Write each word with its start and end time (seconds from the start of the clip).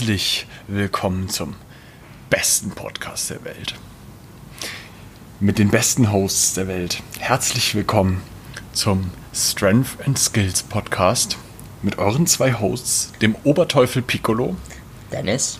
Herzlich 0.00 0.46
willkommen 0.66 1.28
zum 1.28 1.56
besten 2.30 2.70
Podcast 2.70 3.28
der 3.28 3.44
Welt. 3.44 3.74
Mit 5.40 5.58
den 5.58 5.68
besten 5.68 6.10
Hosts 6.10 6.54
der 6.54 6.68
Welt. 6.68 7.02
Herzlich 7.18 7.74
willkommen 7.74 8.22
zum 8.72 9.10
Strength 9.34 9.98
and 10.06 10.18
Skills 10.18 10.62
Podcast 10.62 11.36
mit 11.82 11.98
euren 11.98 12.26
zwei 12.26 12.54
Hosts, 12.54 13.12
dem 13.20 13.36
Oberteufel 13.44 14.00
Piccolo. 14.00 14.56
Dennis. 15.12 15.58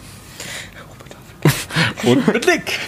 Und 2.05 2.27
mit 2.27 2.47
Lick. 2.47 2.79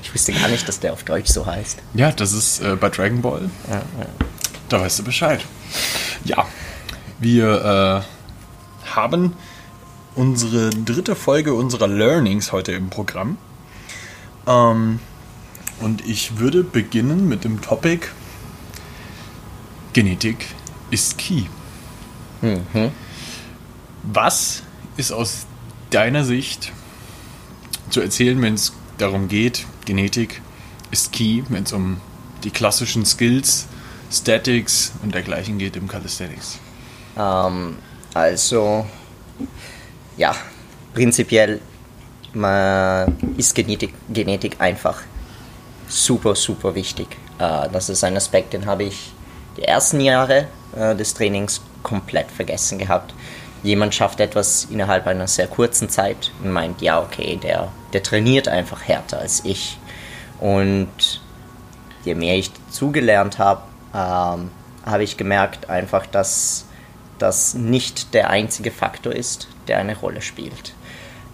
Ich 0.00 0.14
wusste 0.14 0.32
gar 0.32 0.46
nicht, 0.46 0.68
dass 0.68 0.78
der 0.78 0.92
auf 0.92 1.02
Deutsch 1.02 1.32
so 1.32 1.44
heißt. 1.44 1.80
Ja, 1.94 2.12
das 2.12 2.32
ist 2.32 2.60
äh, 2.60 2.76
bei 2.76 2.88
Dragon 2.88 3.20
Ball. 3.20 3.50
Ja, 3.68 3.82
ja. 3.98 4.06
Da 4.68 4.80
weißt 4.80 5.00
du 5.00 5.02
Bescheid. 5.02 5.44
Ja, 6.24 6.46
wir 7.18 8.04
äh, 8.86 8.90
haben 8.94 9.34
unsere 10.14 10.70
dritte 10.70 11.16
Folge 11.16 11.54
unserer 11.54 11.88
Learnings 11.88 12.52
heute 12.52 12.72
im 12.72 12.90
Programm. 12.90 13.38
Ähm, 14.46 14.98
und 15.80 16.06
ich 16.06 16.38
würde 16.38 16.62
beginnen 16.62 17.28
mit 17.28 17.44
dem 17.44 17.60
Topic 17.60 18.06
Genetik 19.92 20.46
ist 20.90 21.18
Key. 21.18 21.44
Mhm. 22.40 22.90
Was 24.02 24.62
ist 24.96 25.12
aus 25.12 25.46
deiner 25.90 26.24
Sicht 26.24 26.72
zu 27.90 28.00
erzählen, 28.00 28.40
wenn 28.40 28.54
es 28.54 28.72
darum 28.98 29.28
geht, 29.28 29.66
Genetik 29.84 30.40
ist 30.90 31.12
Key, 31.12 31.42
wenn 31.48 31.64
es 31.64 31.72
um 31.72 32.00
die 32.44 32.50
klassischen 32.50 33.04
Skills, 33.04 33.66
Statics 34.10 34.92
und 35.02 35.14
dergleichen 35.14 35.58
geht 35.58 35.76
im 35.76 35.88
Calisthenics? 35.88 36.58
Ähm, 37.16 37.76
also, 38.14 38.86
ja, 40.16 40.34
prinzipiell 40.94 41.60
ist 43.36 43.54
Genetik, 43.54 43.94
Genetik 44.08 44.56
einfach 44.58 45.02
super, 45.88 46.34
super 46.34 46.74
wichtig. 46.74 47.08
Äh, 47.38 47.68
das 47.70 47.88
ist 47.88 48.04
ein 48.04 48.16
Aspekt, 48.16 48.54
den 48.54 48.66
habe 48.66 48.84
ich 48.84 49.12
die 49.56 49.64
ersten 49.64 50.00
Jahre 50.00 50.48
äh, 50.74 50.94
des 50.96 51.14
Trainings 51.14 51.60
komplett 51.82 52.30
vergessen 52.30 52.78
gehabt. 52.78 53.14
Jemand 53.62 53.94
schafft 53.94 54.20
etwas 54.20 54.66
innerhalb 54.70 55.06
einer 55.06 55.28
sehr 55.28 55.46
kurzen 55.46 55.88
Zeit 55.88 56.32
und 56.42 56.50
meint, 56.50 56.80
ja, 56.80 57.00
okay, 57.00 57.38
der, 57.40 57.68
der 57.92 58.02
trainiert 58.02 58.48
einfach 58.48 58.82
härter 58.82 59.20
als 59.20 59.44
ich. 59.44 59.78
Und 60.40 61.20
je 62.04 62.14
mehr 62.14 62.36
ich 62.36 62.50
dazugelernt 62.52 63.38
habe, 63.38 63.62
ähm, 63.94 64.50
habe 64.84 65.04
ich 65.04 65.16
gemerkt 65.16 65.70
einfach, 65.70 66.06
dass 66.06 66.64
das 67.18 67.54
nicht 67.54 68.14
der 68.14 68.30
einzige 68.30 68.72
Faktor 68.72 69.12
ist, 69.12 69.46
der 69.68 69.78
eine 69.78 69.96
Rolle 69.96 70.22
spielt. 70.22 70.74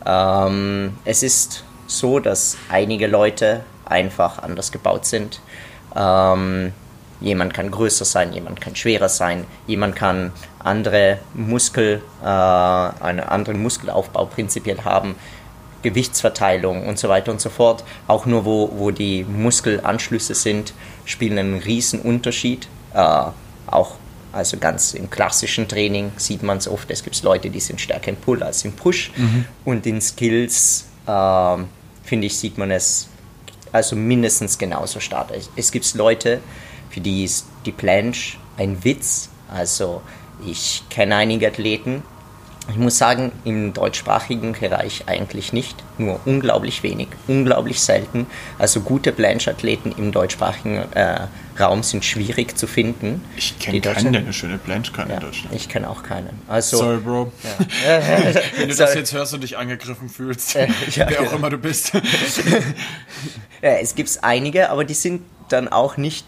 Ähm, 0.07 0.97
es 1.05 1.23
ist 1.23 1.65
so, 1.87 2.21
dass 2.21 2.57
einige 2.69 3.07
Leute 3.07 3.65
einfach 3.85 4.43
anders 4.43 4.71
gebaut 4.73 5.07
sind. 5.07 5.41
Ähm, 5.97 6.73
jemand 7.21 7.55
kann 7.55 7.71
größer 7.71 8.05
sein, 8.05 8.33
jemand 8.33 8.61
kann 8.61 8.77
schwerer 8.77 9.09
sein, 9.09 9.45
jemand 9.67 9.97
kann 9.97 10.33
andere 10.59 11.19
Muskel, 11.35 12.03
äh, 12.23 12.27
einen 12.27 13.21
anderen 13.21 13.63
Muskelaufbau 13.63 14.27
prinzipiell 14.27 14.85
haben, 14.85 15.17
Gewichtsverteilung 15.83 16.87
und 16.87 16.99
so 16.99 17.09
weiter 17.09 17.31
und 17.31 17.41
so 17.41 17.51
fort. 17.51 17.85
Auch 18.07 18.27
nur 18.27 18.45
wo, 18.45 18.71
wo 18.77 18.91
die 18.91 19.25
Muskelanschlüsse 19.25 20.35
sind, 20.35 20.75
spielen 21.05 21.39
einen 21.39 21.59
riesen 21.59 22.01
Unterschied. 22.01 22.69
Äh, 22.95 23.23
auch 23.67 23.97
also 24.39 24.57
ganz 24.57 24.95
im 24.95 25.11
klassischen 25.11 25.67
Training 25.67 26.13
sieht 26.17 26.43
man 26.43 26.59
es 26.59 26.69
oft, 26.69 26.91
es 26.91 27.03
gibt 27.03 27.21
Leute, 27.23 27.51
die 27.51 27.61
sind 27.61 27.81
stärker 27.81 28.11
im 28.11 28.17
Pull 28.17 28.43
als 28.43 28.65
im 28.65 28.73
Push. 28.73 29.11
Und 29.65 29.85
in 29.85 30.01
Skills, 30.01 30.87
äh, 31.07 31.57
finde 32.05 32.27
ich, 32.29 32.39
sieht 32.39 32.57
man 32.57 32.71
es 32.71 33.09
also 33.73 33.97
mindestens 33.97 34.57
genauso 34.57 35.01
stark. 35.01 35.31
Es, 35.33 35.51
es 35.57 35.73
gibt 35.73 35.93
Leute, 35.95 36.41
für 36.91 37.01
die 37.01 37.25
ist 37.25 37.47
die 37.67 37.73
Planche 37.73 38.39
ein 38.57 38.83
Witz. 38.85 39.29
Also 39.53 40.03
ich 40.47 40.85
kenne 40.89 41.17
einige 41.17 41.49
Athleten, 41.49 42.03
ich 42.71 42.77
muss 42.77 42.99
sagen, 42.99 43.33
im 43.45 43.73
deutschsprachigen 43.73 44.53
Bereich 44.53 45.05
eigentlich 45.07 45.53
nicht, 45.53 45.77
nur 45.97 46.21
unglaublich 46.27 46.83
wenig, 46.83 47.09
unglaublich 47.27 47.81
selten. 47.81 48.27
Also 48.59 48.81
gute 48.81 49.11
Planche-Athleten 49.13 49.93
im 49.97 50.13
deutschsprachigen 50.13 50.91
äh, 50.93 51.29
Raum 51.59 51.83
sind 51.83 52.05
schwierig 52.05 52.57
zu 52.59 52.67
finden. 52.67 53.25
Ich 53.37 53.59
kenne 53.59 53.81
keinen, 53.81 54.13
der 54.13 54.23
eine 54.23 54.33
schöne 54.33 54.59
Blanche 54.59 54.93
kann 54.93 55.09
Ja, 55.09 55.15
in 55.17 55.21
Deutschland. 55.21 55.55
ich 55.55 55.69
kenne 55.69 55.89
auch 55.89 56.03
keinen. 56.03 56.41
Also, 56.47 56.77
Sorry, 56.77 56.99
Bro. 56.99 57.33
Ja. 57.87 58.01
Wenn 58.59 58.69
du 58.69 58.75
das 58.75 58.95
jetzt 58.95 59.13
hörst 59.13 59.33
und 59.35 59.43
dich 59.43 59.57
angegriffen 59.57 60.09
fühlst, 60.09 60.55
Äh, 60.55 60.69
ja, 60.91 61.07
wer 61.09 61.21
auch 61.21 61.31
ja. 61.33 61.37
immer 61.37 61.51
du 61.51 61.59
bist. 61.59 61.93
Es 63.61 63.97
gibt 63.97 64.19
einige, 64.23 64.71
aber 64.71 64.85
die 64.85 64.95
sind 64.95 65.23
dann 65.49 65.67
auch 65.67 65.97
nicht 65.97 66.25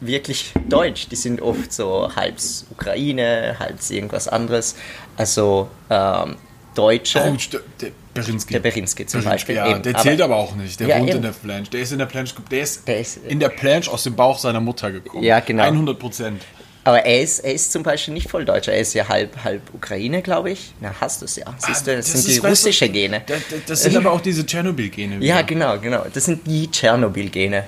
wirklich 0.00 0.52
deutsch. 0.68 1.08
Die 1.08 1.16
sind 1.16 1.40
oft 1.40 1.72
so 1.72 2.10
halb 2.14 2.36
Ukraine, 2.70 3.56
halb 3.58 3.78
irgendwas 3.90 4.28
anderes. 4.28 4.76
Also 5.16 5.68
ähm, 5.90 6.36
Deutsche. 6.74 7.20
Oh, 7.32 7.36
der 7.80 7.90
Berinski. 8.14 8.52
Der 8.52 8.60
Berinski 8.60 9.06
zum 9.06 9.22
Beispiel, 9.24 9.56
Ja, 9.56 9.68
eben. 9.70 9.82
der 9.82 9.94
Aber- 9.94 10.02
zählt 10.02 10.20
aber, 10.20 10.36
auch 10.36 10.54
nicht. 10.54 10.78
Der 10.80 10.88
Ja, 10.88 10.98
wohnt 10.98 11.08
eben. 11.08 11.16
in 11.18 11.22
der 11.22 11.30
Planche. 11.30 11.70
Der 11.70 11.80
ist 11.80 11.92
in 11.92 11.98
der 11.98 12.06
Planche, 12.06 12.34
der 12.50 12.60
ist, 12.62 12.86
Der 12.88 13.00
ist- 13.00 13.18
in 13.26 13.40
der 13.40 13.48
Planche 13.48 13.90
aus 13.90 14.04
dem 14.04 14.14
Bauch 14.14 14.38
seiner 14.38 14.60
Mutter 14.60 14.90
gekommen. 14.92 15.24
Ja, 15.24 15.40
genau. 15.40 15.64
100 15.64 15.98
Prozent. 15.98 16.42
Aber 16.86 17.04
er 17.06 17.22
ist, 17.22 17.38
er 17.40 17.54
ist 17.54 17.72
zum 17.72 17.82
Beispiel 17.82 18.12
nicht 18.12 18.28
voll 18.30 18.44
Deutscher. 18.44 18.72
Er 18.72 18.80
ist 18.80 18.92
ja 18.92 19.08
halb, 19.08 19.42
halb 19.42 19.62
Ukraine, 19.72 20.20
glaube 20.20 20.50
ich. 20.50 20.74
Na, 20.80 20.94
hast 21.00 21.22
du 21.22 21.24
es 21.24 21.36
ja. 21.36 21.46
Siehst 21.56 21.86
du, 21.86 21.96
das, 21.96 22.12
sind 22.12 22.26
die 22.28 22.46
russische 22.46 22.88
Gene. 22.90 23.22
Das, 23.26 23.40
das 23.66 23.82
sind 23.84 23.96
aber 23.96 24.12
auch 24.12 24.20
diese 24.20 24.44
Tschernobyl-Gene. 24.44 25.24
Ja, 25.24 25.40
genau, 25.42 25.78
genau. 25.78 26.04
Das 26.12 26.26
sind 26.26 26.46
die 26.46 26.70
Tschernobyl-Gene. 26.70 27.64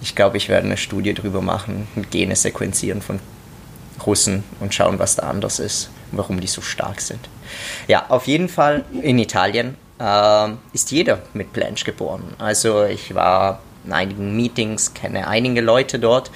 Ich 0.00 0.14
glaube, 0.14 0.38
ich 0.38 0.48
werde 0.48 0.66
eine 0.66 0.76
Studie 0.78 1.12
drüber 1.12 1.42
machen, 1.42 1.86
Gene 2.10 2.34
sequenzieren 2.36 3.02
von 3.02 3.20
Russen 4.06 4.44
und 4.60 4.74
schauen, 4.74 4.98
was 4.98 5.16
da 5.16 5.28
anders 5.28 5.58
ist, 5.58 5.90
warum 6.12 6.40
die 6.40 6.46
so 6.46 6.60
stark 6.60 7.00
sind. 7.00 7.20
Ja, 7.86 8.06
auf 8.08 8.26
jeden 8.26 8.48
Fall 8.48 8.84
in 9.02 9.18
Italien 9.18 9.76
ähm, 10.00 10.58
ist 10.72 10.90
jeder 10.90 11.20
mit 11.34 11.52
Planche 11.52 11.84
geboren. 11.84 12.34
Also 12.38 12.84
ich 12.84 13.14
war 13.14 13.60
in 13.84 13.92
einigen 13.92 14.36
Meetings, 14.36 14.94
kenne 14.94 15.26
einige 15.26 15.60
Leute 15.60 15.98
dort 15.98 16.30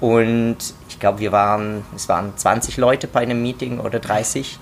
und 0.00 0.56
ich 0.88 0.98
glaube, 0.98 1.20
wir 1.20 1.32
waren, 1.32 1.84
es 1.94 2.08
waren 2.08 2.36
20 2.36 2.76
Leute 2.76 3.06
bei 3.06 3.20
einem 3.20 3.42
Meeting 3.42 3.80
oder 3.80 3.98
30. 4.00 4.58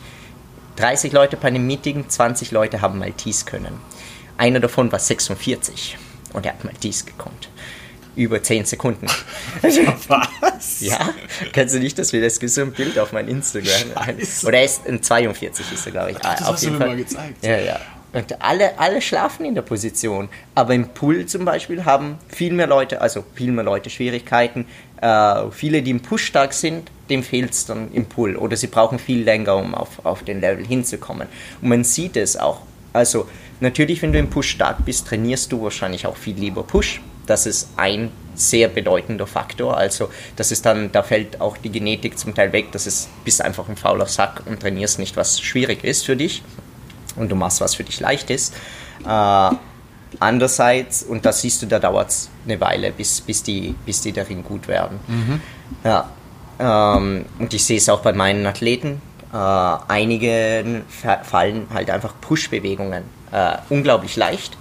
30 0.76 1.12
Leute 1.12 1.36
bei 1.36 1.48
einem 1.48 1.66
Meeting, 1.66 2.08
20 2.08 2.50
Leute 2.50 2.80
haben 2.80 2.98
Maltese 2.98 3.44
können. 3.44 3.78
Einer 4.38 4.60
davon 4.60 4.90
war 4.90 4.98
46 4.98 5.98
und 6.32 6.46
er 6.46 6.52
hat 6.52 6.64
Maltese 6.64 7.04
gekonnt. 7.04 7.48
Über 8.14 8.42
10 8.42 8.66
Sekunden. 8.66 9.06
Was? 10.08 10.80
Ja, 10.80 11.14
kennst 11.52 11.74
du 11.74 11.78
nicht, 11.78 11.98
dass 11.98 12.12
wir 12.12 12.20
das 12.20 12.38
gibt 12.38 12.52
so 12.52 12.60
ein 12.60 12.72
Bild 12.72 12.98
auf 12.98 13.12
mein 13.12 13.28
Instagram? 13.28 13.92
Scheiße. 13.94 14.46
Oder 14.46 14.58
er 14.58 14.64
ist 14.64 14.86
ein 14.86 15.02
42 15.02 15.72
ist 15.72 15.86
er, 15.86 15.92
glaube 15.92 16.10
ich. 16.10 16.16
Ah, 16.18 16.36
das 16.38 16.48
hast 16.48 16.64
du 16.64 16.70
mir 16.70 16.78
mal 16.78 16.96
gezeigt. 16.96 17.44
Ja, 17.44 17.58
ja. 17.58 17.80
Und 18.12 18.42
alle, 18.42 18.78
alle 18.78 19.00
schlafen 19.00 19.46
in 19.46 19.54
der 19.54 19.62
Position. 19.62 20.28
Aber 20.54 20.74
im 20.74 20.88
Pool 20.88 21.24
zum 21.26 21.44
Beispiel 21.44 21.84
haben 21.84 22.18
viel 22.28 22.52
mehr 22.52 22.66
Leute, 22.66 23.00
also 23.00 23.24
viel 23.34 23.52
mehr 23.52 23.64
Leute 23.64 23.88
Schwierigkeiten. 23.88 24.66
Äh, 25.00 25.50
viele, 25.50 25.82
die 25.82 25.90
im 25.90 26.00
Push 26.00 26.26
stark 26.26 26.52
sind, 26.52 26.90
dem 27.08 27.22
fehlt 27.22 27.52
es 27.52 27.64
dann 27.64 27.90
im 27.92 28.04
Pool. 28.06 28.36
Oder 28.36 28.56
sie 28.56 28.66
brauchen 28.66 28.98
viel 28.98 29.22
länger, 29.22 29.56
um 29.56 29.74
auf, 29.74 30.04
auf 30.04 30.22
den 30.24 30.40
Level 30.40 30.66
hinzukommen. 30.66 31.28
Und 31.62 31.68
man 31.68 31.84
sieht 31.84 32.16
es 32.16 32.36
auch. 32.36 32.60
Also 32.92 33.28
natürlich, 33.60 34.02
wenn 34.02 34.12
du 34.12 34.18
im 34.18 34.28
Push 34.28 34.50
stark 34.50 34.84
bist, 34.84 35.06
trainierst 35.08 35.50
du 35.50 35.62
wahrscheinlich 35.62 36.06
auch 36.06 36.16
viel 36.16 36.36
lieber 36.36 36.62
Push. 36.62 37.00
Das 37.26 37.46
ist 37.46 37.68
ein 37.76 38.10
sehr 38.34 38.68
bedeutender 38.68 39.26
Faktor. 39.26 39.76
Also 39.76 40.08
das 40.36 40.50
ist 40.52 40.64
dann, 40.66 40.90
da 40.90 41.02
fällt 41.02 41.40
auch 41.40 41.56
die 41.56 41.70
Genetik 41.70 42.18
zum 42.18 42.34
Teil 42.34 42.52
weg. 42.52 42.72
Das 42.72 42.86
ist, 42.86 43.08
bist 43.24 43.42
einfach 43.42 43.68
ein 43.68 43.76
fauler 43.76 44.06
Sack 44.06 44.42
und 44.46 44.60
trainierst 44.60 44.98
nicht, 44.98 45.16
was 45.16 45.40
schwierig 45.40 45.84
ist 45.84 46.04
für 46.06 46.16
dich 46.16 46.42
und 47.16 47.30
du 47.30 47.36
machst, 47.36 47.60
was 47.60 47.74
für 47.74 47.84
dich 47.84 48.00
leicht 48.00 48.30
ist. 48.30 48.54
Äh, 49.06 49.50
andererseits, 50.18 51.02
und 51.02 51.24
das 51.24 51.42
siehst 51.42 51.62
du, 51.62 51.66
da 51.66 51.78
dauert 51.78 52.08
es 52.10 52.30
eine 52.44 52.60
Weile, 52.60 52.90
bis, 52.92 53.20
bis, 53.20 53.42
die, 53.42 53.74
bis 53.86 54.00
die 54.00 54.12
darin 54.12 54.42
gut 54.42 54.66
werden. 54.68 54.98
Ja, 55.84 56.08
ähm, 56.58 57.26
und 57.38 57.52
ich 57.54 57.64
sehe 57.64 57.78
es 57.78 57.88
auch 57.88 58.00
bei 58.00 58.12
meinen 58.12 58.46
Athleten. 58.46 59.00
Äh, 59.32 59.36
einigen 59.36 60.84
fa- 60.88 61.22
fallen 61.24 61.66
halt 61.72 61.88
einfach 61.90 62.14
Push-Bewegungen 62.20 63.04
äh, 63.30 63.56
unglaublich 63.70 64.16
leicht. 64.16 64.56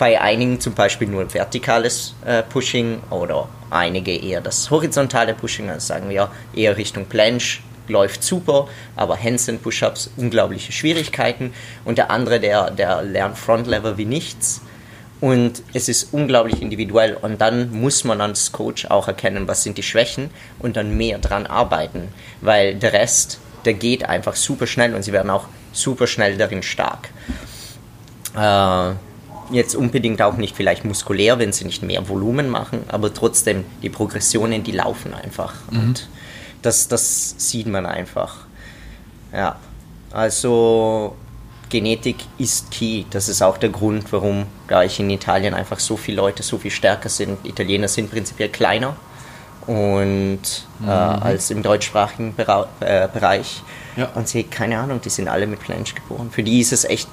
Bei 0.00 0.18
einigen 0.18 0.58
zum 0.58 0.72
Beispiel 0.72 1.08
nur 1.08 1.32
vertikales 1.34 2.14
äh, 2.24 2.42
Pushing 2.42 3.02
oder 3.10 3.50
einige 3.68 4.16
eher 4.16 4.40
das 4.40 4.70
horizontale 4.70 5.34
Pushing, 5.34 5.68
also 5.68 5.88
sagen 5.88 6.08
wir 6.08 6.30
eher 6.54 6.78
Richtung 6.78 7.04
Planche, 7.04 7.60
läuft 7.86 8.22
super, 8.24 8.66
aber 8.96 9.22
Handstand 9.22 9.62
Push-Ups 9.62 10.12
unglaubliche 10.16 10.72
Schwierigkeiten. 10.72 11.52
Und 11.84 11.98
der 11.98 12.10
andere, 12.10 12.40
der, 12.40 12.70
der 12.70 13.02
lernt 13.02 13.36
Front 13.36 13.66
Lever 13.66 13.98
wie 13.98 14.06
nichts. 14.06 14.62
Und 15.20 15.62
es 15.74 15.90
ist 15.90 16.14
unglaublich 16.14 16.62
individuell. 16.62 17.14
Und 17.20 17.42
dann 17.42 17.70
muss 17.70 18.02
man 18.04 18.22
als 18.22 18.52
Coach 18.52 18.86
auch 18.86 19.06
erkennen, 19.06 19.48
was 19.48 19.64
sind 19.64 19.76
die 19.76 19.82
Schwächen 19.82 20.30
und 20.60 20.78
dann 20.78 20.96
mehr 20.96 21.18
dran 21.18 21.46
arbeiten, 21.46 22.08
weil 22.40 22.74
der 22.74 22.94
Rest, 22.94 23.38
der 23.66 23.74
geht 23.74 24.08
einfach 24.08 24.34
super 24.34 24.66
schnell 24.66 24.94
und 24.94 25.02
sie 25.02 25.12
werden 25.12 25.28
auch 25.28 25.44
super 25.72 26.06
schnell 26.06 26.38
darin 26.38 26.62
stark. 26.62 27.10
Äh, 28.34 28.94
jetzt 29.52 29.74
unbedingt 29.74 30.22
auch 30.22 30.36
nicht 30.36 30.56
vielleicht 30.56 30.84
muskulär, 30.84 31.38
wenn 31.38 31.52
sie 31.52 31.64
nicht 31.64 31.82
mehr 31.82 32.08
Volumen 32.08 32.48
machen, 32.48 32.84
aber 32.88 33.12
trotzdem 33.12 33.64
die 33.82 33.90
Progressionen, 33.90 34.62
die 34.62 34.72
laufen 34.72 35.14
einfach. 35.14 35.54
Mhm. 35.70 35.80
Und 35.80 36.08
das, 36.62 36.88
das 36.88 37.34
sieht 37.38 37.66
man 37.66 37.86
einfach. 37.86 38.46
Ja, 39.32 39.56
also 40.12 41.16
Genetik 41.68 42.16
ist 42.38 42.70
key. 42.70 43.04
Das 43.10 43.28
ist 43.28 43.42
auch 43.42 43.56
der 43.56 43.70
Grund, 43.70 44.12
warum 44.12 44.46
gleich 44.66 45.00
in 45.00 45.08
Italien 45.08 45.54
einfach 45.54 45.78
so 45.78 45.96
viele 45.96 46.18
Leute 46.18 46.42
so 46.42 46.58
viel 46.58 46.70
stärker 46.70 47.08
sind. 47.08 47.38
Italiener 47.44 47.88
sind 47.88 48.10
prinzipiell 48.10 48.48
kleiner 48.48 48.96
und 49.66 50.40
äh, 50.80 50.82
mhm. 50.82 50.88
äh, 50.88 50.90
als 50.90 51.50
im 51.50 51.62
deutschsprachigen 51.62 52.34
Bera 52.34 52.68
äh, 52.80 53.08
Bereich. 53.08 53.62
Ja. 53.96 54.08
Und 54.14 54.28
sie, 54.28 54.44
keine 54.44 54.78
Ahnung, 54.78 55.00
die 55.00 55.10
sind 55.10 55.28
alle 55.28 55.46
mit 55.46 55.60
Flange 55.60 55.84
geboren. 55.84 56.30
Für 56.30 56.42
die 56.42 56.60
ist 56.60 56.72
es 56.72 56.84
echt 56.84 57.08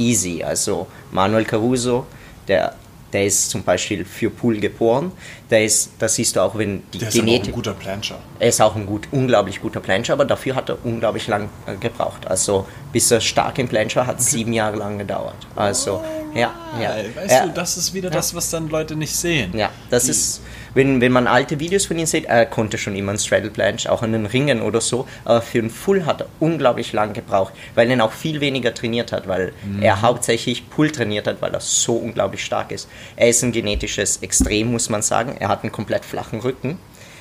easy. 0.00 0.42
Also 0.42 0.86
Manuel 1.12 1.44
Caruso, 1.44 2.06
der 2.48 2.74
der 3.12 3.26
ist 3.26 3.50
zum 3.50 3.62
Beispiel 3.64 4.04
für 4.04 4.30
Pool 4.30 4.60
geboren. 4.60 5.12
Der 5.50 5.64
ist, 5.64 5.90
das 5.98 6.14
siehst 6.14 6.36
du 6.36 6.40
auch, 6.40 6.56
wenn 6.56 6.82
die 6.92 6.98
der 6.98 7.08
ist 7.08 7.14
Genetik. 7.14 7.48
ein 7.48 7.54
guter 7.54 7.74
Plancher. 7.74 8.18
Er 8.38 8.48
ist 8.48 8.60
auch 8.60 8.76
ein 8.76 8.86
gut, 8.86 9.08
unglaublich 9.10 9.60
guter 9.60 9.80
Plancher, 9.80 10.12
aber 10.12 10.24
dafür 10.24 10.54
hat 10.54 10.68
er 10.68 10.78
unglaublich 10.84 11.26
lang 11.26 11.48
äh, 11.66 11.74
gebraucht. 11.74 12.28
Also 12.28 12.66
bis 12.92 13.10
er 13.10 13.20
stark 13.20 13.58
im 13.58 13.68
Plancher 13.68 14.06
hat 14.06 14.16
okay. 14.16 14.24
sieben 14.24 14.52
Jahre 14.52 14.76
lang 14.76 14.98
gedauert. 14.98 15.46
Also 15.56 16.02
ja, 16.34 16.52
ja. 16.80 16.94
Weißt 17.14 17.30
ja. 17.30 17.46
du, 17.46 17.52
das 17.52 17.76
ist 17.76 17.92
wieder 17.94 18.08
ja. 18.08 18.14
das, 18.14 18.34
was 18.34 18.50
dann 18.50 18.68
Leute 18.68 18.96
nicht 18.96 19.14
sehen. 19.14 19.56
Ja, 19.56 19.70
das 19.90 20.04
die, 20.04 20.10
ist 20.10 20.42
wenn, 20.74 21.00
wenn 21.00 21.10
man 21.10 21.26
alte 21.26 21.58
Videos 21.58 21.86
von 21.86 21.98
ihm 21.98 22.06
sieht, 22.06 22.26
er 22.26 22.46
konnte 22.46 22.78
schon 22.78 22.94
immer 22.94 23.10
einen 23.10 23.18
Straddle 23.18 23.50
Planche, 23.50 23.90
auch 23.90 24.02
an 24.02 24.12
den 24.12 24.26
Ringen 24.26 24.62
oder 24.62 24.80
so, 24.80 25.06
aber 25.24 25.42
für 25.42 25.58
einen 25.58 25.70
Full 25.70 26.06
hat 26.06 26.20
er 26.20 26.28
unglaublich 26.38 26.92
lang 26.92 27.12
gebraucht, 27.12 27.52
weil 27.74 27.90
er 27.90 28.04
auch 28.04 28.12
viel 28.12 28.40
weniger 28.40 28.72
trainiert 28.72 29.10
hat, 29.10 29.26
weil 29.26 29.52
mhm. 29.64 29.82
er 29.82 30.02
hauptsächlich 30.02 30.70
Pull 30.70 30.92
trainiert 30.92 31.26
hat, 31.26 31.42
weil 31.42 31.52
er 31.52 31.60
so 31.60 31.94
unglaublich 31.94 32.44
stark 32.44 32.70
ist. 32.70 32.88
Er 33.16 33.28
ist 33.28 33.42
ein 33.42 33.52
genetisches 33.52 34.18
Extrem, 34.18 34.70
muss 34.70 34.88
man 34.88 35.02
sagen. 35.02 35.36
Er 35.40 35.48
hat 35.48 35.64
einen 35.64 35.72
komplett 35.72 36.04
flachen 36.04 36.40
Rücken. 36.40 36.78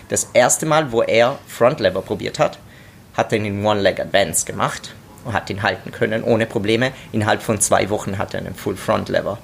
Das 0.09 0.29
erste 0.33 0.65
Mal, 0.65 0.91
wo 0.91 1.01
er 1.01 1.39
Front 1.47 1.79
Lever 1.79 2.01
probiert 2.01 2.39
hat, 2.39 2.59
hat 3.15 3.33
er 3.33 3.39
einen 3.39 3.65
One-Leg 3.65 3.99
Advance 3.99 4.45
gemacht 4.45 4.93
und 5.25 5.33
hat 5.33 5.49
ihn 5.49 5.63
halten 5.63 5.91
können 5.91 6.23
ohne 6.23 6.45
Probleme. 6.45 6.91
Innerhalb 7.11 7.41
von 7.41 7.59
zwei 7.59 7.89
Wochen 7.89 8.17
hat 8.17 8.33
er 8.33 8.41
einen 8.41 8.55
Full 8.55 8.75
Front 8.75 9.09
Lever 9.09 9.39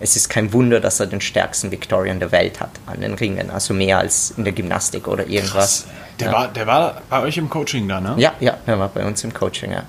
es 0.00 0.16
ist 0.16 0.28
kein 0.28 0.52
Wunder, 0.52 0.80
dass 0.80 1.00
er 1.00 1.06
den 1.06 1.20
stärksten 1.20 1.70
Victorian 1.70 2.20
der 2.20 2.32
Welt 2.32 2.60
hat 2.60 2.70
an 2.86 3.00
den 3.00 3.14
Ringen, 3.14 3.50
also 3.50 3.74
mehr 3.74 3.98
als 3.98 4.32
in 4.36 4.44
der 4.44 4.52
Gymnastik 4.52 5.08
oder 5.08 5.26
irgendwas. 5.26 5.86
Der, 6.20 6.28
ja. 6.28 6.32
war, 6.32 6.48
der 6.48 6.66
war 6.66 7.02
bei 7.10 7.22
euch 7.22 7.36
im 7.36 7.50
Coaching 7.50 7.88
da, 7.88 8.00
ne? 8.00 8.14
Ja, 8.16 8.32
ja, 8.40 8.56
der 8.66 8.78
war 8.78 8.88
bei 8.88 9.04
uns 9.04 9.24
im 9.24 9.34
Coaching, 9.34 9.72
ja. 9.72 9.84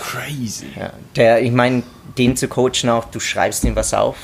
Crazy. 0.00 0.66
Ja. 0.78 0.92
Der, 1.16 1.42
ich 1.42 1.52
meine, 1.52 1.82
den 2.16 2.36
zu 2.36 2.48
coachen 2.48 2.88
auch, 2.88 3.06
du 3.06 3.20
schreibst 3.20 3.64
ihm 3.64 3.74
was 3.74 3.94
auf, 3.94 4.16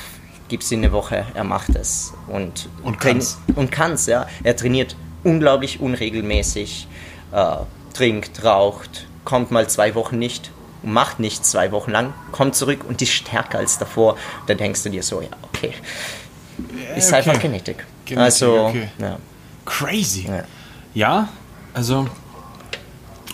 gibst 0.49 0.71
ihm 0.73 0.81
eine 0.81 0.93
Woche, 0.93 1.27
er 1.35 1.45
macht 1.45 1.75
es. 1.75 2.13
Und, 2.29 2.69
und 2.83 3.01
kann's. 3.01 3.39
Und 3.55 3.73
kann's, 3.73 4.07
ja. 4.07 4.27
Er 4.43 4.57
trainiert 4.57 4.97
unglaublich 5.25 5.81
unregelmäßig, 5.81 6.87
äh, 7.33 7.57
trinkt, 7.93 8.45
raucht, 8.45 9.07
kommt 9.25 9.51
mal 9.51 9.69
zwei 9.69 9.95
Wochen 9.95 10.19
nicht, 10.19 10.51
und 10.83 10.93
macht 10.93 11.19
nichts 11.19 11.51
zwei 11.51 11.73
Wochen 11.73 11.91
lang, 11.91 12.13
kommt 12.31 12.55
zurück 12.55 12.85
und 12.87 13.01
ist 13.01 13.13
stärker 13.13 13.59
als 13.59 13.79
davor. 13.79 14.17
dann 14.47 14.59
denkst 14.59 14.83
du 14.83 14.91
dir 14.91 15.03
so, 15.03 15.21
ja, 15.21 15.29
okay. 15.43 15.73
Ist 16.97 17.09
okay. 17.09 17.17
einfach 17.17 17.41
Genetik. 17.41 17.85
Genetik 18.05 18.19
also, 18.19 18.67
okay. 18.67 18.89
ja. 18.99 19.19
Crazy. 19.65 20.27
Ja. 20.29 20.45
ja, 20.93 21.29
also, 21.73 22.07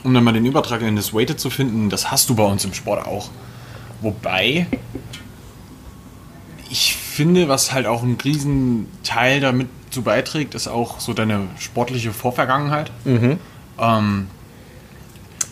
um 0.05 0.15
dann 0.15 0.23
mal 0.23 0.33
den 0.33 0.47
Übertrag 0.47 0.81
in 0.83 0.97
das 0.97 1.13
Weighted 1.13 1.41
zu 1.41 1.51
finden, 1.51 1.91
das 1.91 2.11
hast 2.11 2.31
du 2.31 2.37
bei 2.37 2.45
uns 2.45 2.65
im 2.65 2.73
Sport 2.73 3.05
auch. 3.05 3.31
Wobei, 4.01 4.67
ich 6.71 6.95
finde, 6.95 7.49
was 7.49 7.73
halt 7.73 7.87
auch 7.87 8.03
einen 8.03 8.17
riesen 8.21 8.87
Teil 9.03 9.41
damit 9.41 9.69
zu 9.91 10.03
beiträgt, 10.03 10.55
ist 10.55 10.69
auch 10.69 11.01
so 11.01 11.13
deine 11.13 11.49
sportliche 11.59 12.13
Vorvergangenheit. 12.13 12.93
Mhm. 13.05 13.39
Ähm, 13.79 14.29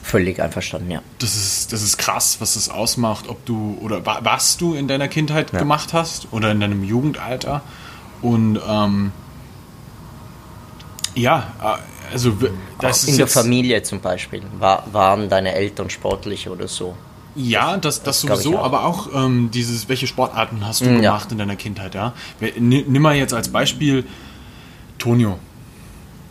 Völlig 0.08 0.40
einverstanden, 0.40 0.90
ja. 0.90 1.02
Das 1.18 1.36
ist, 1.36 1.70
das 1.70 1.82
ist 1.82 1.98
krass, 1.98 2.38
was 2.40 2.54
das 2.54 2.70
ausmacht, 2.70 3.28
ob 3.28 3.44
du 3.44 3.76
oder 3.82 4.00
was 4.06 4.56
du 4.56 4.72
in 4.72 4.88
deiner 4.88 5.06
Kindheit 5.06 5.52
ja. 5.52 5.58
gemacht 5.58 5.92
hast 5.92 6.28
oder 6.30 6.50
in 6.50 6.60
deinem 6.60 6.82
Jugendalter. 6.82 7.60
Und 8.22 8.58
ähm, 8.66 9.12
ja, 11.14 11.52
äh, 11.62 12.12
also 12.12 12.32
das 12.80 13.02
Auch 13.02 13.02
ist. 13.02 13.08
In 13.08 13.16
der 13.18 13.26
Familie 13.26 13.82
zum 13.82 14.00
Beispiel. 14.00 14.40
War, 14.58 14.84
waren 14.92 15.28
deine 15.28 15.52
Eltern 15.52 15.90
sportlich 15.90 16.48
oder 16.48 16.68
so? 16.68 16.96
Ja, 17.34 17.76
das, 17.76 18.02
das, 18.02 18.22
das 18.22 18.42
sowieso, 18.42 18.58
auch. 18.60 18.64
aber 18.64 18.84
auch 18.86 19.08
ähm, 19.14 19.50
dieses, 19.52 19.90
welche 19.90 20.06
Sportarten 20.06 20.66
hast 20.66 20.80
du 20.80 20.86
mm, 20.86 21.02
gemacht 21.02 21.26
ja. 21.26 21.32
in 21.32 21.38
deiner 21.38 21.56
Kindheit, 21.56 21.94
ja? 21.94 22.14
Nimm 22.58 23.02
mal 23.02 23.14
jetzt 23.14 23.34
als 23.34 23.50
Beispiel 23.50 24.06
Tonio, 24.96 25.38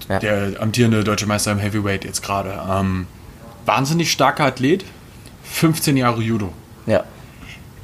ja. 0.09 0.17
der 0.17 0.59
amtierende 0.59 1.03
deutsche 1.03 1.27
Meister 1.27 1.51
im 1.51 1.59
Heavyweight 1.59 2.05
jetzt 2.05 2.23
gerade. 2.23 2.59
Ähm, 2.67 3.05
wahnsinnig 3.67 4.11
starker 4.11 4.45
Athlet, 4.45 4.85
15 5.43 5.97
Jahre 5.97 6.21
Judo. 6.21 6.51
Ja. 6.85 7.03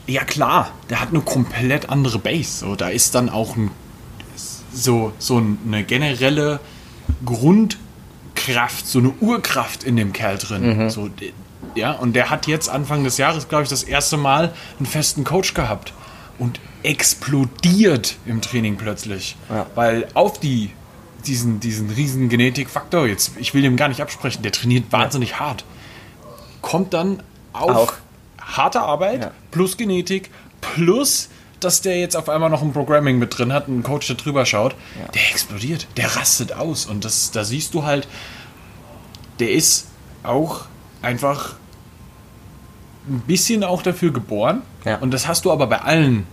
Ja 0.06 0.24
klar, 0.24 0.71
der 0.89 1.00
hat 1.00 1.09
eine 1.09 1.21
komplett 1.21 1.89
andere 1.89 2.19
Base. 2.19 2.59
So, 2.59 2.75
da 2.75 2.89
ist 2.89 3.15
dann 3.15 3.30
auch 3.30 3.56
ein, 3.56 3.71
so, 4.74 5.13
so 5.18 5.38
eine 5.38 5.83
generelle 5.83 6.59
Grundkraft, 7.25 8.88
so 8.88 9.00
eine 9.00 9.13
Urkraft 9.21 9.83
in 9.83 9.95
dem 9.95 10.12
Kerl 10.12 10.38
drin. 10.38 10.77
Mhm. 10.77 10.89
So, 10.89 11.09
ja, 11.75 11.94
und 11.94 12.13
der 12.13 12.30
hat 12.30 12.47
jetzt 12.47 12.69
Anfang 12.69 13.03
des 13.03 13.18
Jahres, 13.18 13.47
glaube 13.47 13.63
ich, 13.63 13.69
das 13.69 13.83
erste 13.83 14.18
Mal 14.18 14.53
einen 14.77 14.85
festen 14.85 15.24
Coach 15.24 15.53
gehabt 15.53 15.94
und 16.38 16.59
explodiert 16.83 18.15
im 18.25 18.41
Training 18.41 18.75
plötzlich. 18.75 19.38
Ja. 19.50 19.68
Weil 19.75 20.07
auf 20.15 20.39
die 20.39 20.71
diesen, 21.25 21.62
diesen 21.62 21.89
riesen 21.89 22.27
Genetikfaktor, 22.27 23.07
jetzt, 23.07 23.31
ich 23.38 23.53
will 23.53 23.62
dem 23.62 23.77
gar 23.77 23.88
nicht 23.88 24.01
absprechen, 24.01 24.44
der 24.44 24.51
trainiert 24.51 24.91
wahnsinnig 24.91 25.31
ja. 25.31 25.39
hart 25.39 25.63
kommt 26.63 26.95
dann 26.95 27.21
auf 27.54 27.69
auch. 27.69 27.94
harte 28.42 28.81
Arbeit 28.81 29.21
ja. 29.21 29.31
plus 29.51 29.77
Genetik 29.77 30.31
plus 30.62 31.30
dass 31.63 31.81
der 31.81 32.00
jetzt 32.00 32.15
auf 32.15 32.30
einmal 32.30 32.50
noch 32.50 32.62
ein 32.62 32.74
Programming 32.74 33.19
mit 33.19 33.38
drin 33.38 33.54
hat, 33.54 33.68
ein 33.68 33.83
Coach, 33.83 34.07
der 34.07 34.15
drüber 34.15 34.45
schaut, 34.45 34.75
ja. 35.00 35.07
der 35.13 35.30
explodiert, 35.31 35.88
der 35.98 36.15
rastet 36.15 36.54
aus. 36.54 36.85
Und 36.85 37.06
das, 37.06 37.31
da 37.31 37.44
siehst 37.44 37.73
du 37.73 37.83
halt, 37.83 38.07
der 39.40 39.52
ist 39.52 39.87
auch 40.23 40.66
einfach 41.02 41.56
ein 43.07 43.21
bisschen 43.21 43.64
auch 43.64 43.81
dafür 43.81 44.11
geboren. 44.11 44.61
Ja. 44.85 44.97
Und 44.97 45.11
das 45.11 45.28
hast 45.28 45.45
du 45.45 45.52
aber 45.52 45.68
bei 45.68 45.81
allen, 45.81 46.28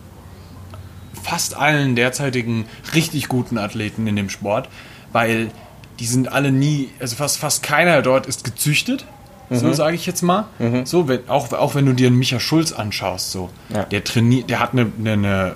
fast 1.23 1.57
allen 1.57 1.97
derzeitigen 1.97 2.67
richtig 2.95 3.29
guten 3.29 3.59
Athleten 3.59 4.07
in 4.07 4.17
dem 4.17 4.31
Sport, 4.31 4.69
weil 5.13 5.51
die 5.99 6.07
sind 6.07 6.33
alle 6.33 6.51
nie, 6.51 6.91
also 6.99 7.17
fast, 7.17 7.39
fast 7.39 7.63
keiner 7.63 8.03
dort 8.03 8.27
ist 8.27 8.45
gezüchtet 8.45 9.05
so 9.51 9.67
mhm. 9.67 9.75
sage 9.75 9.97
ich 9.97 10.07
jetzt 10.07 10.23
mal. 10.23 10.47
Mhm. 10.59 10.87
So, 10.87 11.09
wenn, 11.09 11.29
auch, 11.29 11.53
auch 11.53 11.75
wenn 11.75 11.85
du 11.85 11.93
dir 11.93 12.07
einen 12.07 12.19
Micha 12.19 12.39
Schulz 12.39 12.73
anschaust, 12.73 13.33
so, 13.33 13.51
ja. 13.69 13.85
der 13.85 14.05
trainiert, 14.05 14.49
der 14.49 14.61
hat 14.61 14.73
eine, 14.73 14.93
eine, 14.99 15.55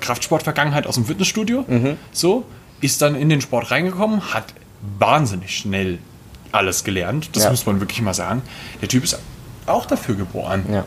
Kraftsportvergangenheit 0.00 0.86
aus 0.86 0.94
dem 0.94 1.04
Fitnessstudio, 1.04 1.64
mhm. 1.68 1.96
so, 2.12 2.44
ist 2.80 3.02
dann 3.02 3.14
in 3.14 3.28
den 3.28 3.40
Sport 3.40 3.70
reingekommen, 3.70 4.32
hat 4.32 4.54
wahnsinnig 4.98 5.56
schnell 5.56 5.98
alles 6.52 6.84
gelernt, 6.84 7.30
das 7.34 7.44
ja. 7.44 7.50
muss 7.50 7.66
man 7.66 7.80
wirklich 7.80 8.00
mal 8.00 8.14
sagen. 8.14 8.42
Der 8.80 8.88
Typ 8.88 9.04
ist 9.04 9.18
auch 9.66 9.84
dafür 9.84 10.14
geboren. 10.14 10.64
Ja. 10.72 10.84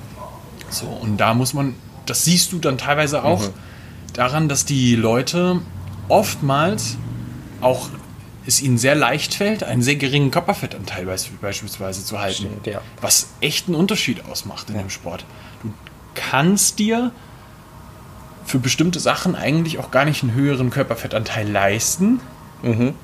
So, 0.70 0.88
und 0.88 1.18
da 1.18 1.34
muss 1.34 1.53
man, 1.53 1.75
das 2.06 2.25
siehst 2.25 2.51
du 2.51 2.58
dann 2.58 2.77
teilweise 2.77 3.24
auch 3.24 3.41
mhm. 3.41 3.53
daran, 4.13 4.50
dass 4.50 4.65
die 4.65 4.96
Leute 4.96 5.62
oftmals 6.08 6.98
auch 7.62 7.89
es 8.50 8.62
ihnen 8.62 8.77
sehr 8.77 8.96
leicht 8.96 9.34
fällt, 9.34 9.63
einen 9.63 9.82
sehr 9.82 9.96
geringen 9.96 10.32
Körperfettanteil 10.32 11.06
beispielsweise 11.06 12.03
zu 12.03 12.20
halten. 12.20 12.48
Stimmt, 12.48 12.68
ja. 12.68 12.82
Was 13.01 13.29
echt 13.41 13.68
einen 13.68 13.75
Unterschied 13.75 14.25
ausmacht 14.25 14.70
in 14.70 14.75
ja. 14.75 14.82
dem 14.82 14.89
Sport. 14.89 15.25
Du 15.63 15.72
kannst 16.15 16.79
dir 16.79 17.12
für 18.46 18.60
bestimmte 18.60 19.00
Sachen 19.00 19.36
eigentlich 19.36 19.77
auch 19.77 19.91
gar 19.91 20.06
nicht 20.06 20.24
einen 20.24 20.34
höheren 20.34 20.72
Körperfettanteil 20.72 21.50
leisten, 21.50 22.20
mhm. 22.63 22.96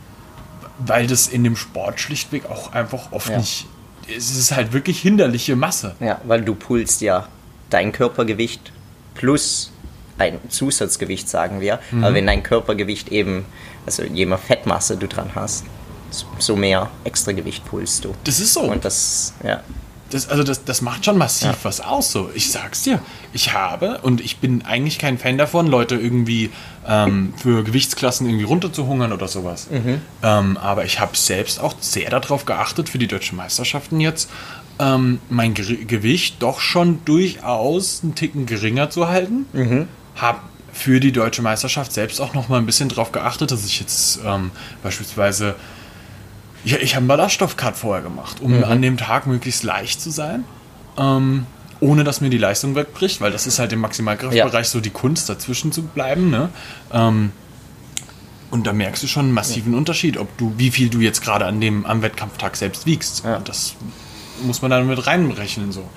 weil 0.80 1.08
das 1.08 1.28
in 1.28 1.44
dem 1.44 1.56
Sport 1.56 2.00
schlichtweg 2.00 2.48
auch 2.48 2.74
einfach 2.74 3.12
oft 3.12 3.30
ja. 3.30 3.38
nicht. 3.38 3.68
Es 4.08 4.36
ist 4.36 4.52
halt 4.52 4.74
wirklich 4.74 5.00
hinderliche 5.00 5.56
Masse. 5.56 5.96
Ja, 6.00 6.20
weil 6.25 6.44
du 6.44 6.56
pulst 6.56 7.02
ja 7.02 7.28
dein 7.70 7.92
Körpergewicht 7.92 8.72
plus 9.14 9.72
ein 10.18 10.40
Zusatzgewicht, 10.50 11.28
sagen 11.28 11.62
wir. 11.62 11.80
Mhm. 11.92 12.04
Aber 12.04 12.14
wenn 12.14 12.28
dein 12.28 12.44
Körpergewicht 12.44 13.10
eben 13.10 13.46
also 13.86 14.04
je 14.04 14.26
mehr 14.26 14.38
Fettmasse 14.38 14.98
du 14.98 15.08
dran 15.08 15.32
hast, 15.36 15.66
so 16.40 16.56
mehr 16.56 16.90
Extragewicht 17.04 17.66
pulst 17.66 18.06
du. 18.06 18.14
Das 18.24 18.40
ist 18.40 18.54
so. 18.54 18.62
Und 18.62 18.86
das, 18.86 19.34
ja. 19.44 19.62
Das, 20.12 20.30
also 20.30 20.44
das, 20.44 20.64
das 20.64 20.82
macht 20.82 21.04
schon 21.04 21.18
massiv 21.18 21.50
ja. 21.50 21.58
was 21.64 21.82
aus. 21.82 22.12
So. 22.12 22.30
Ich 22.34 22.52
sag's 22.52 22.84
dir. 22.84 23.00
Ich 23.34 23.54
habe, 23.54 24.00
und 24.02 24.22
ich 24.22 24.38
bin 24.38 24.64
eigentlich 24.64 24.98
kein 24.98 25.18
Fan 25.18 25.38
davon, 25.38 25.68
Leute 25.68 25.96
irgendwie 25.96 26.52
ähm, 26.88 27.34
für 27.38 27.64
Gewichtsklassen 27.64 28.28
irgendwie 28.28 28.46
runterzuhungern 28.46 29.12
oder 29.12 29.28
sowas. 29.28 29.68
Mhm. 29.70 30.02
Ähm, 30.24 30.58
aber 30.58 30.86
ich 30.86 31.00
habe 31.00 31.18
selbst 31.18 31.60
auch 31.60 31.74
sehr 31.80 32.10
darauf 32.10 32.46
geachtet 32.46 32.88
für 32.88 32.98
die 32.98 33.08
deutschen 33.08 33.36
Meisterschaften 33.36 34.00
jetzt, 34.00 34.30
ähm, 34.80 35.20
mein 35.30 35.54
Ge 35.54 35.86
Gewicht 35.86 36.36
doch 36.40 36.60
schon 36.60 37.04
durchaus 37.06 38.02
einen 38.04 38.16
Ticken 38.16 38.46
geringer 38.46 38.90
zu 38.90 39.08
halten. 39.08 39.46
Mhm. 39.54 39.88
Habe 40.16 40.40
für 40.74 41.00
die 41.00 41.12
deutsche 41.12 41.42
Meisterschaft 41.42 41.94
selbst 41.94 42.20
auch 42.20 42.34
noch 42.34 42.50
mal 42.50 42.58
ein 42.58 42.66
bisschen 42.66 42.90
drauf 42.90 43.12
geachtet, 43.12 43.52
dass 43.52 43.66
ich 43.66 43.80
jetzt 43.80 44.20
ähm, 44.26 44.52
beispielsweise 44.84 45.56
ja, 46.66 46.78
ich 46.78 46.96
habe 46.96 47.02
einen 47.02 47.08
Ballaststoffcut 47.08 47.78
vorher 47.78 48.02
gemacht, 48.04 48.42
um 48.42 48.64
an 48.64 48.82
dem 48.82 48.98
Tag 48.98 49.28
möglichst 49.28 49.64
leicht 49.64 50.02
zu 50.02 50.10
sein, 50.10 50.44
ähm, 50.98 51.46
ohne 51.80 52.04
dass 52.04 52.22
mir 52.22 52.32
die 52.32 52.40
Leistung 52.40 52.74
wegbricht, 52.74 53.22
weil 53.22 53.32
das 53.32 53.46
ist 53.46 53.60
halt 53.60 53.72
im 53.72 53.80
Maximalkraftbereich 53.82 54.54
Ja. 54.54 54.64
so 54.64 54.80
die 54.80 54.90
Kunst, 54.90 55.30
dazwischen 55.30 55.72
zu 55.72 55.84
bleiben. 55.84 56.32
Ne? 56.32 56.50
Ähm, 56.92 57.32
und 58.50 58.66
da 58.66 58.74
merkst 58.74 59.04
du 59.04 59.08
schon 59.08 59.26
einen 59.26 59.34
massiven 59.34 59.76
Unterschied, 59.76 60.18
ob 60.18 60.36
du, 60.38 60.54
wie 60.58 60.72
viel 60.72 60.90
du 60.90 61.00
jetzt 61.02 61.22
gerade 61.22 61.46
an 61.46 61.62
dem 61.62 61.86
am 61.86 62.02
Wettkampftag 62.02 62.56
selbst 62.56 62.86
wiegst. 62.88 63.24
Ja. 63.24 63.40
Das 63.40 63.76
muss 64.42 64.62
man 64.62 64.72
dann 64.72 64.88
mit 64.88 65.06
reinrechnen 65.06 65.72
so. 65.72 65.88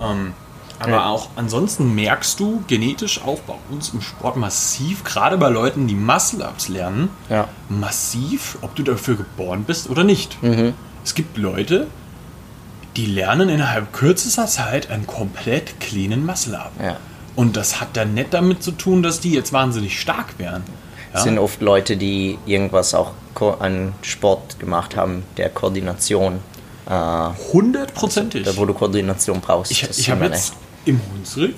Ähm, 0.00 0.32
aber 0.80 0.90
Ja. 0.92 1.06
auch 1.06 1.28
ansonsten 1.36 1.94
merkst 1.94 2.38
du 2.40 2.62
genetisch 2.66 3.20
auch 3.24 3.40
bei 3.40 3.54
uns 3.70 3.90
im 3.90 4.00
Sport 4.00 4.36
massiv, 4.36 5.04
gerade 5.04 5.36
bei 5.38 5.48
Leuten, 5.48 5.86
die 5.88 5.94
Muscle-Ups 5.94 6.68
lernen, 6.68 7.10
Ja. 7.28 7.48
massiv, 7.68 8.58
ob 8.62 8.74
du 8.76 8.82
dafür 8.82 9.16
geboren 9.16 9.64
bist 9.64 9.90
oder 9.90 10.04
nicht. 10.04 10.42
Mhm. 10.42 10.74
Es 11.04 11.14
gibt 11.14 11.36
Leute, 11.36 11.86
die 12.96 13.06
lernen 13.06 13.48
innerhalb 13.48 13.92
kürzester 13.92 14.46
Zeit 14.46 14.90
einen 14.90 15.06
komplett 15.06 15.80
cleanen 15.80 16.24
Muscle-Up. 16.26 16.72
Ja. 16.82 16.96
Und 17.36 17.56
das 17.56 17.80
hat 17.80 17.88
dann 17.96 18.14
nicht 18.14 18.34
damit 18.34 18.62
zu 18.62 18.72
tun, 18.72 19.02
dass 19.02 19.20
die 19.20 19.32
jetzt 19.32 19.52
wahnsinnig 19.52 20.00
stark 20.00 20.38
wären. 20.38 20.62
Ja? 21.14 21.20
sind 21.20 21.38
oft 21.38 21.60
Leute, 21.62 21.96
die 21.96 22.38
irgendwas 22.46 22.94
auch 22.94 23.12
an 23.60 23.94
Sport 24.02 24.58
gemacht 24.58 24.96
haben, 24.96 25.22
der 25.36 25.48
Koordination, 25.48 26.40
äh, 26.90 26.92
Hundertprozentig. 27.52 28.44
da 28.44 28.56
wo 28.56 28.64
du 28.66 28.74
Koordination 28.74 29.40
brauchst. 29.40 29.70
Ich, 29.70 29.88
ich 29.88 30.10
habe 30.10 30.24
jetzt 30.26 30.54
im 30.88 31.00
Hunsrück 31.12 31.54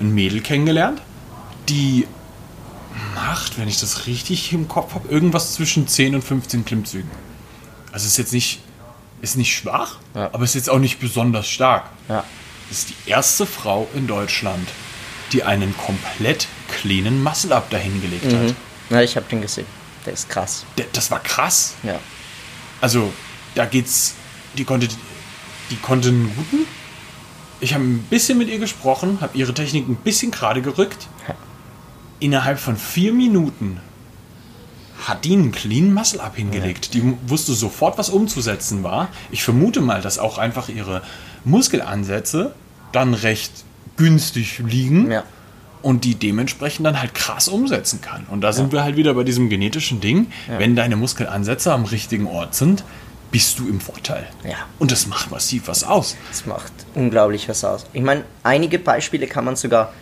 ein 0.00 0.12
Mädel 0.14 0.40
kennengelernt, 0.40 1.00
die 1.68 2.06
macht, 3.14 3.58
wenn 3.58 3.68
ich 3.68 3.78
das 3.80 4.06
richtig 4.06 4.52
im 4.52 4.68
Kopf 4.68 4.94
habe, 4.94 5.08
irgendwas 5.08 5.54
zwischen 5.54 5.86
10 5.86 6.14
und 6.16 6.22
15 6.22 6.64
Klimmzügen. 6.64 7.10
Also 7.92 8.06
ist 8.06 8.16
jetzt 8.18 8.32
nicht, 8.32 8.60
ist 9.20 9.36
nicht 9.36 9.54
schwach, 9.54 9.96
Ja. 10.14 10.30
aber 10.32 10.44
ist 10.44 10.54
jetzt 10.54 10.70
auch 10.70 10.78
nicht 10.78 10.98
besonders 11.00 11.48
stark. 11.48 11.84
Ja. 12.08 12.24
Das 12.68 12.78
ist 12.78 12.90
die 12.90 13.10
erste 13.10 13.46
Frau 13.46 13.88
in 13.94 14.06
Deutschland, 14.06 14.68
die 15.32 15.42
einen 15.42 15.76
komplett 15.76 16.46
cleanen 16.70 17.22
Muscle-Up 17.22 17.68
dahingelegt 17.70 18.32
hat. 18.32 18.54
ja, 18.90 19.00
ich 19.02 19.16
habe 19.16 19.26
den 19.30 19.42
gesehen. 19.42 19.66
Der 20.06 20.12
ist 20.14 20.28
krass. 20.28 20.64
Der- 20.78 20.86
Das 20.92 21.10
war 21.10 21.20
krass. 21.20 21.74
Ja. 21.82 21.98
Also, 22.80 23.12
da 23.54 23.66
geht's. 23.66 24.14
Die 24.56 24.64
konnte, 24.64 24.88
die 25.70 25.76
konnte 25.76 26.08
einen 26.08 26.32
guten. 26.34 26.64
Ich 27.60 27.74
habe 27.74 27.84
ein 27.84 27.98
bisschen 28.10 28.38
mit 28.38 28.48
ihr 28.48 28.58
gesprochen, 28.58 29.18
habe 29.20 29.36
ihre 29.36 29.52
Technik 29.54 29.88
ein 29.88 29.96
bisschen 29.96 30.30
gerade 30.30 30.62
gerückt. 30.62 31.08
Ja. 31.28 31.34
Innerhalb 32.20 32.58
von 32.58 32.76
vier 32.76 33.12
Minuten 33.12 33.80
hat 35.06 35.24
die 35.24 35.32
einen 35.32 35.52
clean 35.52 35.92
Muscle 35.94 36.20
Up 36.20 36.36
hingelegt. 36.36 36.92
Die 36.94 37.14
wusste 37.26 37.52
sofort, 37.54 37.96
was 37.98 38.10
umzusetzen 38.10 38.82
war. 38.82 39.08
Ich 39.30 39.42
vermute 39.42 39.80
mal, 39.80 40.02
dass 40.02 40.18
auch 40.18 40.36
einfach 40.38 40.68
ihre 40.68 41.02
Muskelansätze 41.44 42.54
dann 42.92 43.14
recht 43.14 43.52
günstig 43.96 44.58
liegen 44.58 45.10
Ja. 45.10 45.22
und 45.82 46.04
die 46.04 46.14
dementsprechend 46.16 46.84
dann 46.86 47.00
halt 47.00 47.14
krass 47.14 47.48
umsetzen 47.48 48.00
kann. 48.02 48.26
Und 48.30 48.40
da 48.42 48.52
sind 48.52 48.72
wir 48.72 48.82
halt 48.82 48.96
wieder 48.96 49.14
bei 49.14 49.24
diesem 49.24 49.48
genetischen 49.48 50.00
Ding. 50.00 50.26
Wenn 50.58 50.76
deine 50.76 50.96
Muskelansätze 50.96 51.72
am 51.72 51.84
richtigen 51.84 52.26
Ort 52.26 52.54
sind, 52.54 52.84
bist 53.30 53.58
du 53.58 53.68
im 53.68 53.80
Vorteil. 53.80 54.26
Ja. 54.44 54.56
Und 54.78 54.90
das 54.90 55.06
macht 55.06 55.30
massiv 55.30 55.68
was 55.68 55.84
aus. 55.84 56.16
Das 56.30 56.46
macht 56.46 56.72
unglaublich 56.94 57.48
was 57.48 57.64
aus. 57.64 57.86
Ich 57.92 58.02
meine, 58.02 58.24
einige 58.42 58.78
Beispiele 58.78 59.26
kann 59.26 59.44
man 59.44 59.56
sogar, 59.56 59.92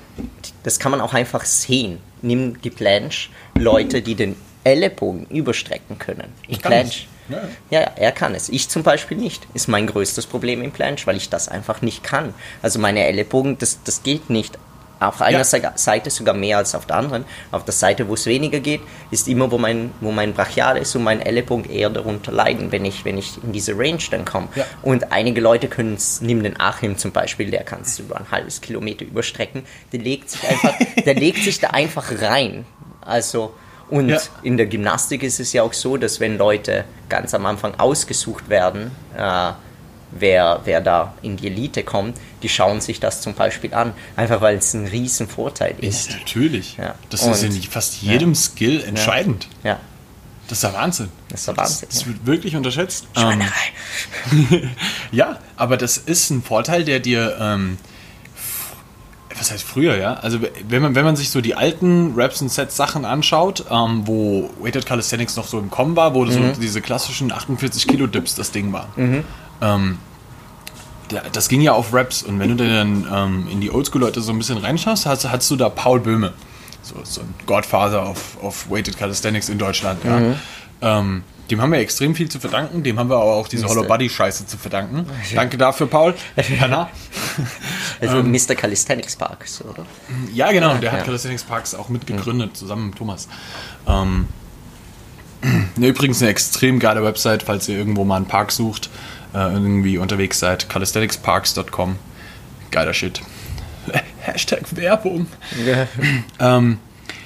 das 0.62 0.78
kann 0.78 0.90
man 0.90 1.00
auch 1.00 1.14
einfach 1.14 1.44
sehen. 1.44 1.98
Nimm 2.22 2.60
die 2.62 2.70
Planche, 2.70 3.28
Leute, 3.54 4.02
die 4.02 4.14
den 4.14 4.36
Ellenbogen 4.64 5.26
überstrecken 5.26 5.98
können. 5.98 6.32
Ich 6.46 6.60
Planche. 6.60 7.06
Ja, 7.28 7.42
ja, 7.70 7.80
er 7.80 8.12
kann 8.12 8.34
es. 8.34 8.48
Ich 8.48 8.68
zum 8.68 8.82
Beispiel 8.82 9.16
nicht. 9.16 9.46
Ist 9.52 9.68
mein 9.68 9.86
größtes 9.86 10.26
Problem 10.26 10.62
im 10.62 10.72
Planche, 10.72 11.06
weil 11.06 11.16
ich 11.16 11.28
das 11.28 11.48
einfach 11.48 11.82
nicht 11.82 12.02
kann. 12.02 12.34
Also 12.62 12.78
meine 12.78 13.04
Ellenbogen, 13.04 13.58
das, 13.58 13.80
das 13.84 14.02
geht 14.02 14.30
nicht. 14.30 14.58
Auf 15.00 15.20
einer 15.22 15.38
Ja. 15.38 15.44
Se- 15.44 15.62
Seite 15.76 16.10
sogar 16.10 16.34
mehr 16.34 16.58
als 16.58 16.74
auf 16.74 16.84
der 16.86 16.96
anderen. 16.96 17.24
Auf 17.52 17.64
der 17.64 17.72
Seite, 17.72 18.08
wo 18.08 18.14
es 18.14 18.26
weniger 18.26 18.58
geht, 18.60 18.80
ist 19.12 19.28
immer, 19.28 19.50
wo 19.50 19.58
mein, 19.58 19.92
wo 20.00 20.10
mein 20.10 20.32
Brachial 20.34 20.76
ist 20.76 20.96
und 20.96 21.04
mein 21.04 21.20
Ellenbogen 21.20 21.70
eher 21.70 21.88
darunter 21.90 22.32
leiden, 22.32 22.72
wenn 22.72 22.84
ich, 22.84 23.04
wenn 23.04 23.16
ich 23.16 23.42
in 23.44 23.52
diese 23.52 23.78
Range 23.78 23.98
dann 24.10 24.24
komme. 24.24 24.48
Ja. 24.56 24.64
Und 24.82 25.12
einige 25.12 25.40
Leute 25.40 25.68
können 25.68 25.94
es, 25.94 26.20
nimm 26.20 26.42
den 26.42 26.58
Achim 26.60 26.98
zum 26.98 27.12
Beispiel, 27.12 27.50
der 27.50 27.62
kann 27.62 27.82
es 27.82 27.98
über 28.00 28.16
ein 28.16 28.26
halbes 28.32 28.60
Kilometer 28.60 29.04
überstrecken. 29.04 29.62
Der 29.92 30.00
legt 30.00 30.30
sich 30.30 30.42
einfach, 30.48 30.74
der 31.04 31.14
legt 31.14 31.44
sich 31.44 31.60
da 31.60 31.68
einfach 31.68 32.10
rein. 32.20 32.66
Also, 33.00 33.54
und 33.90 34.08
Ja. 34.08 34.18
in 34.42 34.56
der 34.56 34.66
Gymnastik 34.66 35.22
ist 35.22 35.38
es 35.40 35.52
ja 35.52 35.62
auch 35.62 35.72
so, 35.72 35.96
dass 35.96 36.18
wenn 36.20 36.36
Leute 36.38 36.84
ganz 37.08 37.32
am 37.34 37.46
Anfang 37.46 37.74
ausgesucht 37.78 38.48
werden, 38.48 38.90
äh, 39.16 39.52
wer, 40.20 40.60
wer 40.64 40.80
da 40.80 41.14
in 41.22 41.36
die 41.36 41.46
Elite 41.46 41.82
kommt, 41.82 42.16
die 42.42 42.48
schauen 42.48 42.80
sich 42.80 43.00
das 43.00 43.20
zum 43.20 43.34
Beispiel 43.34 43.74
an, 43.74 43.92
einfach 44.16 44.40
weil 44.40 44.56
es 44.58 44.74
ein 44.74 44.86
riesen 44.86 45.28
Vorteil 45.28 45.74
ist. 45.80 46.10
natürlich. 46.10 46.76
Ja. 46.76 46.94
Das 47.10 47.22
ist 47.26 47.42
Und- 47.44 47.54
in 47.56 47.62
fast 47.62 48.00
jedem 48.02 48.34
Skill 48.34 48.82
entscheidend. 48.84 49.48
Ja, 49.64 49.78
Das 50.48 50.58
ist 50.58 50.64
der 50.64 50.72
Wahnsinn. 50.74 51.08
das 51.28 51.40
ist 51.40 51.46
der 51.48 51.56
Wahnsinn. 51.56 51.88
Das 51.90 52.00
ja. 52.02 52.06
wird 52.08 52.26
wirklich 52.26 52.56
unterschätzt. 52.56 53.06
Ähm, 53.16 53.22
Schweinerei. 53.22 54.68
Ja, 55.12 55.38
aber 55.56 55.76
das 55.76 55.96
ist 55.98 56.30
ein 56.30 56.42
Vorteil, 56.42 56.84
der 56.84 57.00
dir, 57.00 57.36
ähm, 57.40 57.78
was 59.36 59.50
heißt 59.52 59.62
früher, 59.62 59.96
ja? 59.96 60.14
Also 60.14 60.40
wenn 60.68 60.82
man, 60.82 60.94
wenn 60.94 61.04
man 61.04 61.14
sich 61.16 61.30
so 61.30 61.40
die 61.40 61.54
alten 61.54 62.14
Raps 62.16 62.42
und 62.42 62.48
Sets 62.50 62.76
Sachen 62.76 63.04
anschaut, 63.04 63.64
ähm, 63.70 64.02
wo 64.06 64.50
Weighted 64.60 64.84
Calisthenics 64.84 65.36
noch 65.36 65.46
so 65.46 65.58
im 65.60 65.70
Kommen 65.70 65.94
war, 65.96 66.14
wo 66.14 66.26
so 66.26 66.40
diese 66.60 66.80
klassischen 66.80 67.30
48 67.30 67.86
Kilo 67.86 68.06
Dips 68.08 68.34
das 68.34 68.50
Ding 68.50 68.72
war. 68.72 68.88
Ähm, 68.96 69.24
der, 69.60 69.98
das 71.32 71.48
ging 71.48 71.60
ja 71.60 71.72
auf 71.72 71.92
Raps 71.92 72.22
und 72.22 72.38
wenn 72.38 72.56
du 72.56 72.68
dann 72.68 73.06
ähm, 73.12 73.48
in 73.50 73.60
die 73.60 73.70
Oldschool-Leute 73.70 74.20
so 74.20 74.32
ein 74.32 74.38
bisschen 74.38 74.58
reinschaust, 74.58 75.06
hast, 75.06 75.28
hast 75.28 75.50
du 75.50 75.56
da 75.56 75.68
Paul 75.68 76.00
Böhme, 76.00 76.32
so, 76.82 76.96
so 77.02 77.20
ein 77.20 77.34
Godfather 77.46 78.08
of, 78.08 78.36
of 78.42 78.70
Weighted 78.70 78.96
Calisthenics 78.96 79.48
in 79.48 79.58
Deutschland, 79.58 80.04
ja. 80.04 80.20
Ähm, 80.80 81.22
dem 81.50 81.62
haben 81.62 81.72
wir 81.72 81.78
extrem 81.78 82.14
viel 82.14 82.28
zu 82.28 82.40
verdanken, 82.40 82.82
dem 82.82 82.98
haben 82.98 83.08
wir 83.08 83.16
aber 83.16 83.32
auch 83.32 83.48
diese 83.48 83.64
Mr. 83.64 83.70
Hollow 83.70 83.84
Body 83.84 84.08
Scheiße 84.10 84.46
zu 84.46 84.58
verdanken. 84.58 85.06
Danke 85.34 85.56
dafür, 85.56 85.86
Paul. 85.86 86.14
Hanna. 86.60 86.90
Also 88.00 88.22
Mr. 88.22 88.54
Calisthenics 88.54 89.16
Park, 89.16 89.46
so, 89.48 89.64
oder? 89.64 89.86
Ja, 90.32 90.52
genau, 90.52 90.74
der 90.76 90.92
hat 90.92 90.98
Ja. 91.00 91.04
Calisthenics 91.06 91.44
Parks 91.44 91.74
auch 91.74 91.88
mitgegründet, 91.88 92.56
zusammen 92.56 92.88
mit 92.88 92.98
Thomas. 92.98 93.28
Ähm, 93.86 94.28
ne, 95.76 95.86
übrigens 95.88 96.20
eine 96.20 96.30
extrem 96.30 96.78
geile 96.78 97.02
Website, 97.02 97.44
falls 97.44 97.68
ihr 97.68 97.78
irgendwo 97.78 98.04
mal 98.04 98.16
einen 98.16 98.26
Park 98.26 98.52
sucht, 98.52 98.90
äh, 99.34 99.52
irgendwie 99.52 99.98
unterwegs 99.98 100.38
seid, 100.38 100.68
calisthenicsparks.com. 100.68 101.96
Geiler 102.70 102.94
Shit. 102.94 103.20
Hashtag 104.20 104.62
Werbung. 104.76 105.26
Ähm, 106.38 106.78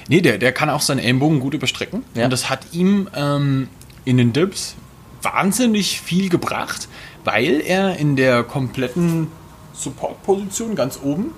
nee, 0.07 0.21
der, 0.21 0.37
der 0.37 0.51
kann 0.51 0.69
auch 0.69 0.81
seinen 0.81 0.99
Ellenbogen 0.99 1.39
gut 1.39 1.53
überstrecken. 1.53 2.03
Ja. 2.15 2.25
Und 2.25 2.31
das 2.31 2.49
hat 2.49 2.67
ihm 2.71 3.09
ähm, 3.15 3.67
in 4.05 4.17
den 4.17 4.33
Dips 4.33 4.75
wahnsinnig 5.21 6.01
viel 6.01 6.29
gebracht, 6.29 6.87
weil 7.23 7.61
er 7.61 7.97
in 7.97 8.15
der 8.15 8.43
kompletten 8.43 9.27
Support-Position 9.73 10.75
ganz 10.75 10.99
oben, 11.01 11.31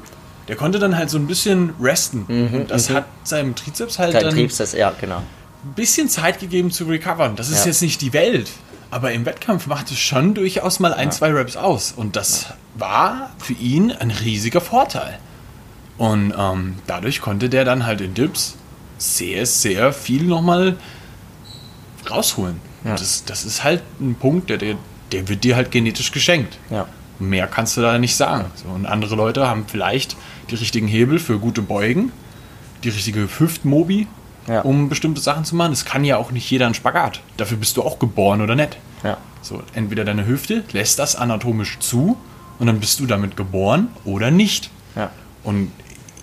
der 0.48 0.56
konnte 0.56 0.80
dann 0.80 0.98
halt 0.98 1.10
so 1.10 1.18
ein 1.18 1.28
bisschen 1.28 1.74
resten. 1.82 2.26
und 2.54 2.70
das 2.70 2.90
hat 2.90 3.06
seinem 3.24 3.56
Trizeps 3.56 3.98
halt 3.98 4.14
Dein 4.14 4.24
dann 4.36 4.48
das, 4.48 4.74
ja, 4.74 4.94
genau. 5.00 5.18
ein 5.18 5.74
bisschen 5.76 6.10
Zeit 6.10 6.40
gegeben 6.40 6.70
zu 6.72 6.86
recovern. 6.86 7.36
Das 7.36 7.50
ist 7.50 7.62
Ja. 7.62 7.68
jetzt 7.72 7.82
nicht 7.82 8.02
die 8.02 8.14
Welt. 8.14 8.50
Aber 8.92 9.12
im 9.12 9.26
Wettkampf 9.26 9.68
macht 9.68 9.92
es 9.92 10.00
schon 10.00 10.34
durchaus 10.34 10.80
mal 10.80 10.94
ein, 10.94 11.12
zwei 11.12 11.32
Reps 11.32 11.58
aus. 11.58 11.92
Und 11.92 12.16
das 12.16 12.54
war 12.76 13.32
für 13.38 13.54
ihn 13.54 13.92
ein 13.92 14.12
riesiger 14.12 14.62
Vorteil. 14.62 15.20
Und 15.98 16.34
ähm, 16.38 16.76
dadurch 16.88 17.22
konnte 17.22 17.50
der 17.50 17.66
dann 17.66 17.86
halt 17.86 18.02
in 18.02 18.14
Dips 18.14 18.58
sehr, 18.98 19.46
sehr 19.46 19.94
viel 19.94 20.24
nochmal 20.24 20.78
rausholen. 22.10 22.60
Ja. 22.84 22.96
Das, 22.96 23.26
das 23.26 23.46
ist 23.46 23.64
halt 23.64 23.82
ein 24.00 24.16
Punkt, 24.16 24.50
der, 24.50 24.58
der, 24.58 24.76
der 25.12 25.28
wird 25.28 25.44
dir 25.44 25.56
halt 25.56 25.72
genetisch 25.72 26.12
geschenkt. 26.12 26.58
Ja. 26.70 26.88
Mehr 27.18 27.48
kannst 27.48 27.78
du 27.78 27.82
da 27.82 27.98
nicht 27.98 28.16
sagen. 28.16 28.46
So, 28.56 28.70
und 28.70 28.86
andere 28.86 29.16
Leute 29.16 29.48
haben 29.48 29.66
vielleicht 29.68 30.16
die 30.50 30.56
richtigen 30.56 30.88
Hebel 30.88 31.18
für 31.18 31.40
gute 31.40 31.62
Beugen, 31.62 32.12
die 32.84 32.90
richtige 32.90 33.28
Hüftmobi, 33.40 34.08
Ja. 34.48 34.62
um 34.62 34.90
bestimmte 34.90 35.22
Sachen 35.22 35.44
zu 35.46 35.56
machen. 35.56 35.72
Es 35.74 35.86
kann 35.86 36.04
ja 36.06 36.18
auch 36.18 36.32
nicht 36.32 36.50
jeder 36.52 36.66
einen 36.68 36.76
Spagat. 36.76 37.22
Dafür 37.38 37.58
bist 37.58 37.78
du 37.78 37.84
auch 37.84 37.98
geboren 38.00 38.42
oder 38.42 38.56
nicht. 38.56 38.78
Ja. 39.04 39.18
So, 39.42 39.62
entweder 39.74 40.06
deine 40.06 40.26
Hüfte 40.28 40.64
lässt 40.72 41.00
das 41.00 41.16
anatomisch 41.16 41.80
zu 41.80 42.18
und 42.60 42.68
dann 42.68 42.80
bist 42.80 43.00
du 43.00 43.06
damit 43.06 43.36
geboren 43.38 43.88
oder 44.06 44.30
nicht. 44.32 44.70
Ja. 44.96 45.10
Und 45.44 45.72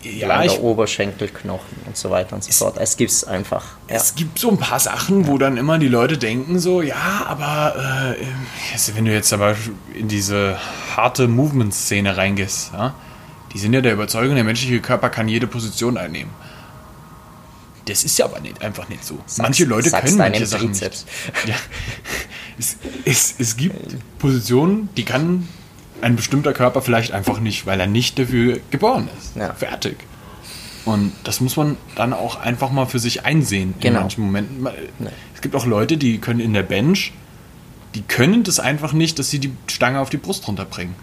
Ja, 0.04 0.26
langer 0.28 0.46
ich- 0.46 0.58
Oberschenkelknochen 0.58 1.76
und 1.86 1.96
so 1.96 2.10
weiter 2.10 2.34
und 2.34 2.42
so 2.44 2.50
fort. 2.52 2.76
Es 2.80 2.96
gibt 2.96 3.10
es 3.12 3.22
einfach. 3.24 3.64
Ja. 3.88 3.96
Es 3.96 4.14
gibt 4.16 4.38
so 4.38 4.50
ein 4.50 4.58
paar 4.58 4.80
Sachen, 4.80 5.26
wo 5.28 5.38
dann 5.38 5.56
immer 5.56 5.78
die 5.78 5.86
Leute 5.88 6.18
denken 6.18 6.58
so, 6.58 6.82
ja, 6.82 7.24
aber 7.28 8.14
äh, 8.18 8.94
wenn 8.96 9.04
du 9.04 9.12
jetzt 9.12 9.32
aber 9.32 9.54
in 9.94 10.08
diese 10.08 10.58
harte 10.96 11.28
Movement-Szene 11.28 12.16
reingehst, 12.16 12.72
ja, 12.72 12.94
die 13.52 13.58
sind 13.58 13.74
ja 13.74 13.80
der 13.80 13.92
Überzeugung, 13.92 14.34
der 14.34 14.44
menschliche 14.44 14.80
Körper 14.80 15.08
kann 15.10 15.28
jede 15.28 15.46
Position 15.46 15.96
einnehmen. 15.96 16.30
Das 17.86 18.04
ist 18.04 18.16
ja 18.18 18.26
aber 18.26 18.38
nicht, 18.40 18.62
einfach 18.62 18.88
nicht 18.88 19.04
so. 19.04 19.18
manche 19.38 19.64
Leute 19.64 19.90
sag's 19.90 20.04
können 20.06 20.18
manche 20.18 20.46
Sachen 20.46 20.68
Trizeps. 20.68 21.04
nicht. 21.04 21.48
Ja. 21.48 21.54
Es, 22.58 22.76
es, 23.04 23.34
es 23.38 23.56
gibt 23.56 23.96
Positionen, 24.18 24.88
die 24.96 25.04
kann 25.04 25.48
ein 26.00 26.16
bestimmter 26.16 26.52
Körper 26.52 26.82
vielleicht 26.82 27.12
einfach 27.12 27.40
nicht, 27.40 27.66
weil 27.66 27.80
er 27.80 27.86
nicht 27.86 28.18
dafür 28.18 28.60
geboren 28.70 29.08
ist. 29.18 29.36
Ja. 29.36 29.52
Fertig. 29.54 29.96
Und 30.84 31.12
das 31.24 31.40
muss 31.40 31.56
man 31.56 31.76
dann 31.94 32.12
auch 32.12 32.36
einfach 32.36 32.70
mal 32.70 32.86
für 32.86 32.98
sich 32.98 33.24
einsehen 33.24 33.74
in 33.76 33.80
Genau. 33.80 34.00
manchen 34.00 34.24
Momenten. 34.24 34.66
Es 35.34 35.40
gibt 35.40 35.54
auch 35.54 35.64
Leute, 35.66 35.96
die 35.96 36.18
können 36.18 36.40
in 36.40 36.52
der 36.52 36.62
Bench, 36.64 37.12
die 37.94 38.02
können 38.02 38.42
das 38.42 38.58
einfach 38.60 38.92
nicht, 38.92 39.18
dass 39.18 39.30
sie 39.30 39.38
die 39.38 39.52
Stange 39.68 40.00
auf 40.00 40.10
die 40.10 40.16
Brust 40.16 40.46
runterbringen. 40.48 40.94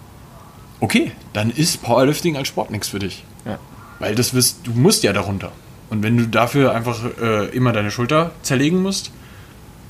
Okay, 0.82 1.12
dann 1.34 1.50
ist 1.50 1.82
Powerlifting 1.82 2.36
als 2.38 2.48
Sport 2.48 2.72
nichts 2.72 2.88
für 2.90 3.00
dich. 3.00 3.24
Ja. 3.46 3.58
Weil 4.00 4.16
das 4.16 4.34
wirst, 4.34 4.60
du 4.64 4.72
musst 4.72 5.04
ja 5.04 5.14
darunter. 5.14 5.52
Und 5.90 6.04
wenn 6.04 6.18
du 6.18 6.28
dafür 6.28 6.74
einfach 6.74 7.00
äh, 7.20 7.48
immer 7.50 7.74
deine 7.74 7.92
Schulter 7.92 8.32
zerlegen 8.42 8.82
musst, 8.82 9.12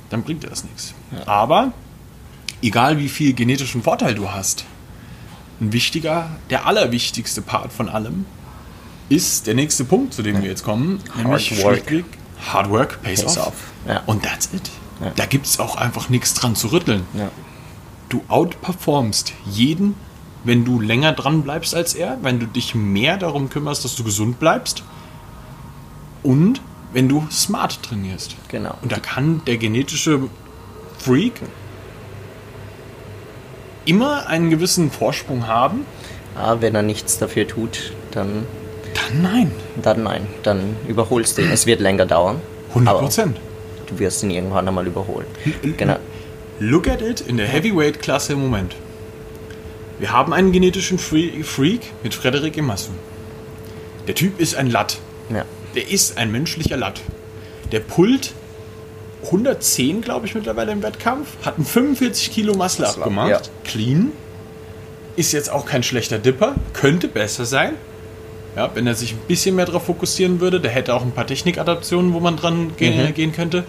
dann 0.09 0.23
bringt 0.23 0.43
dir 0.43 0.49
das 0.49 0.63
nichts. 0.63 0.93
Aber 1.25 1.73
egal 2.61 2.97
wie 2.97 3.09
viel 3.09 3.33
genetischen 3.33 3.83
Vorteil 3.83 4.15
du 4.15 4.31
hast, 4.31 4.65
ein 5.61 5.73
wichtiger, 5.73 6.29
der 6.49 6.65
allerwichtigste 6.65 7.41
Part 7.41 7.73
von 7.73 7.89
allem 7.89 8.25
ist 9.09 9.47
der 9.47 9.55
nächste 9.55 9.83
Punkt, 9.83 10.13
zu 10.13 10.21
dem 10.21 10.41
wir 10.41 10.49
jetzt 10.49 10.63
kommen, 10.63 10.99
nämlich 11.15 11.51
work. 11.63 11.77
schlichtweg 11.77 12.05
Hard 12.47 12.69
Work 12.69 13.01
pays, 13.01 13.21
Pays 13.21 13.37
off. 13.37 13.47
off, 13.47 13.53
ja. 13.87 14.01
Und 14.05 14.23
that's 14.23 14.49
it. 14.53 14.69
Ja. 15.01 15.11
Da 15.15 15.25
gibt 15.25 15.45
es 15.45 15.59
auch 15.59 15.75
einfach 15.75 16.09
nichts 16.09 16.33
dran 16.33 16.55
zu 16.55 16.71
rütteln. 16.71 17.03
Ja. 17.13 17.29
Du 18.07 18.23
outperformst 18.29 19.33
jeden, 19.45 19.95
wenn 20.43 20.63
du 20.63 20.79
länger 20.79 21.11
dran 21.11 21.43
bleibst 21.43 21.75
als 21.75 21.93
er, 21.93 22.17
wenn 22.21 22.39
du 22.39 22.45
dich 22.45 22.75
mehr 22.75 23.17
darum 23.17 23.49
kümmerst, 23.49 23.83
dass 23.83 23.95
du 23.95 24.03
gesund 24.03 24.39
bleibst 24.39 24.83
und 26.23 26.61
wenn 26.93 27.07
du 27.07 27.27
smart 27.31 27.83
trainierst. 27.83 28.35
Genau. 28.49 28.75
Und 28.81 28.91
da 28.91 28.99
kann 28.99 29.41
der 29.45 29.57
genetische 29.57 30.21
Freak 30.97 31.33
immer 33.85 34.27
einen 34.27 34.49
gewissen 34.49 34.91
Vorsprung 34.91 35.47
haben. 35.47 35.85
Aber 36.35 36.47
Ah, 36.47 36.57
wenn 36.61 36.75
er 36.75 36.83
nichts 36.83 37.17
dafür 37.17 37.47
tut, 37.47 37.91
dann, 38.11 38.45
Dann 38.93 39.21
nein. 39.21 39.51
dann 39.81 40.03
nein. 40.03 40.27
Dann 40.43 40.75
überholst 40.87 41.37
du 41.37 41.41
ihn. 41.41 41.51
Es 41.51 41.65
wird 41.65 41.79
länger 41.81 42.05
dauern. 42.05 42.39
100 42.69 42.89
aber 42.89 42.99
Prozent. 43.01 43.37
Du 43.87 43.99
wirst 43.99 44.23
ihn 44.23 44.29
irgendwann 44.31 44.67
einmal 44.67 44.85
überholen. 44.87 45.25
Genau. 45.77 45.97
Look 46.59 46.87
at 46.87 47.01
it 47.01 47.21
in 47.21 47.37
der 47.37 47.47
Heavyweight-Klasse 47.47 48.33
im 48.33 48.41
Moment. 48.41 48.75
Wir 49.97 50.11
haben 50.11 50.31
einen 50.33 50.51
genetischen 50.51 50.97
Freak 50.97 51.81
mit 52.03 52.13
Frederik 52.13 52.57
Emassu. 52.57 52.91
Der 54.07 54.15
Typ 54.15 54.39
ist 54.39 54.55
ein 54.55 54.69
Latt. 54.69 54.97
Ja. 55.29 55.43
Der 55.75 55.89
ist 55.89 56.17
ein 56.17 56.31
menschlicher 56.31 56.77
Latt. 56.77 57.01
Der 57.71 57.79
pullt 57.79 58.33
110, 59.25 60.01
glaube 60.01 60.25
ich, 60.25 60.33
mittlerweile 60.35 60.71
im 60.71 60.81
Wettkampf. 60.81 61.27
Hat 61.43 61.57
einen 61.57 61.65
45 61.65 62.31
Kilo 62.31 62.53
Muscle 62.55 62.85
Muscle-up, 62.85 62.97
abgemacht. 62.97 63.29
ja. 63.29 63.41
Clean. 63.63 64.11
Ist 65.15 65.33
jetzt 65.33 65.51
auch 65.51 65.65
kein 65.65 65.83
schlechter 65.83 66.17
Dipper. 66.19 66.55
Könnte 66.73 67.07
besser 67.07 67.45
sein. 67.45 67.73
Ja, 68.55 68.71
wenn 68.73 68.87
er 68.87 68.95
sich 68.95 69.13
ein 69.13 69.19
bisschen 69.27 69.55
mehr 69.55 69.65
darauf 69.65 69.85
fokussieren 69.85 70.39
würde. 70.39 70.59
Der 70.59 70.71
hätte 70.71 70.93
auch 70.95 71.03
ein 71.03 71.11
paar 71.11 71.27
Technikadaptionen, 71.27 72.13
wo 72.13 72.19
man 72.19 72.37
dran 72.37 72.71
ge 72.77 72.91
Mhm. 72.91 73.13
gehen 73.13 73.31
könnte. 73.33 73.63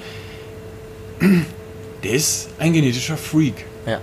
Der 2.03 2.13
ist 2.13 2.49
ein 2.59 2.73
genetischer 2.73 3.17
Freak. 3.17 3.65
Ja. 3.87 4.01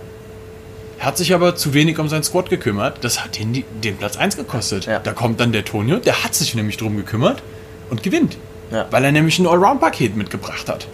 Hat 1.00 1.18
sich 1.18 1.34
aber 1.34 1.56
zu 1.56 1.74
wenig 1.74 1.98
um 2.00 2.10
seinen 2.10 2.24
Squad 2.24 2.50
gekümmert. 2.50 3.04
Das 3.04 3.24
hat 3.24 3.40
den, 3.40 3.54
die- 3.54 3.64
den 3.84 3.98
Platz 3.98 4.18
1 4.18 4.36
gekostet. 4.36 4.86
Ja. 4.86 5.00
Da 5.00 5.14
kommt 5.14 5.40
dann 5.40 5.52
der 5.52 5.66
Tonio, 5.66 5.98
der 5.98 6.24
hat 6.24 6.36
sich 6.36 6.54
nämlich 6.56 6.78
drum 6.78 6.96
gekümmert 6.98 7.42
und 7.89 8.04
gewinnt. 8.04 8.38
Ja. 8.71 8.88
Weil 8.91 9.06
er 9.06 9.12
nämlich 9.12 9.39
ein 9.39 9.47
Allround-Paket 9.47 10.15
mitgebracht 10.15 10.67
hat. 10.67 10.88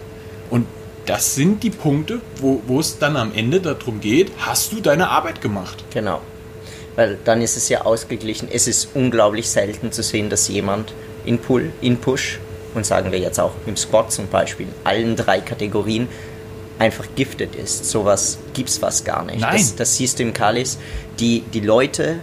Und 0.50 0.66
das 1.06 1.34
sind 1.34 1.62
die 1.62 1.70
Punkte, 1.70 2.20
wo, 2.40 2.62
wo 2.66 2.80
es 2.80 2.98
dann 2.98 3.16
am 3.16 3.32
Ende 3.34 3.60
darum 3.60 4.00
geht, 4.00 4.30
hast 4.38 4.72
du 4.72 4.80
deine 4.80 5.08
Arbeit 5.08 5.40
gemacht? 5.40 5.84
Genau. 5.92 6.20
Weil 6.96 7.18
dann 7.24 7.42
ist 7.42 7.56
es 7.56 7.68
ja 7.68 7.82
ausgeglichen. 7.82 8.48
Es 8.50 8.66
ist 8.66 8.90
unglaublich 8.94 9.48
selten 9.48 9.92
zu 9.92 10.02
sehen, 10.02 10.30
dass 10.30 10.48
jemand 10.48 10.92
in 11.24 11.38
Pull, 11.38 11.72
in 11.80 11.98
Push 11.98 12.38
und 12.74 12.86
sagen 12.86 13.12
wir 13.12 13.18
jetzt 13.18 13.40
auch 13.40 13.52
im 13.66 13.76
Squat 13.76 14.12
zum 14.12 14.28
Beispiel, 14.28 14.66
in 14.66 14.74
allen 14.84 15.16
drei 15.16 15.40
Kategorien 15.40 16.08
einfach 16.78 17.06
giftet 17.14 17.54
ist. 17.54 17.84
Sowas 17.88 18.38
gibt's 18.52 18.78
fast 18.78 19.04
gar 19.04 19.24
nicht. 19.24 19.40
Nein. 19.40 19.52
Das, 19.52 19.76
das 19.76 19.96
siehst 19.96 20.18
du 20.18 20.22
im 20.22 20.32
Kalis. 20.32 20.78
Die, 21.20 21.42
die 21.52 21.60
Leute, 21.60 22.20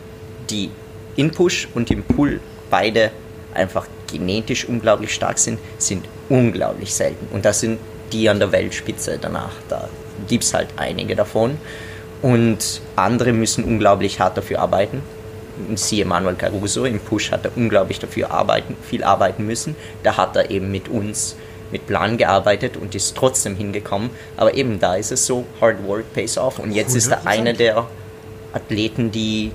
die 0.49 0.71
in 1.15 1.31
Push 1.31 1.67
und 1.73 1.91
im 1.91 2.03
Pull 2.03 2.39
beide 2.69 3.11
einfach 3.53 3.87
genetisch 4.11 4.67
unglaublich 4.67 5.13
stark 5.13 5.37
sind, 5.37 5.59
sind 5.77 6.05
unglaublich 6.29 6.93
selten. 6.93 7.27
Und 7.33 7.45
das 7.45 7.59
sind 7.61 7.79
die 8.11 8.29
an 8.29 8.39
der 8.39 8.51
Weltspitze 8.51 9.17
danach. 9.19 9.53
Da 9.69 9.89
gibt's 10.27 10.53
halt 10.53 10.69
einige 10.77 11.15
davon. 11.15 11.57
Und 12.21 12.81
andere 12.95 13.33
müssen 13.33 13.63
unglaublich 13.63 14.19
hart 14.19 14.37
dafür 14.37 14.59
arbeiten. 14.59 15.01
Siehe 15.75 16.05
Manuel 16.05 16.35
Caruso, 16.35 16.85
im 16.85 16.99
Push 16.99 17.31
hat 17.31 17.45
er 17.45 17.51
unglaublich 17.55 17.99
dafür 17.99 18.31
arbeiten, 18.31 18.75
viel 18.81 19.03
arbeiten 19.03 19.45
müssen. 19.45 19.75
Da 20.03 20.17
hat 20.17 20.35
er 20.35 20.49
eben 20.49 20.71
mit 20.71 20.87
uns 20.87 21.35
mit 21.71 21.87
Plan 21.87 22.17
gearbeitet 22.17 22.77
und 22.77 22.93
ist 22.95 23.15
trotzdem 23.15 23.55
hingekommen. 23.55 24.09
Aber 24.37 24.53
eben 24.53 24.79
da 24.79 24.95
ist 24.95 25.11
es 25.11 25.25
so, 25.25 25.45
Hard 25.59 25.85
Work 25.87 26.13
pays 26.13 26.37
off. 26.37 26.59
Und 26.59 26.71
jetzt 26.71 26.95
ist 26.95 27.07
er 27.07 27.21
100%. 27.21 27.27
einer 27.27 27.53
der 27.53 27.87
Athleten, 28.53 29.11
die 29.11 29.51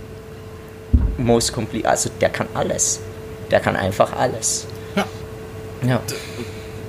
most 1.18 1.52
complete, 1.52 1.88
also 1.88 2.10
der 2.20 2.30
kann 2.30 2.48
alles. 2.54 3.00
Der 3.50 3.60
kann 3.60 3.76
einfach 3.76 4.12
alles. 4.14 4.66
Ja. 4.94 5.04
Ja, 5.86 6.02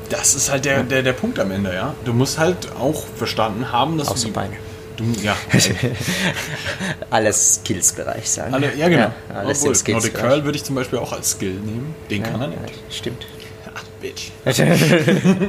Das 0.10 0.34
ist 0.36 0.50
halt 0.52 0.66
der, 0.66 0.84
der, 0.84 1.04
der 1.04 1.14
Punkt 1.14 1.40
am 1.40 1.52
Ende, 1.52 1.74
ja. 1.74 1.94
Du 2.06 2.14
musst 2.14 2.38
halt 2.40 2.70
auch 2.80 3.04
verstanden 3.16 3.72
haben, 3.72 3.98
dass 3.98 4.08
außer 4.08 4.22
du, 4.22 4.26
die- 4.28 4.32
Beine. 4.34 4.54
du 4.96 5.04
ja, 5.22 5.36
Alles 7.10 7.56
Skills-Bereich 7.56 8.30
sagen. 8.30 8.54
alle, 8.54 8.74
ja 8.76 8.88
genau. 8.90 9.12
alles 9.34 9.60
Obwohl, 9.62 9.76
Skills. 9.76 9.96
Nordic 10.04 10.14
Curl 10.16 10.44
würde 10.46 10.58
ich 10.58 10.64
zum 10.64 10.76
Beispiel 10.76 11.00
auch 11.00 11.12
als 11.14 11.32
Skill 11.32 11.54
nehmen. 11.56 11.96
Den 12.10 12.24
kann 12.24 12.42
er 12.42 12.48
nicht. 12.48 12.60
Stimmt. 12.90 13.26
Ach, 13.74 13.84
Bitch. 14.02 14.32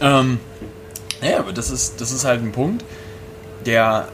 Ähm, 0.00 0.38
naja, 1.20 1.40
aber 1.40 1.52
das 1.52 1.70
ist, 1.70 2.00
das 2.00 2.12
ist 2.12 2.24
halt 2.24 2.40
ein 2.40 2.52
Punkt, 2.52 2.84
der 3.66 4.06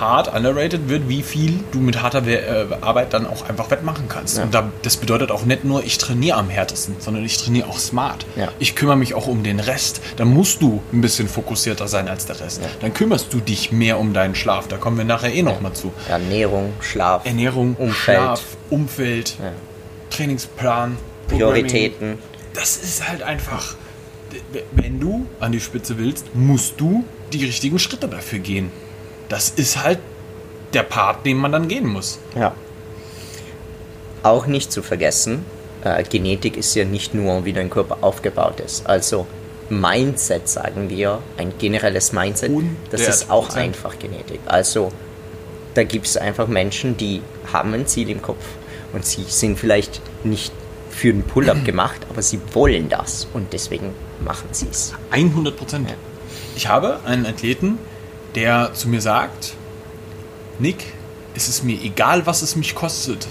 hart 0.00 0.32
underrated 0.34 0.88
wird, 0.88 1.08
wie 1.08 1.22
viel 1.22 1.60
du 1.72 1.78
mit 1.78 2.02
harter 2.02 2.26
äh, 2.26 2.66
Arbeit 2.80 3.12
dann 3.12 3.26
auch 3.26 3.48
einfach 3.48 3.70
wettmachen 3.70 4.08
kannst. 4.08 4.38
Ja. 4.38 4.44
Und 4.44 4.54
da, 4.54 4.70
das 4.82 4.96
bedeutet 4.96 5.30
auch 5.30 5.44
nicht 5.44 5.64
nur, 5.64 5.84
ich 5.84 5.98
trainiere 5.98 6.36
am 6.38 6.48
härtesten, 6.48 6.96
sondern 6.98 7.24
ich 7.24 7.38
trainiere 7.38 7.68
auch 7.68 7.78
smart. 7.78 8.26
Ja. 8.36 8.48
Ich 8.58 8.74
kümmere 8.74 8.96
mich 8.96 9.14
auch 9.14 9.26
um 9.26 9.42
den 9.42 9.60
Rest. 9.60 10.00
Dann 10.16 10.28
musst 10.28 10.62
du 10.62 10.82
ein 10.92 11.00
bisschen 11.00 11.28
fokussierter 11.28 11.88
sein 11.88 12.08
als 12.08 12.26
der 12.26 12.40
Rest. 12.40 12.62
Ja. 12.62 12.68
Dann 12.80 12.94
kümmerst 12.94 13.32
du 13.32 13.40
dich 13.40 13.72
mehr 13.72 13.98
um 13.98 14.12
deinen 14.12 14.34
Schlaf. 14.34 14.68
Da 14.68 14.76
kommen 14.76 14.98
wir 14.98 15.04
nachher 15.04 15.32
eh 15.32 15.42
noch 15.42 15.60
mal 15.60 15.72
zu. 15.72 15.92
Ernährung, 16.08 16.72
Schlaf, 16.80 17.24
Ernährung, 17.24 17.74
Umfeld. 17.76 17.96
Schlaf, 17.96 18.42
Umfeld. 18.70 19.36
Trainingsplan, 20.10 20.96
Prioritäten. 21.28 22.18
das 22.54 22.76
ist 22.76 23.08
halt 23.08 23.22
einfach, 23.22 23.74
wenn 24.72 25.00
du 25.00 25.26
an 25.40 25.52
die 25.52 25.60
Spitze 25.60 25.98
willst, 25.98 26.34
musst 26.34 26.80
du 26.80 27.04
die 27.32 27.44
richtigen 27.44 27.78
Schritte 27.78 28.08
dafür 28.08 28.38
gehen. 28.38 28.70
Das 29.28 29.50
ist 29.50 29.82
halt 29.82 29.98
der 30.72 30.82
Part, 30.82 31.24
den 31.26 31.36
man 31.36 31.52
dann 31.52 31.68
gehen 31.68 31.86
muss. 31.86 32.18
Ja. 32.34 32.54
Auch 34.22 34.46
nicht 34.46 34.72
zu 34.72 34.82
vergessen, 34.82 35.44
äh, 35.84 36.02
Genetik 36.02 36.56
ist 36.56 36.74
ja 36.74 36.84
nicht 36.84 37.14
nur, 37.14 37.44
wie 37.44 37.52
dein 37.52 37.70
Körper 37.70 37.98
aufgebaut 38.00 38.60
ist. 38.60 38.86
Also 38.86 39.26
Mindset, 39.70 40.48
sagen 40.48 40.88
wir, 40.90 41.20
ein 41.36 41.52
generelles 41.58 42.12
Mindset, 42.12 42.52
das 42.90 43.06
ist 43.06 43.30
auch 43.30 43.50
100%. 43.50 43.56
einfach 43.56 43.98
Genetik. 43.98 44.40
Also 44.46 44.92
da 45.74 45.84
gibt 45.84 46.06
es 46.06 46.16
einfach 46.16 46.48
Menschen, 46.48 46.96
die 46.96 47.22
haben 47.52 47.74
ein 47.74 47.86
Ziel 47.86 48.10
im 48.10 48.22
Kopf 48.22 48.44
und 48.92 49.04
sie 49.04 49.24
sind 49.24 49.58
vielleicht 49.58 50.00
nicht 50.24 50.52
für 50.90 51.10
einen 51.10 51.22
Pull-up 51.22 51.64
gemacht, 51.64 52.06
aber 52.10 52.22
sie 52.22 52.40
wollen 52.52 52.88
das 52.88 53.28
und 53.34 53.52
deswegen 53.52 53.94
machen 54.24 54.48
sie 54.52 54.66
es. 54.70 54.94
100 55.10 55.56
Prozent. 55.56 55.90
Ja. 55.90 55.96
Ich 56.56 56.66
habe 56.66 57.00
einen 57.04 57.26
Athleten, 57.26 57.78
der 58.38 58.72
zu 58.72 58.88
mir 58.88 59.00
sagt, 59.00 59.54
Nick, 60.60 60.84
es 61.34 61.48
ist 61.48 61.64
mir 61.64 61.76
egal, 61.82 62.24
was 62.24 62.42
es 62.42 62.54
mich 62.54 62.76
kostet, 62.76 63.26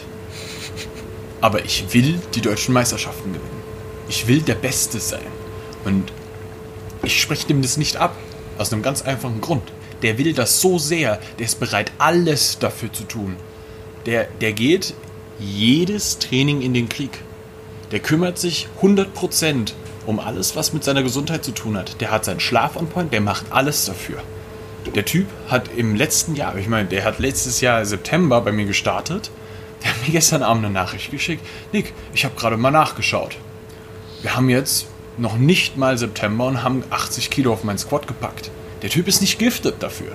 aber 1.40 1.64
ich 1.64 1.94
will 1.94 2.20
die 2.36 2.42
deutschen 2.42 2.74
Meisterschaften 2.74 3.32
gewinnen. 3.32 3.64
Ich 4.10 4.28
will 4.28 4.42
der 4.42 4.56
Beste 4.56 5.00
sein. 5.00 5.32
Und 5.86 6.12
ich 7.04 7.22
spreche 7.22 7.48
dem 7.48 7.62
das 7.62 7.78
nicht 7.78 7.96
ab, 7.96 8.18
aus 8.58 8.74
einem 8.74 8.82
ganz 8.82 9.02
einfachen 9.02 9.40
Grund. 9.40 9.64
Der 10.02 10.18
will 10.18 10.34
das 10.34 10.60
so 10.60 10.78
sehr, 10.78 11.22
der 11.40 11.46
ist 11.46 11.62
bereit, 11.62 11.94
alles 12.00 12.60
dafür 12.60 12.92
zu 12.92 13.06
tun. 13.06 13.38
Der, 14.06 14.26
der 14.42 14.52
geht 14.52 14.94
jedes 15.40 16.20
Training 16.20 16.62
in 16.62 16.74
den 16.74 16.90
Krieg. 16.90 17.18
Der 17.92 18.02
kümmert 18.02 18.40
sich 18.40 18.68
100% 18.82 19.72
um 20.06 20.20
alles, 20.20 20.58
was 20.58 20.74
mit 20.74 20.84
seiner 20.84 21.04
Gesundheit 21.04 21.46
zu 21.46 21.52
tun 21.52 21.78
hat. 21.78 22.02
Der 22.02 22.12
hat 22.12 22.26
seinen 22.26 22.42
Schlaf 22.42 22.76
on 22.76 22.90
point, 22.90 23.14
der 23.14 23.22
macht 23.22 23.46
alles 23.52 23.86
dafür. 23.86 24.22
Der 24.96 25.06
Typ 25.06 25.28
hat 25.48 25.70
im 25.76 25.96
letzten 25.96 26.36
Jahr, 26.36 26.56
ich 26.58 26.68
meine, 26.68 26.88
der 26.88 27.04
hat 27.04 27.20
letztes 27.20 27.62
Jahr 27.62 27.86
September 27.86 28.42
bei 28.42 28.52
mir 28.52 28.66
gestartet. 28.66 29.30
Der 29.84 29.92
hat 29.92 30.02
mir 30.06 30.12
gestern 30.12 30.42
Abend 30.44 30.66
eine 30.66 30.74
Nachricht 30.74 31.12
geschickt. 31.12 31.46
Nick, 31.72 31.94
ich 32.14 32.26
habe 32.26 32.36
gerade 32.36 32.58
mal 32.58 32.72
nachgeschaut. 32.72 33.38
Wir 34.22 34.36
haben 34.36 34.50
jetzt 34.50 34.88
noch 35.18 35.38
nicht 35.38 35.78
mal 35.78 35.98
September 35.98 36.46
und 36.48 36.64
haben 36.64 36.84
80 36.90 37.30
Kilo 37.30 37.54
auf 37.54 37.64
meinen 37.64 37.78
Squat 37.78 38.08
gepackt. 38.08 38.50
Der 38.82 38.90
Typ 38.90 39.08
ist 39.08 39.22
nicht 39.22 39.38
giftet 39.40 39.82
dafür. 39.84 40.14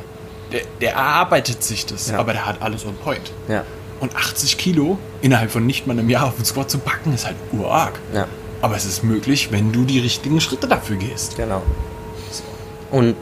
Der, 0.53 0.63
der 0.81 0.95
erarbeitet 0.95 1.63
sich 1.63 1.87
das, 1.87 2.11
Ja. 2.11 2.19
aber 2.19 2.33
der 2.33 2.47
hat 2.47 2.61
alles 2.61 2.85
on 2.85 2.97
point. 2.97 3.33
Ja. 3.49 3.65
Und 4.01 4.17
80 4.17 4.59
Kilo 4.59 4.99
innerhalb 5.21 5.51
von 5.51 5.65
nicht 5.65 5.87
mal 5.87 5.93
einem 5.99 6.11
Jahr 6.11 6.27
auf 6.27 6.37
den 6.37 6.45
Squat 6.45 6.71
zu 6.71 6.79
packen, 6.79 7.15
ist 7.15 7.25
halt 7.27 7.37
urarg. 7.53 7.99
Ja. 8.13 8.27
Aber 8.61 8.77
es 8.77 8.85
ist 8.85 9.03
möglich, 9.05 9.51
wenn 9.53 9.73
du 9.73 9.85
die 9.85 10.01
richtigen 10.01 10.41
Schritte 10.41 10.67
dafür 10.69 10.97
gehst. 10.97 11.37
Genau. 11.37 11.63
Und 12.91 13.17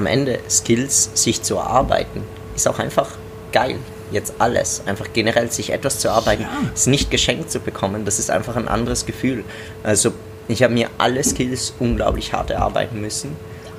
am 0.00 0.06
Ende 0.06 0.38
Skills 0.48 1.10
sich 1.14 1.42
zu 1.42 1.56
erarbeiten, 1.56 2.22
ist 2.56 2.66
auch 2.66 2.78
einfach 2.78 3.08
geil. 3.52 3.76
Jetzt 4.10 4.34
alles. 4.38 4.82
Einfach 4.86 5.06
generell 5.12 5.52
sich 5.52 5.70
etwas 5.72 6.00
zu 6.00 6.08
erarbeiten, 6.08 6.42
Ja. 6.42 6.48
ist 6.74 6.88
nicht 6.88 7.10
geschenkt 7.10 7.50
zu 7.50 7.60
bekommen. 7.60 8.04
Das 8.04 8.18
ist 8.18 8.30
einfach 8.30 8.56
ein 8.56 8.66
anderes 8.66 9.06
Gefühl. 9.06 9.44
Also 9.84 10.12
ich 10.48 10.62
habe 10.64 10.74
mir 10.74 10.88
alle 10.98 11.22
Skills 11.22 11.74
unglaublich 11.78 12.32
hart 12.32 12.50
erarbeiten 12.50 13.00
müssen. 13.00 13.36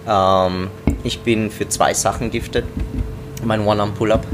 Ähm, 0.07 0.69
ich 1.03 1.19
bin 1.21 1.51
für 1.51 1.67
zwei 1.67 1.93
Sachen 1.93 2.31
giftet. 2.31 2.65
Mein 3.43 3.61
One-Arm-Pull-Up. 3.65 4.25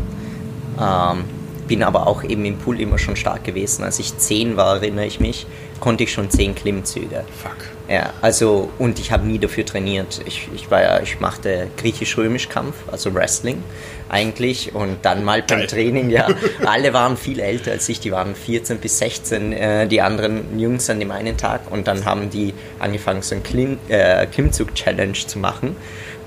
Ähm, 0.80 1.24
bin 1.68 1.82
aber 1.84 2.06
auch 2.06 2.24
eben 2.24 2.46
im 2.46 2.58
Pool 2.60 2.80
immer 2.80 2.98
schon 3.00 3.16
stark 3.16 3.44
gewesen. 3.44 3.84
Als 3.84 3.98
ich 4.00 4.16
10 4.18 4.56
war, 4.56 4.76
erinnere 4.76 5.06
ich 5.06 5.20
mich, 5.20 5.48
konnte 5.80 6.04
ich 6.04 6.12
schon 6.14 6.30
10 6.30 6.54
Klimmzüge. 6.54 7.24
Fuck. 7.42 7.77
Ja, 7.90 8.12
also 8.22 8.70
und 8.80 9.00
ich 9.00 9.12
habe 9.12 9.26
nie 9.26 9.40
dafür 9.40 9.66
trainiert. 9.66 10.22
Ich, 10.26 10.50
ich 10.54 10.70
war 10.70 10.82
ja, 10.82 11.00
ich 11.00 11.22
machte 11.22 11.70
griechisch-römisch-Kampf, 11.78 12.76
also 12.92 13.14
Wrestling 13.14 13.64
eigentlich 14.10 14.76
und 14.76 14.98
dann 15.04 15.24
mal 15.24 15.42
beim 15.42 15.60
Geil. 15.60 15.68
Training, 15.68 16.10
ja. 16.10 16.28
Alle 16.66 16.94
waren 16.94 17.16
viel 17.16 17.40
älter 17.40 17.72
als 17.72 17.88
ich, 17.88 18.00
die 18.00 18.12
waren 18.12 18.36
14 18.36 18.80
bis 18.80 19.00
16, 19.00 19.54
äh, 19.54 19.88
die 19.88 20.02
anderen 20.02 20.60
Jungs 20.60 20.90
an 20.90 21.00
dem 21.00 21.12
einen 21.12 21.38
Tag 21.38 21.72
und 21.72 21.88
dann 21.88 22.04
haben 22.04 22.30
die 22.30 22.54
angefangen 22.80 23.22
so 23.22 23.36
ein 23.36 23.44
Klim, 23.44 23.78
äh, 23.88 24.26
Klimmzug-Challenge 24.26 25.14
zu 25.14 25.40
machen. 25.40 25.76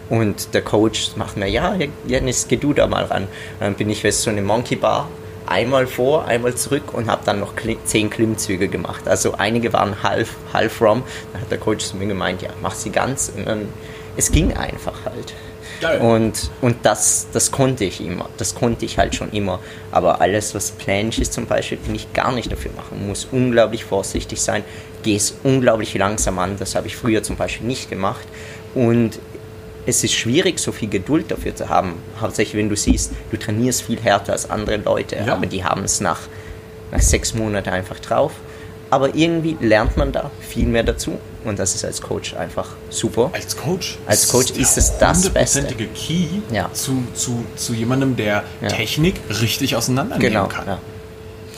Und 0.08 0.54
der 0.54 0.62
Coach 0.62 1.12
macht 1.14 1.36
mir, 1.36 1.46
ja, 1.46 1.76
Janis, 2.04 2.48
geh 2.48 2.56
du 2.56 2.72
da 2.72 2.88
mal 2.88 3.04
ran. 3.04 3.22
Und 3.22 3.30
dann 3.60 3.74
bin 3.74 3.88
ich 3.90 4.02
weißt, 4.02 4.20
du, 4.20 4.24
so 4.24 4.30
eine 4.30 4.42
Monkey 4.42 4.74
Bar, 4.74 5.08
einmal 5.46 5.86
vor, 5.86 6.26
einmal 6.26 6.54
zurück 6.54 6.94
und 6.94 7.08
habe 7.10 7.22
dann 7.24 7.40
noch 7.40 7.54
zehn 7.84 8.10
Klimmzüge 8.10 8.68
gemacht. 8.68 9.08
Also 9.08 9.34
einige 9.34 9.72
waren 9.72 10.02
half, 10.02 10.36
half 10.52 10.80
rom. 10.80 11.02
Dann 11.32 11.42
hat 11.42 11.50
der 11.50 11.58
Coach 11.58 11.84
zu 11.84 11.96
mir 11.96 12.06
gemeint, 12.06 12.42
ja, 12.42 12.50
mach 12.62 12.74
sie 12.74 12.90
ganz. 12.90 13.32
Und 13.36 13.46
dann, 13.46 13.68
es 14.16 14.30
ging 14.30 14.56
einfach 14.56 15.04
halt. 15.04 15.34
Geil. 15.80 16.00
Und, 16.00 16.50
und 16.60 16.76
das, 16.82 17.28
das 17.32 17.50
konnte 17.50 17.84
ich 17.84 18.04
immer. 18.04 18.28
Das 18.36 18.54
konnte 18.54 18.84
ich 18.84 18.98
halt 18.98 19.14
schon 19.14 19.30
immer. 19.30 19.60
Aber 19.90 20.20
alles, 20.20 20.54
was 20.54 20.72
planisch 20.72 21.18
ist 21.18 21.32
zum 21.32 21.46
Beispiel, 21.46 21.78
bin 21.78 21.94
ich 21.94 22.12
gar 22.12 22.32
nicht 22.32 22.52
dafür 22.52 22.70
machen. 22.76 23.06
Muss 23.06 23.26
unglaublich 23.30 23.84
vorsichtig 23.84 24.40
sein. 24.42 24.62
Gehe 25.02 25.16
es 25.16 25.34
unglaublich 25.42 25.94
langsam 25.94 26.38
an. 26.38 26.56
Das 26.58 26.74
habe 26.74 26.86
ich 26.86 26.96
früher 26.96 27.22
zum 27.22 27.36
Beispiel 27.36 27.66
nicht 27.66 27.88
gemacht. 27.88 28.26
Und 28.74 29.18
es 29.90 30.02
ist 30.04 30.14
schwierig, 30.14 30.58
so 30.58 30.72
viel 30.72 30.88
Geduld 30.88 31.30
dafür 31.30 31.54
zu 31.54 31.68
haben. 31.68 31.94
Hauptsächlich, 32.20 32.56
wenn 32.56 32.68
du 32.68 32.76
siehst, 32.76 33.12
du 33.30 33.36
trainierst 33.36 33.82
viel 33.82 34.00
härter 34.00 34.32
als 34.32 34.48
andere 34.48 34.76
Leute, 34.78 35.16
Ja. 35.16 35.34
aber 35.34 35.46
die 35.46 35.62
haben 35.64 35.84
es 35.84 36.00
nach, 36.00 36.20
nach 36.92 37.00
sechs 37.00 37.34
Monaten 37.34 37.68
einfach 37.70 37.98
drauf. 38.00 38.32
Aber 38.92 39.14
irgendwie 39.14 39.56
lernt 39.60 39.96
man 39.96 40.10
da 40.10 40.32
viel 40.40 40.66
mehr 40.66 40.82
dazu 40.82 41.18
und 41.44 41.60
das 41.60 41.76
ist 41.76 41.84
als 41.84 42.02
Coach 42.02 42.34
einfach 42.34 42.70
super. 42.88 43.30
Als 43.32 43.56
Coach? 43.56 43.98
Als 44.06 44.26
Coach 44.28 44.52
der 44.52 44.62
ist 44.62 44.76
es 44.76 44.98
das 44.98 45.28
Beste. 45.30 45.60
hundertprozentige 45.60 45.86
Key 45.94 46.24
Ja. 46.52 46.72
zu, 46.72 47.04
zu, 47.14 47.44
zu 47.54 47.72
jemandem, 47.74 48.16
der 48.16 48.42
Ja. 48.60 48.68
Technik 48.68 49.14
richtig 49.40 49.76
auseinandernehmen 49.76 50.32
Genau. 50.32 50.46
kann. 50.48 50.66
Ja. 50.66 50.78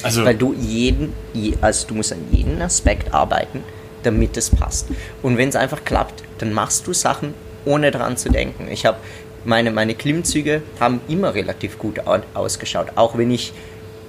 Also, 0.02 0.24
Weil 0.26 0.34
du 0.34 0.52
jeden, 0.52 1.14
je- 1.32 1.54
also 1.62 1.86
du 1.88 1.94
musst 1.94 2.12
an 2.12 2.18
jedem 2.30 2.60
Aspekt 2.60 3.14
arbeiten, 3.14 3.62
damit 4.02 4.36
es 4.36 4.50
passt. 4.50 4.88
Und 5.22 5.38
wenn 5.38 5.48
es 5.48 5.56
einfach 5.56 5.84
klappt, 5.84 6.22
dann 6.38 6.52
machst 6.52 6.86
du 6.86 6.92
Sachen, 6.92 7.32
ohne 7.64 7.90
dran 7.90 8.16
zu 8.16 8.30
denken. 8.30 8.68
Ich 8.70 8.86
habe 8.86 8.96
meine, 9.44 9.70
meine 9.70 9.94
Klimmzüge 9.94 10.62
haben 10.80 11.00
immer 11.08 11.34
relativ 11.34 11.78
gut 11.78 12.06
au- 12.06 12.20
ausgeschaut, 12.34 12.88
auch 12.94 13.16
wenn 13.18 13.30
ich 13.30 13.52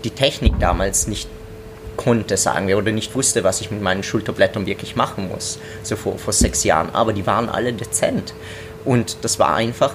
die 0.04 0.12
Technik 0.12 0.60
damals 0.60 1.08
nicht 1.08 1.28
konnte, 1.98 2.38
sagen 2.38 2.68
wir, 2.68 2.78
oder 2.78 2.92
nicht 2.92 3.14
wusste, 3.16 3.44
was 3.44 3.62
ich 3.62 3.70
mit 3.72 3.82
meinen 3.82 4.04
Schulterblättern 4.04 4.66
wirklich 4.66 4.96
machen 4.96 5.30
muss, 5.30 5.60
so 5.84 5.96
vor, 5.96 6.18
vor 6.18 6.34
sechs 6.34 6.64
Jahren. 6.64 6.90
Aber 6.94 7.14
die 7.14 7.26
waren 7.28 7.50
alle 7.50 7.72
dezent. 7.74 8.34
Und 8.84 9.18
das 9.22 9.40
war 9.40 9.56
einfach 9.56 9.94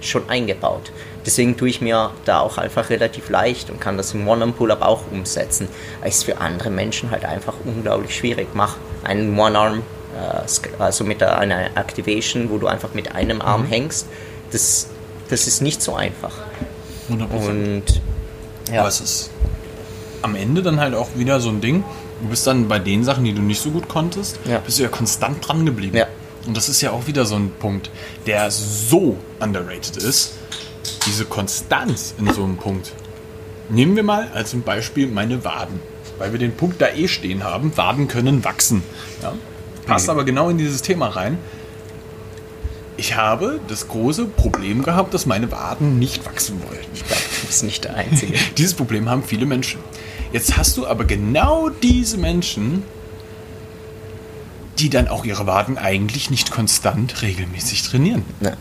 schon 0.00 0.28
eingebaut. 0.30 0.90
Deswegen 1.26 1.56
tue 1.56 1.68
ich 1.68 1.80
mir 1.80 2.10
da 2.24 2.40
auch 2.40 2.58
einfach 2.58 2.90
relativ 2.90 3.28
leicht 3.28 3.70
und 3.70 3.80
kann 3.80 3.96
das 3.96 4.14
im 4.14 4.26
One-Arm-Pull-Up 4.26 4.82
auch 4.82 5.02
umsetzen. 5.12 5.68
Ist 6.04 6.24
für 6.24 6.38
andere 6.40 6.70
Menschen 6.70 7.10
halt 7.10 7.24
einfach 7.24 7.54
unglaublich 7.64 8.16
schwierig. 8.16 8.48
Mach 8.54 8.76
einen 9.04 9.38
One-Arm, 9.38 9.78
sk- 9.78 9.82
also 10.78 11.04
mit 11.04 11.22
einer 11.22 11.76
Activation, 11.76 12.50
wo 12.50 12.58
du 12.58 12.66
einfach 12.66 12.94
mit 12.94 13.14
einem 13.14 13.40
Arm 13.40 13.64
hängst. 13.64 14.06
Das, 14.50 14.88
das 15.28 15.46
ist 15.46 15.62
nicht 15.62 15.82
so 15.82 15.94
einfach. 15.94 16.32
100%. 17.10 17.24
Und 17.30 17.82
ja, 18.72 18.80
Aber 18.80 18.88
es 18.88 19.00
ist 19.00 19.30
am 20.22 20.34
Ende 20.36 20.62
dann 20.62 20.78
halt 20.78 20.94
auch 20.94 21.08
wieder 21.16 21.40
so 21.40 21.48
ein 21.48 21.60
Ding. 21.60 21.84
Du 22.22 22.28
bist 22.28 22.46
dann 22.46 22.68
bei 22.68 22.78
den 22.78 23.02
Sachen, 23.02 23.24
die 23.24 23.32
du 23.34 23.42
nicht 23.42 23.60
so 23.60 23.70
gut 23.70 23.88
konntest, 23.88 24.38
Ja. 24.44 24.58
bist 24.58 24.78
du 24.78 24.84
ja 24.84 24.88
konstant 24.88 25.46
dran 25.46 25.66
geblieben. 25.66 25.96
Ja. 25.96 26.06
Und 26.46 26.56
das 26.56 26.68
ist 26.68 26.80
ja 26.80 26.90
auch 26.90 27.06
wieder 27.06 27.24
so 27.24 27.36
ein 27.36 27.50
Punkt, 27.58 27.90
der 28.26 28.50
so 28.50 29.16
underrated 29.40 29.96
ist. 29.96 30.34
Diese 31.06 31.24
Konstanz 31.24 32.14
in 32.18 32.32
so 32.32 32.44
einem 32.44 32.56
Punkt. 32.56 32.92
Nehmen 33.68 33.96
wir 33.96 34.02
mal 34.02 34.28
als 34.34 34.54
Beispiel 34.54 35.06
meine 35.08 35.44
Waden. 35.44 35.80
Weil 36.18 36.32
wir 36.32 36.38
den 36.38 36.54
Punkt 36.54 36.80
da 36.80 36.88
eh 36.88 37.08
stehen 37.08 37.42
haben, 37.42 37.76
Waden 37.76 38.06
können 38.06 38.44
wachsen. 38.44 38.82
Ja? 39.22 39.32
Passt 39.86 40.08
aber 40.08 40.24
genau 40.24 40.48
in 40.48 40.58
dieses 40.58 40.82
Thema 40.82 41.08
rein. 41.08 41.38
Ich 42.96 43.16
habe 43.16 43.58
das 43.68 43.88
große 43.88 44.26
Problem 44.26 44.82
gehabt, 44.82 45.12
dass 45.14 45.26
meine 45.26 45.50
Waden 45.50 45.98
nicht 45.98 46.24
wachsen 46.24 46.62
wollten. 46.62 46.86
du 46.94 47.46
bist 47.46 47.64
nicht 47.64 47.84
der 47.84 47.96
Einzige. 47.96 48.34
Dieses 48.58 48.74
Problem 48.74 49.08
haben 49.08 49.22
viele 49.24 49.46
Menschen. 49.46 49.80
Jetzt 50.32 50.56
hast 50.56 50.76
du 50.76 50.86
aber 50.86 51.04
genau 51.04 51.68
diese 51.68 52.16
Menschen, 52.16 52.84
die 54.78 54.88
dann 54.88 55.08
auch 55.08 55.24
ihre 55.24 55.46
Waden 55.46 55.76
eigentlich 55.78 56.30
nicht 56.30 56.50
konstant 56.50 57.22
regelmäßig 57.22 57.82
trainieren. 57.82 58.24
Ja. 58.40 58.52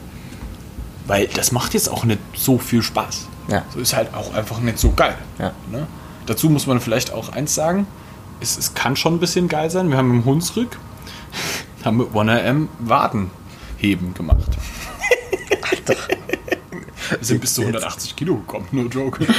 Weil 1.07 1.27
das 1.27 1.51
macht 1.51 1.73
jetzt 1.73 1.89
auch 1.89 2.03
nicht 2.03 2.19
so 2.35 2.57
viel 2.57 2.83
Spaß. 2.83 3.27
Ja. 3.47 3.63
So 3.73 3.79
ist 3.79 3.95
halt 3.95 4.13
auch 4.13 4.33
einfach 4.33 4.59
nicht 4.59 4.79
so 4.79 4.91
geil. 4.91 5.17
Ja. 5.39 5.53
Ne? 5.71 5.87
Dazu 6.25 6.49
muss 6.49 6.67
man 6.67 6.81
vielleicht 6.81 7.13
auch 7.13 7.29
eins 7.29 7.55
sagen. 7.55 7.87
Es, 8.39 8.57
es 8.57 8.73
kann 8.73 8.95
schon 8.95 9.15
ein 9.15 9.19
bisschen 9.19 9.47
geil 9.47 9.69
sein. 9.69 9.89
Wir 9.89 9.97
haben 9.97 10.11
im 10.11 10.25
Hunsrück 10.25 10.77
haben 11.85 11.97
wir 11.99 12.05
1RM 12.07 12.67
Wadenheben 12.79 14.13
gemacht. 14.13 14.49
Alter. 15.69 15.95
Wir 17.09 17.25
sind 17.25 17.41
bis 17.41 17.53
zu 17.55 17.61
180 17.61 18.15
Kilo 18.15 18.35
gekommen, 18.37 18.67
no 18.71 18.83
joke. 18.83 19.25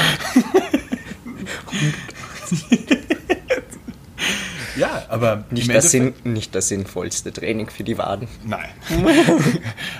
ja, 4.76 5.02
aber 5.08 5.44
Nicht 5.50 5.72
das, 5.74 5.90
Sinn, 5.90 6.14
nicht 6.24 6.54
das 6.54 6.68
sinnvollste 6.68 7.32
Training 7.32 7.68
für 7.70 7.84
die 7.84 7.98
Waden. 7.98 8.28
Nein. 8.44 8.68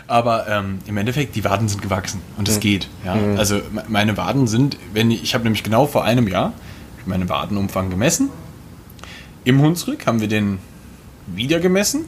aber 0.07 0.48
ähm, 0.48 0.78
im 0.87 0.96
Endeffekt, 0.96 1.35
die 1.37 1.44
Waden 1.44 1.68
sind 1.68 1.83
gewachsen 1.83 2.20
und 2.38 2.48
es 2.48 2.59
geht. 2.61 2.88
Ja? 3.05 3.14
Also 3.37 3.57
me- 3.70 3.85
meine 3.88 4.16
Waden 4.16 4.46
sind, 4.46 4.76
wenn 4.92 5.11
ich, 5.11 5.22
ich 5.22 5.35
habe 5.35 5.44
nämlich 5.44 5.62
genau 5.62 5.87
vor 5.87 6.05
einem 6.05 6.26
Jahr 6.28 6.52
meinen 7.07 7.28
Wadenumfang 7.28 7.90
gemessen. 7.90 8.31
Im 9.44 9.61
Hunsrück 9.61 10.07
haben 10.07 10.20
wir 10.20 10.28
den 10.28 10.59
wieder 11.26 11.59
gemessen. 11.61 12.05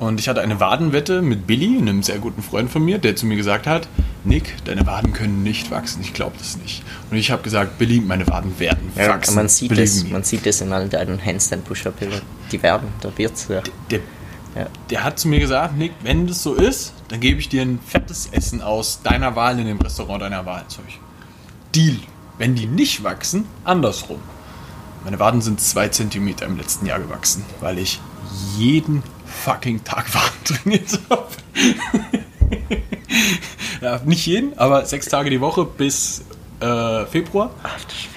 Und 0.00 0.18
ich 0.18 0.30
hatte 0.30 0.40
eine 0.40 0.60
Wadenwette 0.60 1.20
mit 1.20 1.46
Billy, 1.46 1.76
einem 1.76 2.02
sehr 2.02 2.18
guten 2.18 2.42
Freund 2.42 2.70
von 2.70 2.82
mir, 2.82 2.96
der 2.96 3.16
zu 3.16 3.26
mir 3.26 3.36
gesagt 3.36 3.66
hat, 3.66 3.86
Nick, 4.24 4.54
deine 4.64 4.86
Waden 4.86 5.12
können 5.12 5.42
nicht 5.42 5.70
wachsen. 5.70 6.00
Ich 6.00 6.14
glaube 6.14 6.36
das 6.38 6.56
nicht. 6.56 6.82
Und 7.10 7.18
ich 7.18 7.30
habe 7.30 7.42
gesagt, 7.42 7.76
Billy, 7.76 8.00
meine 8.00 8.26
Waden 8.26 8.58
werden 8.58 8.90
Ja, 8.96 9.08
wachsen. 9.08 9.34
man 9.34 9.48
sieht 9.50 9.70
me. 9.70 9.86
man 10.10 10.24
sieht 10.24 10.46
es 10.46 10.62
in 10.62 10.72
all 10.72 10.88
deinen 10.88 11.22
Handstand 11.22 11.66
Push-Up 11.66 12.00
Bildern. 12.00 12.22
Die 12.50 12.62
werden, 12.62 12.88
da 13.02 13.12
wird's 13.16 13.46
ja. 13.48 13.60
der, 13.90 14.00
ja. 14.56 14.66
der 14.88 15.04
hat 15.04 15.18
zu 15.18 15.28
mir 15.28 15.38
gesagt, 15.38 15.76
Nick, 15.76 15.92
wenn 16.02 16.26
das 16.26 16.42
so 16.42 16.54
ist, 16.54 16.94
dann 17.08 17.20
gebe 17.20 17.38
ich 17.38 17.50
dir 17.50 17.60
ein 17.60 17.78
fettes 17.86 18.28
Essen 18.32 18.62
aus 18.62 19.02
deiner 19.02 19.36
Wahl 19.36 19.58
in 19.58 19.66
dem 19.66 19.80
Restaurant 19.80 20.22
deiner 20.22 20.46
Wahl. 20.46 20.64
Ich, 20.88 20.98
Deal. 21.74 21.96
Wenn 22.38 22.54
die 22.54 22.66
nicht 22.66 23.04
wachsen, 23.04 23.44
andersrum. 23.64 24.20
Meine 25.04 25.18
Waden 25.18 25.42
sind 25.42 25.60
zwei 25.60 25.88
Zentimeter 25.88 26.46
im 26.46 26.56
letzten 26.56 26.86
Jahr 26.86 27.00
gewachsen, 27.00 27.44
weil 27.60 27.78
ich 27.78 28.00
jeden 28.56 29.02
fucking 29.30 29.82
Tag 29.84 30.12
Waden 30.14 30.44
trainiert 30.44 30.98
habe. 31.08 31.26
ja, 33.80 34.00
nicht 34.04 34.26
jeden, 34.26 34.58
aber 34.58 34.84
sechs 34.84 35.06
Tage 35.06 35.30
die 35.30 35.40
Woche 35.40 35.64
bis 35.64 36.24
äh, 36.60 37.06
Februar. 37.06 37.50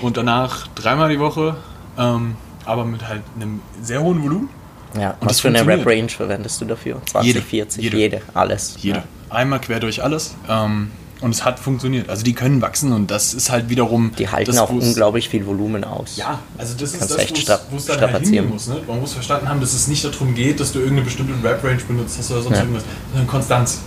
Und 0.01 0.17
danach 0.17 0.67
dreimal 0.75 1.09
die 1.09 1.19
Woche 1.19 1.55
ähm, 1.97 2.35
aber 2.65 2.85
mit 2.85 3.07
halt 3.07 3.23
einem 3.35 3.61
sehr 3.81 4.01
hohen 4.01 4.23
Volumen. 4.23 4.49
Ja, 4.97 5.17
Und 5.19 5.29
was 5.29 5.39
für 5.39 5.47
eine. 5.47 5.65
Rap-Range 5.65 6.09
verwendest 6.09 6.61
du 6.61 6.65
dafür? 6.65 7.01
20, 7.05 7.27
Jede. 7.27 7.41
40, 7.45 7.83
Jede. 7.83 7.97
jede, 7.97 8.21
alles. 8.33 8.75
Jede. 8.79 8.99
Ja. 8.99 9.03
Einmal 9.35 9.59
quer 9.59 9.79
durch 9.79 10.03
alles. 10.03 10.35
Ähm, 10.47 10.91
und 11.23 11.31
es 11.31 11.43
hat 11.45 11.59
funktioniert. 11.59 12.09
Also 12.09 12.23
die 12.23 12.33
können 12.33 12.61
wachsen 12.61 12.91
und 12.93 13.09
das 13.09 13.33
ist 13.33 13.49
halt 13.49 13.69
wiederum. 13.69 14.11
Die 14.19 14.29
halten 14.29 14.51
das, 14.51 14.59
auch 14.59 14.69
unglaublich 14.69 15.29
viel 15.29 15.45
Volumen 15.45 15.83
aus. 15.83 16.17
Ja, 16.17 16.39
also 16.57 16.73
das 16.75 16.91
ist 16.93 16.99
Kannst 16.99 17.13
das, 17.15 17.19
echt 17.21 17.49
wo 17.71 17.77
es- 17.77 17.85
dann 17.85 17.99
halt 18.01 18.23
hingehen 18.23 18.49
muss. 18.49 18.67
Ne? 18.67 18.77
Man 18.87 18.99
muss 18.99 19.13
verstanden 19.13 19.49
haben, 19.49 19.59
dass 19.61 19.73
es 19.73 19.87
nicht 19.87 20.03
darum 20.05 20.35
geht, 20.35 20.59
dass 20.59 20.71
du 20.73 20.79
irgendeine 20.79 21.05
bestimmte 21.05 21.33
Rap-Range 21.43 21.81
benutzt 21.87 22.17
hast 22.19 22.29
oder 22.31 22.41
sonst 22.43 22.55
Ja. 22.57 22.61
irgendwas, 22.63 22.83
sondern 23.11 23.27
Konstanz. 23.27 23.79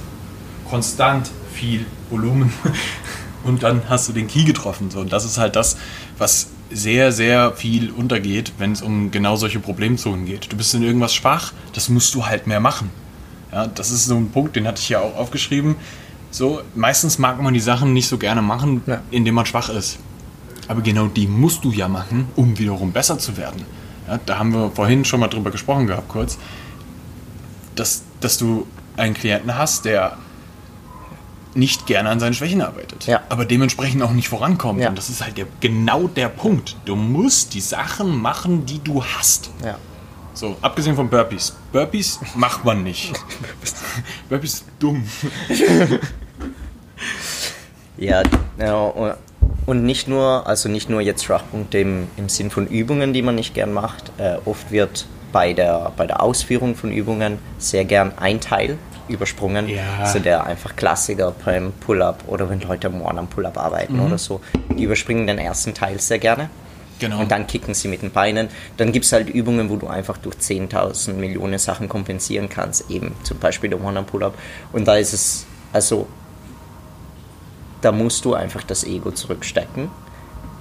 Konstant 0.68 1.30
viel 1.52 1.84
Volumen. 2.10 2.52
Und 3.44 3.62
dann 3.62 3.82
hast 3.88 4.08
du 4.08 4.12
den 4.12 4.26
Key 4.26 4.44
getroffen. 4.44 4.90
So. 4.90 4.98
Und 5.00 5.12
das 5.12 5.24
ist 5.24 5.38
halt 5.38 5.54
das, 5.54 5.76
was 6.18 6.48
sehr, 6.72 7.12
sehr 7.12 7.52
viel 7.52 7.90
untergeht, 7.90 8.52
wenn 8.58 8.72
es 8.72 8.82
um 8.82 9.12
genau 9.12 9.36
solche 9.36 9.60
Problemzonen 9.60 10.26
geht. 10.26 10.50
Du 10.52 10.56
bist 10.56 10.74
in 10.74 10.82
irgendwas 10.82 11.14
schwach, 11.14 11.52
das 11.72 11.88
musst 11.88 12.12
du 12.16 12.26
halt 12.26 12.48
mehr 12.48 12.58
machen. 12.58 12.90
Ja, 13.52 13.68
das 13.68 13.92
ist 13.92 14.06
so 14.06 14.16
ein 14.16 14.30
Punkt, 14.30 14.56
den 14.56 14.66
hatte 14.66 14.80
ich 14.82 14.88
ja 14.88 14.98
auch 14.98 15.16
aufgeschrieben. 15.16 15.76
So, 16.30 16.60
meistens 16.74 17.18
mag 17.18 17.40
man 17.40 17.54
die 17.54 17.60
Sachen 17.60 17.92
nicht 17.92 18.08
so 18.08 18.18
gerne 18.18 18.42
machen, 18.42 18.82
Ja. 18.86 19.00
indem 19.10 19.34
man 19.36 19.46
schwach 19.46 19.68
ist. 19.70 19.98
Aber 20.68 20.80
genau 20.82 21.06
die 21.06 21.26
musst 21.26 21.64
du 21.64 21.70
ja 21.70 21.88
machen, 21.88 22.28
um 22.36 22.58
wiederum 22.58 22.92
besser 22.92 23.18
zu 23.18 23.36
werden. 23.36 23.64
Ja, 24.08 24.18
da 24.26 24.38
haben 24.38 24.52
wir 24.52 24.70
vorhin 24.70 25.04
schon 25.04 25.20
mal 25.20 25.28
drüber 25.28 25.50
gesprochen 25.50 25.86
gehabt, 25.86 26.08
kurz, 26.08 26.38
dass, 27.74 28.02
dass 28.20 28.38
du 28.38 28.66
einen 28.96 29.14
Klienten 29.14 29.56
hast, 29.56 29.84
der 29.84 30.16
nicht 31.54 31.86
gerne 31.86 32.10
an 32.10 32.20
seinen 32.20 32.34
Schwächen 32.34 32.60
arbeitet, 32.60 33.06
Ja. 33.06 33.20
aber 33.30 33.46
dementsprechend 33.46 34.02
auch 34.02 34.10
nicht 34.12 34.28
vorankommt. 34.28 34.80
Ja. 34.80 34.90
Und 34.90 34.98
das 34.98 35.08
ist 35.08 35.24
halt 35.24 35.38
der, 35.38 35.46
genau 35.60 36.06
der 36.06 36.28
Punkt. 36.28 36.76
Du 36.84 36.96
musst 36.96 37.54
die 37.54 37.60
Sachen 37.62 38.20
machen, 38.20 38.66
die 38.66 38.78
du 38.80 39.02
hast. 39.02 39.50
Ja. 39.64 39.78
So, 40.36 40.54
abgesehen 40.60 40.94
von 40.94 41.08
Burpees. 41.08 41.56
Burpees 41.72 42.20
macht 42.34 42.62
man 42.62 42.82
nicht. 42.82 43.14
Burpees 44.28 44.52
ist 44.52 44.64
dumm. 44.78 45.02
Ja, 47.96 48.22
ja, 48.58 48.92
und 49.64 49.84
nicht 49.84 50.08
nur, 50.08 50.46
also 50.46 50.68
nicht 50.68 50.90
nur 50.90 51.00
jetzt 51.00 51.24
Schwachpunkte 51.24 51.78
im, 51.78 52.08
im 52.18 52.28
Sinn 52.28 52.50
von 52.50 52.66
Übungen, 52.66 53.14
die 53.14 53.22
man 53.22 53.34
nicht 53.34 53.54
gern 53.54 53.72
macht. 53.72 54.12
Äh, 54.18 54.36
oft 54.44 54.70
wird 54.70 55.06
bei 55.32 55.54
der, 55.54 55.92
bei 55.96 56.06
der 56.06 56.22
Ausführung 56.22 56.76
von 56.76 56.92
Übungen 56.92 57.38
sehr 57.56 57.86
gern 57.86 58.12
ein 58.18 58.38
Teil 58.38 58.76
übersprungen. 59.08 59.70
Ja. 59.70 60.00
Also 60.00 60.18
der 60.18 60.44
einfach 60.44 60.76
Klassiker 60.76 61.34
beim 61.44 61.72
Pull-Up 61.72 62.24
oder 62.26 62.50
wenn 62.50 62.60
Leute 62.60 62.88
am 62.88 63.00
One 63.00 63.20
am 63.20 63.28
Pull-Up 63.28 63.56
arbeiten 63.56 63.98
oder 64.00 64.18
so. 64.18 64.42
Die 64.76 64.84
überspringen 64.84 65.26
den 65.26 65.38
ersten 65.38 65.72
Teil 65.72 65.98
sehr 65.98 66.18
gerne. 66.18 66.50
Genau. 66.98 67.20
Und 67.20 67.30
dann 67.30 67.46
kicken 67.46 67.74
sie 67.74 67.88
mit 67.88 68.02
den 68.02 68.10
Beinen. 68.10 68.48
Dann 68.76 68.92
gibt 68.92 69.04
es 69.04 69.12
halt 69.12 69.28
Übungen, 69.28 69.68
wo 69.68 69.76
du 69.76 69.86
einfach 69.86 70.16
durch 70.16 70.36
10.000 70.36 71.14
Millionen 71.14 71.58
Sachen 71.58 71.88
kompensieren 71.88 72.48
kannst. 72.48 72.90
Eben 72.90 73.14
zum 73.22 73.38
Beispiel 73.38 73.70
der 73.70 73.82
One-Arm-Pull-Up. 73.82 74.34
Und 74.72 74.88
da 74.88 74.96
ist 74.96 75.12
es, 75.12 75.46
also, 75.72 76.06
da 77.82 77.92
musst 77.92 78.24
du 78.24 78.34
einfach 78.34 78.62
das 78.62 78.84
Ego 78.84 79.10
zurückstecken, 79.10 79.90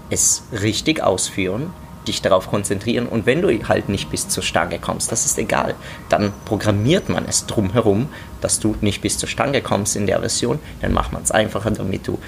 es 0.10 0.44
richtig 0.52 1.02
ausführen, 1.02 1.72
dich 2.06 2.22
darauf 2.22 2.50
konzentrieren. 2.50 3.08
Und 3.08 3.26
wenn 3.26 3.42
du 3.42 3.68
halt 3.68 3.90
nicht 3.90 4.12
bis 4.12 4.28
zur 4.28 4.44
Stange 4.44 4.78
kommst, 4.80 5.12
das 5.12 5.26
ist 5.26 5.38
egal. 5.38 5.76
Dann 6.10 6.34
programmiert 6.46 7.10
man 7.10 7.26
es 7.26 7.46
drumherum, 7.46 8.10
dass 8.42 8.60
du 8.60 8.76
nicht 8.82 9.02
bis 9.02 9.18
zur 9.18 9.30
Stange 9.30 9.62
kommst 9.62 9.96
in 9.96 10.06
der 10.06 10.20
Version. 10.20 10.60
Dann 10.82 10.94
macht 10.94 11.14
man 11.14 11.24
es 11.24 11.32
einfacher, 11.32 11.72
damit 11.72 12.08
du 12.08 12.20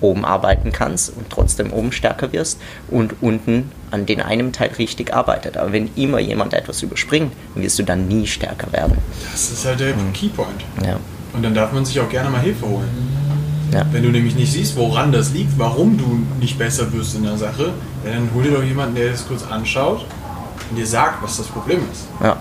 oben 0.00 0.24
arbeiten 0.24 0.72
kannst 0.72 1.16
und 1.16 1.30
trotzdem 1.30 1.72
oben 1.72 1.92
stärker 1.92 2.32
wirst 2.32 2.60
und 2.88 3.14
unten 3.22 3.70
an 3.90 4.06
den 4.06 4.20
einem 4.20 4.52
Teil 4.52 4.70
richtig 4.78 5.14
arbeitet. 5.14 5.56
Aber 5.56 5.72
wenn 5.72 5.90
immer 5.96 6.18
jemand 6.18 6.52
etwas 6.52 6.82
überspringt, 6.82 7.32
wirst 7.54 7.78
du 7.78 7.84
dann 7.84 8.08
nie 8.08 8.26
stärker 8.26 8.72
werden. 8.72 8.98
Das 9.30 9.50
ist 9.50 9.64
halt 9.64 9.80
der 9.80 9.94
Keypoint. 10.12 10.64
Ja. 10.84 10.98
Und 11.32 11.42
dann 11.42 11.54
darf 11.54 11.72
man 11.72 11.84
sich 11.84 11.98
auch 12.00 12.08
gerne 12.08 12.30
mal 12.30 12.40
Hilfe 12.40 12.66
holen. 12.66 12.88
Ja. 13.72 13.84
Wenn 13.90 14.04
du 14.04 14.10
nämlich 14.10 14.36
nicht 14.36 14.52
siehst, 14.52 14.76
woran 14.76 15.10
das 15.10 15.32
liegt, 15.32 15.58
warum 15.58 15.98
du 15.98 16.22
nicht 16.38 16.58
besser 16.58 16.92
wirst 16.92 17.16
in 17.16 17.24
der 17.24 17.36
Sache, 17.36 17.72
dann 18.04 18.28
hol 18.34 18.44
dir 18.44 18.52
doch 18.52 18.62
jemanden, 18.62 18.94
der 18.94 19.10
das 19.10 19.26
kurz 19.26 19.42
anschaut 19.42 20.04
und 20.70 20.76
dir 20.76 20.86
sagt, 20.86 21.22
was 21.22 21.38
das 21.38 21.46
Problem 21.46 21.80
ist. 21.90 22.06
Ja. 22.22 22.36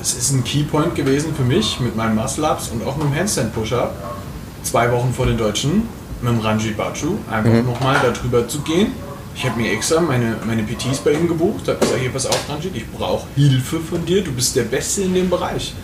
Es 0.00 0.14
ist 0.14 0.32
ein 0.32 0.42
Keypoint 0.42 0.94
gewesen 0.94 1.34
für 1.34 1.42
mich 1.42 1.78
mit 1.80 1.96
meinen 1.96 2.14
Muscle-Ups 2.14 2.68
und 2.68 2.86
auch 2.86 2.96
mit 2.96 3.08
dem 3.08 3.14
Handstand-Push-Up. 3.14 3.94
Zwei 4.62 4.90
Wochen 4.92 5.12
vor 5.12 5.26
den 5.26 5.36
Deutschen 5.36 5.82
mit 6.22 6.32
dem 6.32 6.40
Ranjit 6.40 6.76
Bachu 6.76 7.16
einfach 7.30 7.62
nochmal 7.64 7.96
darüber 8.02 8.46
zu 8.46 8.60
gehen. 8.60 8.92
Ich 9.34 9.44
habe 9.44 9.60
mir 9.60 9.72
extra 9.72 10.00
meine, 10.00 10.36
meine 10.46 10.62
PTs 10.62 10.98
bei 10.98 11.12
ihm 11.12 11.28
gebucht, 11.28 11.68
habe 11.68 11.78
gesagt, 11.78 12.00
hier 12.00 12.10
pass 12.10 12.26
auf 12.26 12.48
Ranjit, 12.48 12.76
ich 12.76 12.86
brauche 12.90 13.26
Hilfe 13.36 13.80
von 13.80 14.04
dir, 14.04 14.22
du 14.22 14.32
bist 14.32 14.54
der 14.56 14.64
Beste 14.64 15.02
in 15.02 15.14
dem 15.14 15.30
Bereich. 15.30 15.74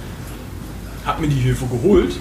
Hab 1.05 1.21
mir 1.21 1.29
die 1.29 1.37
Hilfe 1.37 1.67
geholt. 1.67 2.17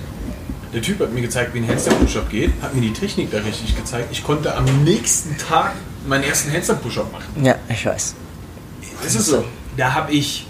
Der 0.73 0.81
Typ 0.81 0.99
hat 0.99 1.13
mir 1.13 1.21
gezeigt, 1.21 1.53
wie 1.53 1.59
ein 1.59 1.67
Handstand-Push-Up 1.67 2.29
geht, 2.29 2.51
hat 2.61 2.75
mir 2.75 2.81
die 2.81 2.93
Technik 2.93 3.31
da 3.31 3.39
richtig 3.39 3.75
gezeigt. 3.75 4.09
Ich 4.11 4.23
konnte 4.23 4.55
am 4.55 4.65
nächsten 4.83 5.37
Tag 5.37 5.73
meinen 6.07 6.23
ersten 6.23 6.51
Handstand-Push-Up 6.51 7.11
machen. 7.11 7.43
ja, 7.43 7.55
ich 7.69 7.85
weiß. 7.85 8.13
Es 9.05 9.15
ist 9.15 9.25
so. 9.27 9.43
Da 9.77 9.93
habe 9.93 10.11
ich, 10.11 10.47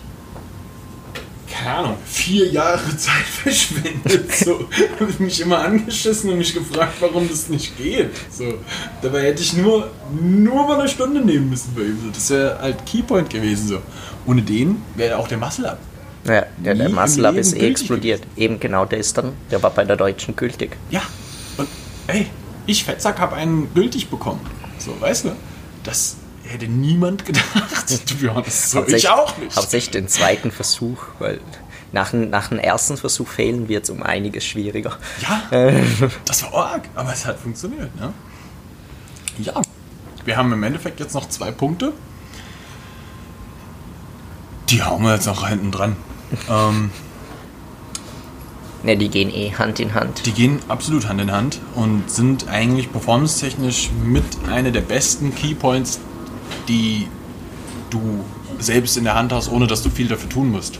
keine 1.56 1.78
Ahnung, 1.78 1.98
vier 2.06 2.48
Jahre 2.48 2.96
Zeit 2.98 3.24
verschwendet. 3.24 4.32
So, 4.36 4.68
habe 5.00 5.10
ich 5.10 5.20
mich 5.20 5.42
immer 5.42 5.60
angeschissen 5.60 6.30
und 6.32 6.38
mich 6.38 6.54
gefragt, 6.54 6.94
warum 7.00 7.28
das 7.30 7.50
nicht 7.50 7.78
geht. 7.78 8.10
So, 8.32 8.56
dabei 9.02 9.24
hätte 9.24 9.42
ich 9.42 9.54
nur, 9.54 9.90
nur 10.22 10.68
mal 10.68 10.80
eine 10.80 10.90
Stunde 10.90 11.22
nehmen 11.22 11.50
müssen 11.50 11.74
bei 11.76 11.84
ihm. 11.84 12.00
So, 12.04 12.10
Das 12.12 12.30
wäre 12.30 12.60
halt 12.60 12.86
Keypoint 12.86 13.30
gewesen. 13.30 13.68
So. 13.68 13.80
Ohne 14.26 14.42
den 14.42 14.82
wäre 14.96 15.18
auch 15.18 15.28
der 15.28 15.38
Muscle 15.38 15.70
up. 15.70 15.80
Ja, 16.26 16.44
der, 16.58 16.74
der 16.74 16.90
Muscle-Up 16.90 17.36
Leben 17.36 17.42
ist 17.42 17.54
eh 17.56 17.70
explodiert. 17.70 18.24
Eben 18.36 18.60
genau 18.60 18.86
der 18.86 18.98
ist 18.98 19.16
dann, 19.16 19.34
der 19.52 19.62
war 19.62 19.70
bei 19.70 19.86
der 19.86 19.96
Deutschen 19.96 20.36
gültig. 20.36 20.76
Ja. 20.90 21.04
Und 21.58 21.68
ey, 22.08 22.28
ich 22.66 22.84
Fettsack 22.84 23.20
habe 23.20 23.36
einen 23.36 23.72
gültig 23.76 24.10
bekommen. 24.10 24.42
So, 24.80 25.00
weißt 25.00 25.26
du? 25.26 25.32
Das 25.84 26.16
hätte 26.48 26.68
niemand 26.68 27.26
gedacht. 27.26 27.46
To 28.08 28.16
be 28.16 28.34
honest. 28.34 28.72
So, 28.72 28.86
ich 28.88 29.08
auch 29.10 29.38
nicht. 29.38 29.56
Hauptsächlich 29.56 29.92
den 29.92 30.08
zweiten 30.08 30.52
Versuch, 30.52 30.98
weil 31.20 31.40
nach, 31.92 32.12
dem- 32.12 32.30
nach 32.30 32.48
dem 32.50 32.60
ersten 32.60 32.98
Versuch 32.98 33.28
fehlen 33.28 33.68
wird 33.70 33.84
es 33.86 33.90
um 33.90 34.02
einiges 34.04 34.46
schwieriger. 34.46 34.98
Ja, 35.22 35.44
das 36.26 36.44
war 36.44 36.54
arg, 36.74 36.90
aber 36.96 37.14
es 37.14 37.26
hat 37.26 37.40
funktioniert. 37.40 37.96
Ne? 37.96 38.12
Ja, 39.40 39.62
wir 40.26 40.38
haben 40.38 40.52
im 40.54 40.64
Endeffekt 40.64 41.00
jetzt 41.00 41.14
noch 41.14 41.30
zwei 41.30 41.52
Punkte. 41.52 41.94
Die 44.70 44.82
hauen 44.84 45.04
wir 45.04 45.14
jetzt 45.14 45.28
noch 45.28 45.48
hinten 45.48 45.72
dran. 45.72 45.96
ähm, 46.50 46.92
Ne, 48.84 48.98
die 48.98 49.10
gehen 49.10 49.32
eh 49.34 49.52
Hand 49.56 49.80
in 49.80 49.96
Hand. 49.96 50.28
die 50.28 50.32
gehen 50.32 50.60
absolut 50.68 51.08
Hand 51.08 51.20
in 51.20 51.32
Hand 51.32 51.60
und 51.74 52.04
sind 52.12 52.48
eigentlich 52.50 52.92
performance-technisch 52.92 53.90
mit 54.04 54.24
einer 54.48 54.70
der 54.70 54.82
besten 54.82 55.34
Keypoints, 55.34 56.00
die 56.68 57.08
du 57.90 58.24
selbst 58.60 58.98
in 58.98 59.04
der 59.04 59.16
Hand 59.16 59.32
hast, 59.32 59.50
ohne 59.52 59.68
dass 59.68 59.82
du 59.84 59.90
viel 59.90 60.08
dafür 60.08 60.30
tun 60.30 60.52
musst. 60.52 60.80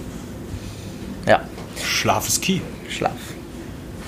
Ja, 1.26 1.42
Schlaf 1.84 2.28
ist 2.28 2.42
Key. 2.42 2.60
Schlaf. 2.90 3.12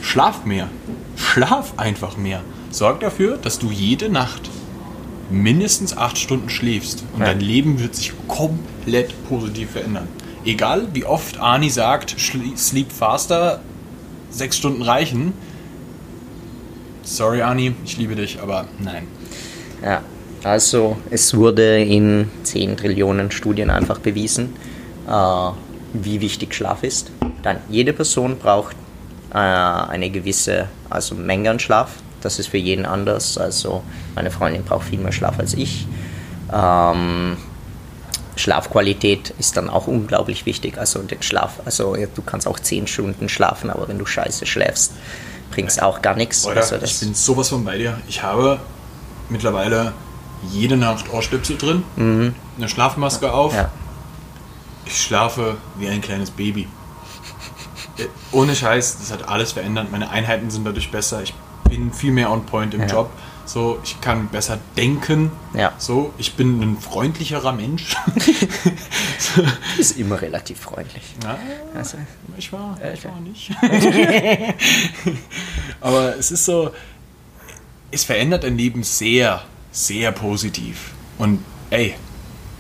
Schlaf 0.01 0.45
mehr. 0.45 0.69
Schlaf 1.15 1.73
einfach 1.77 2.17
mehr. 2.17 2.41
Sorg 2.71 2.99
dafür, 2.99 3.37
dass 3.37 3.59
du 3.59 3.71
jede 3.71 4.09
Nacht 4.09 4.49
mindestens 5.29 5.97
acht 5.97 6.17
Stunden 6.17 6.49
schläfst. 6.49 7.03
Und 7.13 7.21
Ja. 7.21 7.27
dein 7.27 7.39
Leben 7.41 7.79
wird 7.79 7.95
sich 7.95 8.13
komplett 8.27 9.13
positiv 9.27 9.71
verändern. 9.71 10.07
Egal 10.45 10.87
wie 10.93 11.03
oft 11.03 11.39
Ani 11.39 11.69
sagt, 11.69 12.15
sleep 12.19 12.91
faster, 12.91 13.61
sechs 14.29 14.57
Stunden 14.57 14.81
reichen. 14.81 15.33
Sorry, 17.03 17.41
Ani, 17.41 17.73
ich 17.85 17.97
liebe 17.97 18.15
dich, 18.15 18.39
aber 18.41 18.65
nein. 18.79 19.07
Ja, 19.83 20.01
also 20.43 20.97
es 21.09 21.35
wurde 21.35 21.79
in 21.79 22.29
10 22.43 22.77
Trillionen 22.77 23.31
Studien 23.31 23.69
einfach 23.69 23.99
bewiesen, 23.99 24.55
äh, 25.07 25.51
wie 25.93 26.21
wichtig 26.21 26.53
Schlaf 26.53 26.83
ist. 26.83 27.11
Dann 27.43 27.57
jede 27.69 27.93
Person 27.93 28.37
braucht 28.37 28.75
äh, 29.33 29.37
eine 29.37 30.09
gewisse 30.09 30.67
also 30.89 31.15
Menge 31.15 31.49
an 31.49 31.59
Schlaf. 31.59 31.91
Das 32.21 32.39
ist 32.39 32.47
für 32.47 32.57
jeden 32.57 32.85
anders. 32.85 33.37
Also 33.37 33.83
meine 34.15 34.31
Freundin 34.31 34.63
braucht 34.63 34.87
viel 34.87 34.99
mehr 34.99 35.11
Schlaf 35.11 35.39
als 35.39 35.53
ich. 35.53 35.87
Ähm, 36.53 37.37
Schlafqualität 38.35 39.33
ist 39.39 39.57
dann 39.57 39.69
auch 39.69 39.87
unglaublich 39.87 40.45
wichtig. 40.45 40.77
Also 40.77 41.01
den 41.01 41.21
Schlaf, 41.21 41.59
also 41.65 41.95
ja, 41.95 42.07
du 42.13 42.21
kannst 42.21 42.47
auch 42.47 42.59
10 42.59 42.87
Stunden 42.87 43.29
schlafen, 43.29 43.69
aber 43.69 43.87
wenn 43.87 43.97
du 43.97 44.05
scheiße 44.05 44.45
schläfst, 44.45 44.93
bringt 45.51 45.69
es 45.69 45.79
auch 45.79 46.01
gar 46.01 46.15
nichts. 46.15 46.45
Oder 46.45 46.61
Also 46.61 46.77
ich 46.77 46.99
bin 46.99 47.13
sowas 47.13 47.49
von 47.49 47.63
bei 47.65 47.77
dir. 47.77 47.99
Ich 48.07 48.21
habe 48.21 48.59
mittlerweile 49.29 49.93
jede 50.51 50.77
Nacht 50.77 51.11
Ohrstöpsel 51.11 51.57
drin, 51.57 51.83
eine 52.57 52.69
Schlafmaske 52.69 53.31
auf. 53.33 53.51
Mhm. 53.53 53.57
ja. 53.57 53.71
Ich 54.85 55.01
schlafe 55.01 55.57
wie 55.77 55.89
ein 55.89 55.99
kleines 56.01 56.31
Baby. 56.31 56.67
Äh, 57.97 58.05
Ohne 58.31 58.55
Scheiß, 58.55 58.99
das 58.99 59.11
hat 59.11 59.27
alles 59.27 59.51
verändert. 59.51 59.91
Meine 59.91 60.09
Einheiten 60.09 60.49
sind 60.49 60.63
dadurch 60.65 60.89
besser. 60.91 61.21
Ich 61.23 61.33
bin 61.69 61.91
viel 61.91 62.11
mehr 62.13 62.31
on 62.31 62.45
point 62.45 62.73
im 62.73 62.81
Ja. 62.81 62.87
Job. 62.87 63.09
So, 63.45 63.79
ich 63.83 63.99
kann 64.01 64.27
besser 64.27 64.59
denken. 64.77 65.31
Ja. 65.53 65.73
So, 65.77 66.13
ich 66.17 66.35
bin 66.35 66.61
ein 66.61 66.77
freundlicherer 66.79 67.51
Mensch. 67.53 67.95
Ist 69.77 69.97
immer 69.97 70.21
relativ 70.21 70.59
freundlich. 70.59 71.03
Ja, 71.23 71.37
Also, 71.75 71.97
ich 72.37 72.51
war, 72.53 72.77
ich 72.93 73.05
Okay. 73.05 73.09
war 73.09 73.19
nicht. 73.21 73.51
Aber 75.81 76.15
es 76.17 76.31
ist 76.31 76.45
so, 76.45 76.71
es 77.91 78.03
verändert 78.03 78.43
dein 78.43 78.57
Leben 78.57 78.83
sehr, 78.83 79.41
sehr 79.77 80.11
positiv. 80.11 80.91
Und 81.19 81.43
ey, 81.69 81.93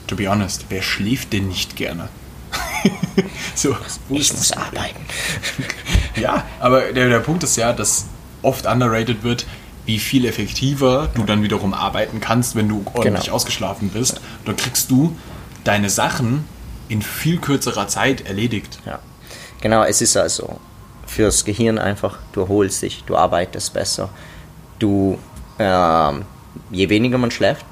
to 0.05 0.15
be 0.15 0.29
honest, 0.29 0.65
wer 0.69 0.83
schläft 0.83 1.33
denn 1.33 1.47
nicht 1.47 1.75
gerne? 1.75 2.09
so, 3.55 3.75
ich 4.09 4.33
muss 4.33 4.51
arbeiten. 4.51 5.01
Ja, 6.15 6.45
aber 6.59 6.93
der, 6.93 7.09
der 7.09 7.19
Punkt 7.19 7.43
ist 7.43 7.57
ja, 7.57 7.73
dass 7.73 8.07
oft 8.41 8.65
underrated 8.65 9.21
wird, 9.23 9.45
wie 9.85 9.99
viel 9.99 10.25
effektiver 10.25 11.09
du 11.13 11.23
dann 11.25 11.43
wiederum 11.43 11.75
arbeiten 11.75 12.19
kannst, 12.19 12.55
wenn 12.55 12.67
du 12.67 12.83
ordentlich 12.95 13.25
Genau. 13.25 13.35
ausgeschlafen 13.35 13.89
bist. 13.89 14.19
Dann 14.45 14.55
kriegst 14.55 14.89
du 14.89 15.15
deine 15.63 15.91
Sachen 15.91 16.45
in 16.89 17.03
viel 17.03 17.37
kürzerer 17.37 17.87
Zeit 17.87 18.21
erledigt. 18.25 18.79
Ja. 18.87 18.97
Genau, 19.61 19.83
es 19.83 20.01
ist 20.01 20.17
also 20.17 20.59
fürs 21.05 21.45
Gehirn 21.45 21.77
einfach, 21.77 22.17
du 22.31 22.41
erholst 22.41 22.81
dich, 22.81 23.03
du 23.05 23.15
arbeitest 23.15 23.73
besser. 23.75 24.09
Du, 24.79 25.19
ähm, 25.59 26.25
je 26.71 26.89
weniger 26.89 27.17
man 27.17 27.31
schläft, 27.31 27.65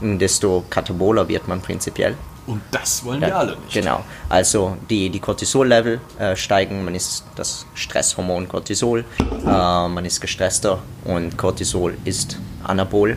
desto 0.00 0.64
kataboler 0.70 1.28
wird 1.28 1.48
man 1.48 1.60
prinzipiell. 1.60 2.16
Und 2.46 2.60
das 2.70 3.04
wollen 3.04 3.22
wir 3.22 3.36
alle 3.36 3.56
nicht. 3.56 3.72
Genau. 3.72 4.04
Also 4.28 4.76
die, 4.90 5.08
die 5.08 5.18
Cortisol-Level 5.18 6.00
äh, 6.18 6.36
steigen, 6.36 6.84
man 6.84 6.94
ist 6.94 7.24
das 7.36 7.64
Stresshormon 7.74 8.48
Cortisol, 8.48 9.04
äh, 9.20 9.44
man 9.44 10.04
ist 10.04 10.20
gestresster 10.20 10.82
und 11.04 11.38
Cortisol 11.38 11.96
ist 12.04 12.38
Anabol. 12.62 13.16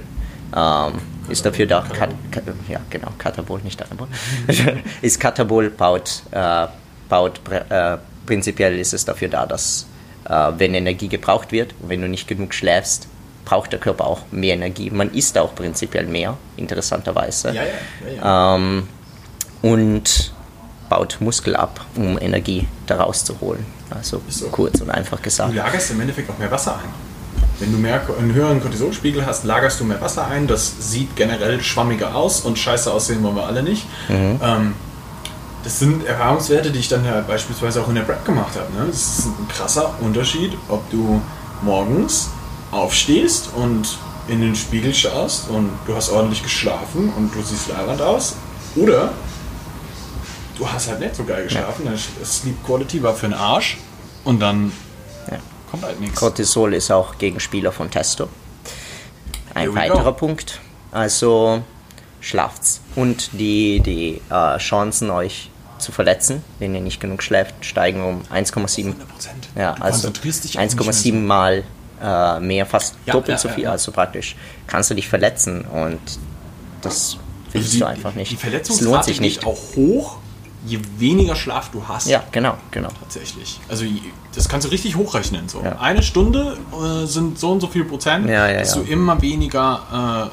Ähm, 0.55 0.93
ist 1.27 1.45
dafür 1.45 1.65
da, 1.65 1.81
Kat, 1.81 2.11
Kat, 2.31 2.43
ja 2.69 2.79
genau, 2.89 3.09
Katabol, 3.17 3.59
nicht 3.61 3.83
Anabol. 3.83 4.07
ist 5.01 5.19
Katabol, 5.19 5.69
baut, 5.71 6.23
äh, 6.31 6.67
baut 7.09 7.41
äh, 7.69 7.97
prinzipiell 8.25 8.79
ist 8.79 8.93
es 8.93 9.03
dafür 9.03 9.27
da, 9.27 9.45
dass 9.45 9.87
äh, 10.29 10.51
wenn 10.57 10.73
Energie 10.73 11.09
gebraucht 11.09 11.51
wird, 11.51 11.75
wenn 11.81 12.01
du 12.01 12.07
nicht 12.07 12.29
genug 12.29 12.53
schläfst, 12.53 13.09
braucht 13.47 13.71
der 13.71 13.79
Körper 13.79 14.05
auch 14.05 14.23
mehr 14.29 14.55
Energie. 14.55 14.89
Man 14.89 15.09
isst 15.13 15.37
auch 15.37 15.55
prinzipiell 15.55 16.05
mehr, 16.05 16.35
interessanterweise. 16.57 17.53
Ja, 17.53 17.61
ja. 18.13 18.55
Ähm, 18.55 18.89
und 19.61 20.33
baut 20.89 21.17
Muskel 21.21 21.55
ab, 21.55 21.85
um 21.95 22.19
Energie 22.19 22.67
daraus 22.87 23.23
zu 23.23 23.39
holen. 23.39 23.65
Also 23.89 24.21
so. 24.27 24.47
kurz 24.49 24.81
und 24.81 24.89
einfach 24.89 25.17
Du 25.17 25.23
gesagt. 25.23 25.55
lagerst 25.55 25.91
im 25.91 26.01
Endeffekt 26.01 26.29
auch 26.29 26.37
mehr 26.37 26.51
Wasser 26.51 26.75
ein. 26.75 26.89
Wenn 27.59 27.71
du 27.71 27.77
mehr, 27.77 28.01
einen 28.19 28.33
höheren 28.33 28.61
Cortisolspiegel 28.61 29.25
hast, 29.25 29.45
lagerst 29.45 29.79
du 29.79 29.85
mehr 29.85 30.01
Wasser 30.01 30.27
ein. 30.27 30.45
Das 30.45 30.91
sieht 30.91 31.15
generell 31.15 31.61
schwammiger 31.61 32.15
aus 32.15 32.41
und 32.41 32.59
scheiße 32.59 32.91
aussehen 32.91 33.23
wollen 33.23 33.37
wir 33.37 33.45
alle 33.45 33.63
nicht. 33.63 33.85
Ähm, 34.09 34.73
das 35.63 35.79
sind 35.79 36.05
Erfahrungswerte, 36.05 36.69
die 36.71 36.79
ich 36.79 36.89
dann 36.89 37.05
ja 37.05 37.21
beispielsweise 37.21 37.81
auch 37.81 37.87
in 37.87 37.95
der 37.95 38.01
Prep 38.01 38.25
gemacht 38.25 38.55
habe. 38.55 38.71
Ne? 38.73 38.87
Das 38.91 39.19
ist 39.19 39.25
ein 39.27 39.47
krasser 39.47 39.93
Unterschied, 40.01 40.51
ob 40.67 40.89
du 40.91 41.21
morgens 41.61 42.29
aufstehst 42.71 43.49
und 43.55 43.97
in 44.27 44.41
den 44.41 44.55
Spiegel 44.55 44.93
schaust 44.93 45.49
und 45.49 45.69
du 45.85 45.95
hast 45.95 46.09
ordentlich 46.09 46.43
geschlafen 46.43 47.11
und 47.15 47.33
du 47.33 47.41
siehst 47.41 47.69
labernd 47.69 48.01
aus. 48.01 48.35
Oder 48.75 49.13
du 50.57 50.69
hast 50.69 50.89
halt 50.89 50.99
nicht 50.99 51.15
so 51.15 51.23
geil 51.23 51.43
geschlafen, 51.45 51.83
das 52.19 52.37
Sleep 52.39 52.63
Quality 52.65 53.01
war 53.03 53.13
für 53.15 53.27
den 53.27 53.33
Arsch 53.33 53.77
und 54.25 54.39
dann 54.39 54.71
Ja. 55.31 55.37
kommt 55.71 55.83
halt 55.83 55.99
nichts. 56.01 56.19
Cortisol 56.19 56.73
ist 56.73 56.91
auch 56.91 57.17
Gegenspieler 57.17 57.71
von 57.71 57.89
Testo. 57.89 58.27
Ein 59.53 59.73
weiterer. 59.73 60.11
Punkt. 60.11 60.59
Also 60.91 61.63
schlaft's. 62.19 62.81
Und 62.95 63.29
die, 63.33 63.79
die 63.79 64.21
äh, 64.29 64.57
Chancen, 64.57 65.09
euch 65.09 65.49
zu 65.79 65.91
verletzen, 65.91 66.43
wenn 66.59 66.73
ihr 66.75 66.81
nicht 66.81 66.99
genug 66.99 67.21
schläft, 67.23 67.53
steigen 67.61 68.03
um 68.03 68.21
1,7 68.33 68.87
100%. 68.87 68.93
Ja, 69.55 69.73
also 69.73 70.07
konzentrierst 70.07 70.43
dich 70.43 70.57
auch 70.57 70.63
nicht 70.63 70.77
1,7 70.79 71.13
Mal 71.25 71.63
äh, 72.01 72.39
mehr, 72.39 72.65
fast 72.65 72.95
Ja, 73.05 73.13
doppelt 73.13 73.37
ja, 73.37 73.37
so 73.37 73.49
viel. 73.49 73.63
ja. 73.65 73.71
Also 73.71 73.91
praktisch 73.91 74.35
kannst 74.67 74.89
du 74.89 74.93
dich 74.95 75.07
verletzen 75.07 75.61
und 75.65 75.99
das 76.81 77.17
willst 77.51 77.73
die, 77.73 77.79
du 77.79 77.85
einfach 77.87 78.13
nicht. 78.13 78.31
Die 78.31 78.35
Verletzungsrate 78.35 78.89
lohnt 78.91 79.03
sich 79.05 79.19
nicht. 79.21 79.39
geht 79.41 79.47
auch 79.49 79.57
hoch, 79.75 80.17
je 80.65 80.79
weniger 80.97 81.35
Schlaf 81.35 81.69
du 81.71 81.87
hast. 81.87 82.07
Ja, 82.07 82.23
genau, 82.31 82.55
genau. 82.71 82.89
Tatsächlich. 82.99 83.59
Also 83.69 83.85
das 84.35 84.47
kannst 84.49 84.67
du 84.67 84.71
richtig 84.71 84.95
hochrechnen. 84.95 85.47
So. 85.49 85.61
Eine 85.79 86.03
Stunde 86.03 86.57
äh, 86.73 87.05
sind 87.05 87.39
so 87.39 87.51
und 87.51 87.61
so 87.61 87.67
viel 87.67 87.85
Prozent, 87.85 88.29
Ja, 88.29 88.51
dass 88.51 88.73
du 88.73 88.81
immer 88.81 89.21
weniger 89.21 90.29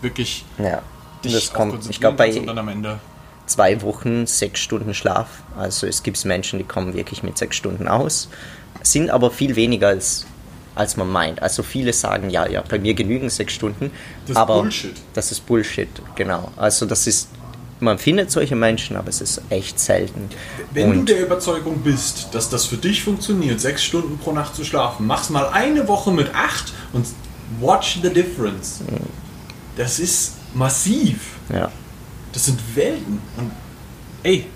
äh, 0.00 0.02
wirklich 0.02 0.44
Ja. 0.58 0.82
dich 1.24 1.32
Das 1.34 1.52
kommt, 1.52 1.88
ich 1.90 2.00
glaube, 2.00 2.16
bei 2.16 2.26
kannst 2.26 2.40
und 2.40 2.46
dann 2.46 2.58
am 2.58 2.68
Ende. 2.68 2.98
zwei 3.46 3.80
Wochen 3.82 4.26
sechs 4.26 4.60
Stunden 4.60 4.94
Schlaf. 4.94 5.26
Also 5.58 5.86
es 5.86 6.02
gibt 6.02 6.22
Menschen, 6.24 6.58
die 6.58 6.64
kommen 6.64 6.94
wirklich 6.94 7.22
mit 7.22 7.36
sechs 7.38 7.56
Stunden 7.56 7.88
aus, 7.88 8.28
sind 8.82 9.10
aber 9.10 9.30
viel 9.30 9.54
weniger 9.56 9.88
als, 9.88 10.24
als 10.78 10.96
man 10.96 11.08
meint. 11.08 11.42
Also 11.42 11.62
viele 11.62 11.92
sagen, 11.92 12.30
ja, 12.30 12.46
ja, 12.48 12.62
bei 12.68 12.78
mir 12.78 12.94
genügen 12.94 13.28
sechs 13.30 13.52
Stunden. 13.52 13.90
Das 14.22 14.30
ist 14.30 14.36
aber 14.36 14.60
Bullshit. 14.62 14.94
Das 15.12 15.32
ist 15.32 15.44
Bullshit, 15.46 15.88
genau. 16.14 16.52
Also 16.56 16.86
das 16.86 17.06
ist, 17.06 17.28
man 17.80 17.98
findet 17.98 18.30
solche 18.30 18.54
Menschen, 18.54 18.96
aber 18.96 19.08
es 19.08 19.20
ist 19.20 19.42
echt 19.50 19.78
selten. 19.80 20.28
Wenn 20.72 20.90
Und 20.90 20.96
du 21.00 21.14
der 21.14 21.22
Überzeugung 21.26 21.80
bist, 21.82 22.28
dass 22.32 22.48
das 22.48 22.66
für 22.66 22.76
dich 22.76 23.02
funktioniert, 23.02 23.60
sechs 23.60 23.82
Stunden 23.84 24.18
pro 24.18 24.32
Nacht 24.32 24.54
zu 24.54 24.64
schlafen, 24.64 25.06
mach's 25.06 25.30
mal 25.30 25.48
eine 25.48 25.86
Woche 25.88 26.12
mit 26.12 26.32
acht 26.34 26.72
und 26.92 27.06
watch 27.60 27.98
the 28.02 28.10
difference. 28.10 28.80
Das 29.76 29.98
ist 29.98 30.34
massiv. 30.54 31.18
ja, 31.52 31.70
Das 32.32 32.46
sind 32.46 32.60
Welten. 32.74 33.20
Und 33.36 33.50
ey, 34.22 34.46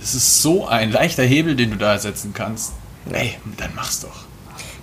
das 0.00 0.14
ist 0.14 0.42
so 0.42 0.66
ein 0.66 0.92
leichter 0.92 1.22
Hebel, 1.22 1.56
den 1.56 1.70
du 1.70 1.76
da 1.76 1.98
setzen 1.98 2.32
kannst. 2.34 2.72
Ey, 3.10 3.38
dann 3.56 3.70
mach's 3.74 4.00
doch. 4.00 4.24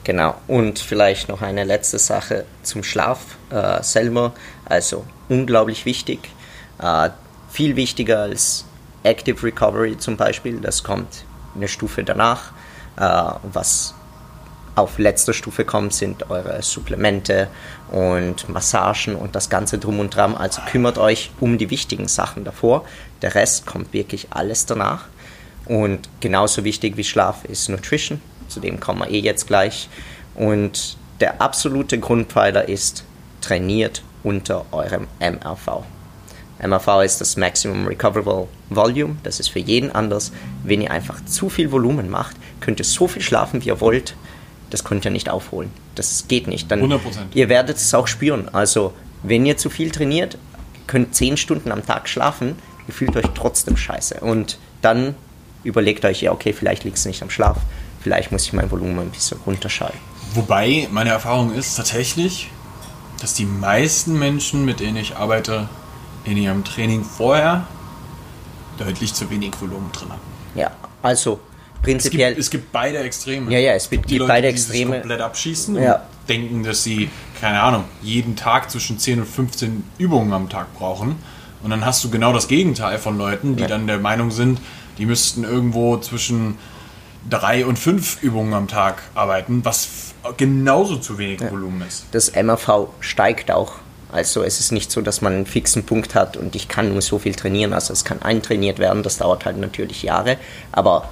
Genau, 0.08 0.36
und 0.48 0.80
vielleicht 0.80 1.28
noch 1.28 1.42
eine 1.42 1.66
letzte 1.66 2.00
Sache 2.00 2.46
zum 2.64 2.82
Schlaf 2.82 3.20
äh, 3.50 3.84
selber. 3.84 4.32
Also 4.64 5.04
unglaublich 5.28 5.84
wichtig. 5.84 6.30
Äh, 6.82 7.10
viel 7.50 7.76
wichtiger 7.76 8.22
als 8.22 8.64
Active 9.04 9.44
Recovery 9.44 9.98
zum 9.98 10.16
Beispiel. 10.16 10.62
Das 10.62 10.82
kommt 10.82 11.26
eine 11.54 11.68
Stufe 11.68 12.06
danach. 12.06 12.54
Äh, 12.96 13.02
was 13.52 13.96
auf 14.76 14.98
letzter 14.98 15.34
Stufe 15.34 15.66
kommt, 15.66 15.92
sind 15.92 16.30
eure 16.30 16.62
Supplemente 16.62 17.50
und 17.92 18.48
Massagen 18.48 19.14
und 19.14 19.36
das 19.36 19.50
Ganze 19.50 19.78
drum 19.78 20.00
und 20.00 20.16
dran. 20.16 20.36
Also 20.36 20.62
kümmert 20.72 20.98
euch 20.98 21.32
um 21.42 21.58
die 21.58 21.70
wichtigen 21.70 22.08
Sachen 22.08 22.46
davor. 22.46 22.86
Der 23.22 23.36
Rest 23.36 23.66
kommt 23.66 23.92
wirklich 23.92 24.28
alles 24.30 24.66
danach. 24.66 25.04
Und 25.66 26.08
genauso 26.22 26.64
wichtig 26.64 26.96
wie 26.96 27.04
Schlaf 27.04 27.44
ist 27.44 27.68
Nutrition. 27.68 28.22
Zu 28.48 28.60
dem 28.60 28.80
kommen 28.80 29.00
wir 29.00 29.10
eh 29.10 29.20
jetzt 29.20 29.48
gleich. 29.48 29.90
Und 30.36 30.98
der 31.20 31.42
absolute 31.42 32.00
Grundpfeiler 32.00 32.68
ist, 32.70 33.04
trainiert 33.42 34.04
unter 34.24 34.66
eurem 34.72 35.08
MRV. 35.20 35.84
MRV 36.62 37.04
ist 37.04 37.22
das 37.22 37.38
Maximum 37.38 37.86
Recoverable 37.86 38.48
Volume. 38.70 39.18
Das 39.24 39.40
ist 39.40 39.50
für 39.50 39.60
jeden 39.60 39.92
anders. 39.92 40.32
Wenn 40.64 40.82
ihr 40.82 40.92
einfach 40.92 41.24
zu 41.26 41.50
viel 41.50 41.72
Volumen 41.72 42.10
macht, 42.10 42.36
könnt 42.62 42.80
ihr 42.80 42.86
so 42.86 43.08
viel 43.08 43.22
schlafen, 43.22 43.64
wie 43.64 43.68
ihr 43.68 43.80
wollt. 43.80 44.16
Das 44.70 44.84
könnt 44.84 45.06
ihr 45.06 45.12
nicht 45.12 45.30
aufholen. 45.30 45.72
Das 45.96 46.26
geht 46.28 46.48
nicht. 46.48 46.72
Dann 46.72 46.82
100%. 46.82 47.00
Ihr 47.34 47.50
werdet 47.50 47.78
es 47.78 47.94
auch 47.94 48.08
spüren. 48.08 48.50
Also, 48.54 48.94
wenn 49.24 49.46
ihr 49.46 49.58
zu 49.58 49.70
viel 49.70 49.92
trainiert, 49.92 50.38
könnt 50.88 51.16
10 51.16 51.38
Stunden 51.38 51.72
am 51.72 51.86
Tag 51.86 52.10
schlafen, 52.10 52.56
ihr 52.88 52.94
fühlt 52.94 53.16
euch 53.16 53.28
trotzdem 53.36 53.78
scheiße. 53.78 54.20
Und 54.22 54.58
dann 54.82 55.16
überlegt 55.64 56.06
euch, 56.06 56.22
ja, 56.22 56.32
okay, 56.32 56.54
vielleicht 56.54 56.84
liegt 56.84 56.98
es 56.98 57.06
nicht 57.06 57.22
am 57.22 57.30
Schlaf. 57.30 57.58
Vielleicht 58.08 58.32
muss 58.32 58.46
ich 58.46 58.54
mein 58.54 58.72
Volumen 58.72 59.00
ein 59.00 59.10
bisschen 59.10 59.38
runterschalten. 59.46 60.00
Wobei 60.34 60.88
meine 60.92 61.10
Erfahrung 61.10 61.54
ist 61.54 61.76
tatsächlich, 61.76 62.50
dass 63.20 63.34
die 63.34 63.44
meisten 63.44 64.18
Menschen, 64.18 64.64
mit 64.64 64.80
denen 64.80 64.96
ich 64.96 65.18
arbeite, 65.18 65.68
in 66.24 66.38
ihrem 66.38 66.64
Training 66.64 67.04
vorher 67.04 67.68
deutlich 68.78 69.14
zu 69.14 69.30
wenig 69.30 69.52
Volumen 69.60 69.92
drin 69.92 70.08
haben. 70.10 70.22
Ja, 70.56 70.72
also 71.04 71.42
Es 71.80 71.82
prinzipiell. 71.84 72.30
gibt, 72.30 72.40
es 72.40 72.50
gibt 72.50 72.72
beide 72.72 73.00
Extreme. 73.00 73.52
Ja, 73.52 73.60
ja, 73.60 73.74
es 73.74 73.90
gibt 73.90 74.10
die 74.10 74.20
Leute, 74.20 74.30
beide 74.32 74.48
die 74.48 74.54
Extreme. 74.54 75.00
komplett 75.00 75.20
abschießen 75.20 75.76
Ja. 75.76 75.96
und 75.96 76.02
denken, 76.30 76.64
dass 76.64 76.84
sie, 76.86 77.10
keine 77.42 77.60
Ahnung, 77.62 77.84
jeden 78.02 78.38
Tag 78.38 78.72
zwischen 78.72 79.00
10 79.00 79.20
und 79.20 79.26
15 79.28 79.84
Übungen 79.98 80.32
am 80.32 80.48
Tag 80.48 80.74
brauchen. 80.76 81.16
Und 81.62 81.72
dann 81.72 81.84
hast 81.86 82.02
du 82.06 82.10
genau 82.10 82.32
das 82.32 82.48
Gegenteil 82.48 83.00
von 83.00 83.18
Leuten, 83.18 83.58
die 83.58 83.64
Ja. 83.64 83.68
dann 83.68 83.86
der 83.86 83.98
Meinung 83.98 84.32
sind, 84.32 84.62
die 84.98 85.06
müssten 85.06 85.44
irgendwo 85.44 85.98
zwischen 85.98 86.58
drei 87.30 87.66
und 87.66 87.78
fünf 87.78 88.22
Übungen 88.22 88.54
am 88.54 88.68
Tag 88.68 89.04
arbeiten, 89.16 89.64
was 89.64 90.14
genauso 90.38 90.98
zu 90.98 91.18
wenig 91.18 91.42
Volumen 91.42 91.82
ist. 91.88 92.06
das 92.12 92.34
MRV 92.34 92.90
steigt 93.00 93.52
auch. 93.52 93.74
Also 94.12 94.44
es 94.44 94.60
ist 94.60 94.72
nicht 94.72 94.90
so, 94.90 95.02
dass 95.02 95.22
man 95.22 95.34
einen 95.34 95.46
fixen 95.46 95.84
Punkt 95.84 96.16
hat 96.16 96.38
und 96.38 96.56
ich 96.56 96.70
kann 96.70 96.94
nur 96.94 97.02
so 97.02 97.20
viel 97.20 97.36
trainieren. 97.36 97.74
Also 97.74 97.92
es 97.92 98.06
kann 98.06 98.22
eintrainiert 98.22 98.80
werden, 98.80 99.04
das 99.04 99.18
dauert 99.18 99.46
halt 99.46 99.58
natürlich 99.58 100.04
Jahre. 100.04 100.38
Aber 100.72 101.10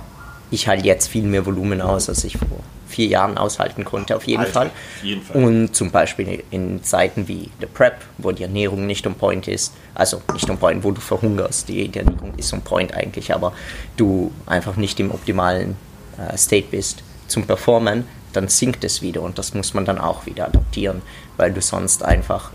ich 0.50 0.68
halte 0.68 0.86
jetzt 0.86 1.08
viel 1.08 1.24
mehr 1.24 1.46
Volumen 1.46 1.82
aus, 1.82 2.08
als 2.08 2.24
ich 2.24 2.38
vor 2.38 2.60
vier 2.88 3.08
Jahren 3.08 3.38
aushalten 3.38 3.84
konnte, 3.84 4.16
auf 4.16 4.26
jeden, 4.26 4.42
Alter, 4.42 4.54
Fall. 4.54 4.68
auf 4.68 5.04
jeden 5.04 5.22
Fall. 5.22 5.44
Und 5.44 5.76
zum 5.76 5.92
Beispiel 5.92 6.44
in 6.52 6.84
Zeiten 6.84 7.28
wie 7.28 7.50
der 7.62 7.68
Prep, 7.68 7.98
wo 8.18 8.32
die 8.32 8.44
Ernährung 8.44 8.86
nicht 8.86 9.06
on 9.08 9.16
point 9.16 9.48
ist, 9.48 9.74
also 9.96 10.22
nicht 10.34 10.50
on 10.50 10.58
point, 10.58 10.84
wo 10.84 10.92
du 10.92 11.02
verhungerst, 11.02 11.68
die 11.68 11.94
Ernährung 11.94 12.34
ist 12.38 12.54
on 12.54 12.62
point 12.62 12.94
eigentlich, 12.94 13.34
aber 13.34 13.54
du 13.98 14.32
einfach 14.46 14.78
nicht 14.78 15.00
im 15.00 15.12
optimalen 15.12 15.76
äh, 16.18 16.38
State 16.38 16.68
bist 16.72 17.04
zum 17.28 17.44
Performen, 17.46 18.06
dann 18.34 18.48
sinkt 18.48 18.84
es 18.84 19.02
wieder 19.02 19.22
und 19.22 19.38
das 19.40 19.54
muss 19.54 19.74
man 19.74 19.86
dann 19.86 19.98
auch 20.00 20.26
wieder 20.26 20.46
adaptieren, 20.48 21.02
weil 21.38 21.54
du 21.54 21.62
sonst 21.62 22.04
einfach 22.04 22.52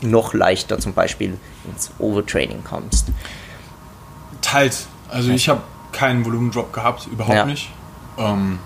noch 0.00 0.32
leichter 0.34 0.78
zum 0.78 0.92
Beispiel 0.94 1.36
ins 1.70 1.90
Overtraining 1.98 2.64
kommst. 2.64 3.06
Teils. 4.40 4.86
Also 5.08 5.30
ich 5.30 5.48
habe 5.48 5.62
keinen 5.92 6.24
Volumendrop 6.24 6.72
gehabt, 6.72 7.06
überhaupt 7.06 7.34
Ja. 7.36 7.44
nicht. 7.44 7.70
Ähm, 8.18 8.58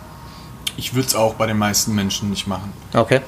ich 0.76 0.94
würde 0.94 1.08
es 1.08 1.14
auch 1.14 1.34
bei 1.34 1.46
den 1.46 1.58
meisten 1.58 1.94
Menschen 1.94 2.30
nicht 2.30 2.46
machen. 2.46 2.72
Okay. 2.94 3.20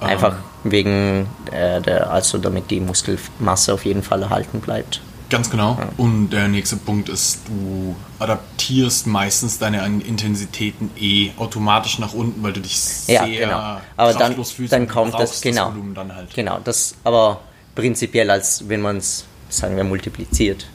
Einfach 0.00 0.32
Ähm. 0.34 0.70
wegen 0.70 1.28
äh, 1.50 1.80
der, 1.80 2.10
also 2.10 2.38
damit 2.38 2.70
die 2.70 2.80
Muskelmasse 2.80 3.74
auf 3.74 3.84
jeden 3.84 4.02
Fall 4.02 4.22
erhalten 4.22 4.60
bleibt. 4.60 5.00
Ganz 5.32 5.48
genau. 5.48 5.78
Und 5.96 6.28
der 6.28 6.46
nächste 6.48 6.76
Punkt 6.76 7.08
ist, 7.08 7.38
du 7.48 7.96
adaptierst 8.18 9.06
meistens 9.06 9.58
deine 9.58 9.82
Intensitäten 9.86 10.90
eh 11.00 11.30
automatisch 11.38 11.98
nach 11.98 12.12
unten, 12.12 12.42
weil 12.42 12.52
du 12.52 12.60
dich 12.60 12.76
Ja, 13.06 13.24
sehr 13.24 13.46
genau. 13.46 13.80
Aber 13.96 14.12
dann, 14.12 14.44
fühlst 14.44 14.74
dann 14.74 14.86
kommt 14.86 15.14
das, 15.14 15.40
genau. 15.40 15.70
Volumen 15.70 15.94
dann 15.94 16.14
halt. 16.14 16.34
Genau, 16.34 16.60
das 16.62 16.94
aber 17.02 17.40
prinzipiell 17.74 18.30
als 18.30 18.68
wenn 18.68 18.82
man 18.82 18.98
es, 18.98 19.24
sagen 19.48 19.74
wir, 19.74 19.84
multipliziert, 19.84 20.66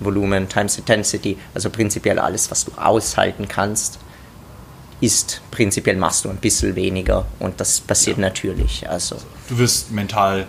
Volumen 0.00 0.48
times 0.48 0.78
Intensity, 0.78 1.36
also 1.52 1.68
prinzipiell 1.68 2.18
alles, 2.18 2.50
was 2.50 2.64
du 2.64 2.72
aushalten 2.72 3.46
kannst, 3.46 3.98
ist 5.02 5.42
prinzipiell 5.50 5.96
machst 5.96 6.24
du 6.24 6.30
ein 6.30 6.38
bisschen 6.38 6.74
weniger 6.74 7.26
und 7.38 7.60
das 7.60 7.80
passiert 7.80 8.16
natürlich. 8.16 8.88
Also 8.88 9.16
Du 9.50 9.58
wirst 9.58 9.92
mental 9.92 10.46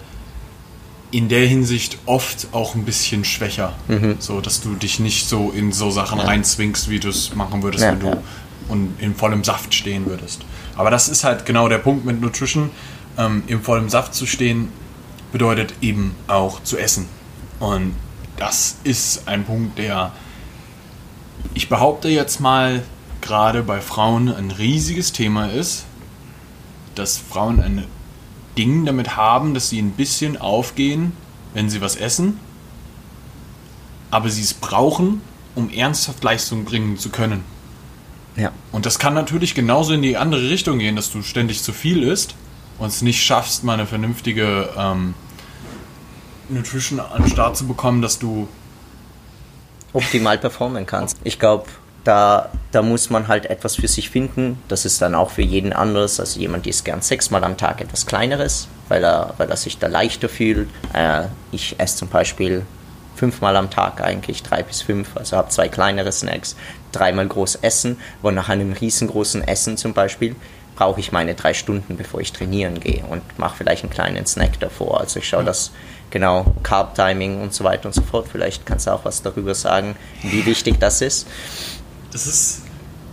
in 1.12 1.30
der 1.30 1.48
Hinsicht 1.48 1.98
oft 2.06 2.48
auch 2.52 2.76
ein 2.76 2.84
bisschen 2.84 3.24
schwächer, 3.24 3.74
Mhm. 3.88 4.18
so 4.20 4.42
dass 4.42 4.60
du 4.62 4.74
dich 4.76 5.00
nicht 5.00 5.30
so 5.30 5.52
in 5.52 5.72
so 5.72 5.90
Sachen 5.92 6.20
reinzwingst, 6.20 6.90
wie 6.90 7.00
du 7.00 7.10
es 7.10 7.34
machen 7.36 7.64
würdest, 7.64 7.84
Ja, 7.84 7.92
wenn 7.92 8.00
du 8.02 8.08
ja. 8.08 8.18
und 8.68 8.94
in 9.00 9.16
vollem 9.16 9.44
Saft 9.44 9.74
stehen 9.74 10.06
würdest. 10.06 10.42
Aber 10.76 10.92
das 10.92 11.08
ist 11.08 11.24
halt 11.24 11.46
genau 11.46 11.70
der 11.70 11.78
Punkt 11.80 12.06
mit 12.06 12.20
Nutrition. 12.22 12.70
Ähm, 13.18 13.44
Im 13.48 13.62
vollen 13.64 13.90
Saft 13.90 14.14
zu 14.14 14.26
stehen 14.28 14.70
bedeutet 15.32 15.74
eben 15.82 16.14
auch 16.28 16.62
zu 16.64 16.78
essen. 16.78 17.08
Und 17.60 17.96
das 18.38 18.76
ist 18.84 19.28
ein 19.28 19.44
Punkt, 19.46 19.78
der 19.80 20.12
ich 21.54 21.70
behaupte 21.70 22.10
jetzt 22.10 22.40
mal 22.40 22.84
gerade 23.22 23.64
bei 23.64 23.82
Frauen 23.82 24.30
ein 24.34 24.52
riesiges 24.52 25.12
Thema 25.14 25.48
ist, 25.52 25.86
dass 26.96 27.18
Frauen 27.18 27.60
ein 27.62 27.86
Ding 28.58 28.86
damit 28.86 29.16
haben, 29.16 29.54
dass 29.54 29.70
sie 29.70 29.80
ein 29.80 29.92
bisschen 29.92 30.38
aufgehen, 30.38 31.14
wenn 31.54 31.70
sie 31.70 31.82
was 31.82 31.96
essen, 31.96 32.40
aber 34.12 34.30
sie 34.30 34.42
es 34.42 34.54
brauchen, 34.54 35.22
um 35.56 35.70
ernsthaft 35.70 36.24
Leistung 36.24 36.66
bringen 36.66 36.98
zu 36.98 37.10
können. 37.10 37.44
ja, 38.36 38.52
Und 38.72 38.86
das 38.86 39.00
kann 39.00 39.14
natürlich 39.14 39.56
genauso 39.56 39.94
in 39.94 40.02
die 40.02 40.18
andere 40.18 40.50
Richtung 40.50 40.80
gehen, 40.80 40.96
dass 40.96 41.12
du 41.12 41.22
ständig 41.24 41.64
zu 41.64 41.74
viel 41.74 42.04
isst 42.04 42.36
und 42.78 42.88
es 42.88 43.02
nicht 43.02 43.24
schaffst, 43.24 43.64
mal 43.64 43.74
eine 43.74 43.88
vernünftige 43.88 44.70
ähm, 44.78 45.14
Nutrition 46.50 47.00
an 47.00 47.24
den 47.24 47.32
Start 47.32 47.58
zu 47.58 47.68
bekommen, 47.68 48.02
dass 48.02 48.20
du 48.20 48.48
optimal 49.94 50.38
performen 50.38 50.86
kannst. 50.86 51.18
Ich 51.24 51.40
glaube, 51.40 51.66
da, 52.08 52.50
da 52.72 52.82
muss 52.82 53.10
man 53.10 53.28
halt 53.28 53.48
etwas 53.48 53.76
für 53.76 53.88
sich 53.88 54.10
finden. 54.10 54.62
Das 54.70 54.86
ist 54.86 55.02
dann 55.02 55.14
auch 55.14 55.32
für 55.32 55.42
jeden 55.42 55.74
anders. 55.74 56.20
Also 56.20 56.40
jemand 56.40 56.66
isst 56.66 56.86
gern 56.86 57.02
sechsmal 57.02 57.44
am 57.44 57.58
Tag 57.58 57.82
etwas 57.82 58.06
Kleineres, 58.06 58.70
weil 58.88 59.04
er, 59.04 59.34
weil 59.38 59.50
er 59.50 59.58
sich 59.58 59.78
da 59.78 59.88
leichter 59.88 60.30
fühlt. 60.30 60.70
Äh, 60.94 61.24
ich 61.52 61.80
esse 61.80 61.98
zum 61.98 62.08
Beispiel 62.08 62.66
fünfmal 63.16 63.58
am 63.58 63.70
Tag 63.70 64.02
eigentlich, 64.02 64.42
drei 64.42 64.64
bis 64.64 64.82
fünf. 64.82 65.18
Also 65.18 65.36
habe 65.36 65.50
zwei 65.50 65.68
kleinere 65.68 66.12
Snacks, 66.14 66.56
dreimal 66.94 67.28
groß 67.28 67.56
essen. 67.62 67.98
Und 68.22 68.36
nach 68.36 68.48
einem 68.48 68.72
riesengroßen 68.72 69.46
Essen 69.46 69.76
zum 69.76 69.94
Beispiel 69.94 70.36
brauche 70.78 71.02
ich 71.02 71.12
meine 71.12 71.34
drei 71.34 71.54
Stunden, 71.54 71.98
bevor 71.98 72.22
ich 72.22 72.32
trainieren 72.32 72.80
gehe 72.80 73.04
und 73.04 73.22
mache 73.38 73.58
vielleicht 73.58 73.84
einen 73.84 73.92
kleinen 73.92 74.26
Snack 74.28 74.60
davor. 74.62 75.02
Also 75.02 75.20
ich 75.20 75.28
schaue 75.28 75.44
das 75.44 75.72
genau, 76.10 76.54
Carb-Timing 76.64 77.42
und 77.42 77.54
so 77.54 77.66
weiter 77.66 77.88
und 77.88 77.94
so 77.94 78.02
fort. 78.04 78.28
Vielleicht 78.32 78.66
kannst 78.66 78.88
du 78.88 78.92
auch 78.92 79.04
was 79.04 79.24
darüber 79.24 79.56
sagen, 79.56 79.98
wie 80.22 80.46
wichtig 80.46 80.80
das 80.80 81.02
ist. 81.02 81.28
Das 82.12 82.28
ist, 82.28 82.62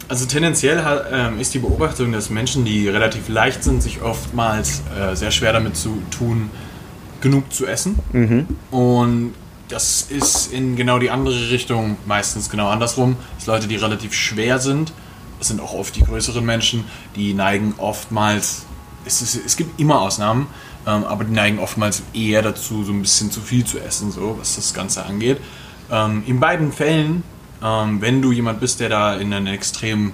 also 0.08 0.26
tendenziell 0.26 0.82
ähm, 1.12 1.40
ist 1.40 1.54
die 1.54 1.58
Beobachtung, 1.58 2.12
dass 2.12 2.30
Menschen, 2.30 2.64
die 2.64 2.88
relativ 2.88 3.28
leicht 3.28 3.64
sind, 3.64 3.82
sich 3.82 4.02
oftmals 4.02 4.82
äh, 4.98 5.14
sehr 5.14 5.30
schwer 5.30 5.52
damit 5.52 5.76
zu 5.76 6.02
tun, 6.10 6.50
genug 7.20 7.52
zu 7.52 7.66
essen. 7.66 7.98
Und 8.70 9.34
das 9.68 10.02
ist 10.02 10.52
in 10.52 10.76
genau 10.76 10.98
die 10.98 11.10
andere 11.10 11.50
Richtung 11.50 11.96
meistens 12.06 12.50
genau 12.50 12.68
andersrum. 12.68 13.16
Dass 13.36 13.46
Leute, 13.46 13.66
die 13.66 13.76
relativ 13.76 14.12
schwer 14.12 14.58
sind, 14.58 14.92
das 15.38 15.48
sind 15.48 15.60
auch 15.60 15.74
oft 15.74 15.96
die 15.96 16.02
größeren 16.02 16.44
Menschen, 16.44 16.84
die 17.16 17.34
neigen 17.34 17.74
oftmals, 17.78 18.64
es, 19.04 19.20
ist, 19.20 19.44
es 19.44 19.56
gibt 19.56 19.80
immer 19.80 20.00
Ausnahmen, 20.00 20.46
ähm, 20.86 21.04
aber 21.04 21.24
die 21.24 21.32
neigen 21.32 21.58
oftmals 21.58 22.02
eher 22.12 22.42
dazu, 22.42 22.84
so 22.84 22.92
ein 22.92 23.02
bisschen 23.02 23.30
zu 23.30 23.40
viel 23.40 23.64
zu 23.64 23.78
essen, 23.78 24.12
so 24.12 24.36
was 24.38 24.56
das 24.56 24.74
Ganze 24.74 25.04
angeht. 25.04 25.38
Ähm, 25.90 26.22
in 26.26 26.40
beiden 26.40 26.72
Fällen, 26.72 27.22
ähm, 27.62 28.00
wenn 28.00 28.22
du 28.22 28.32
jemand 28.32 28.60
bist, 28.60 28.80
der 28.80 28.88
da 28.88 29.14
in 29.14 29.32
einen 29.32 29.46
Extrem 29.46 30.12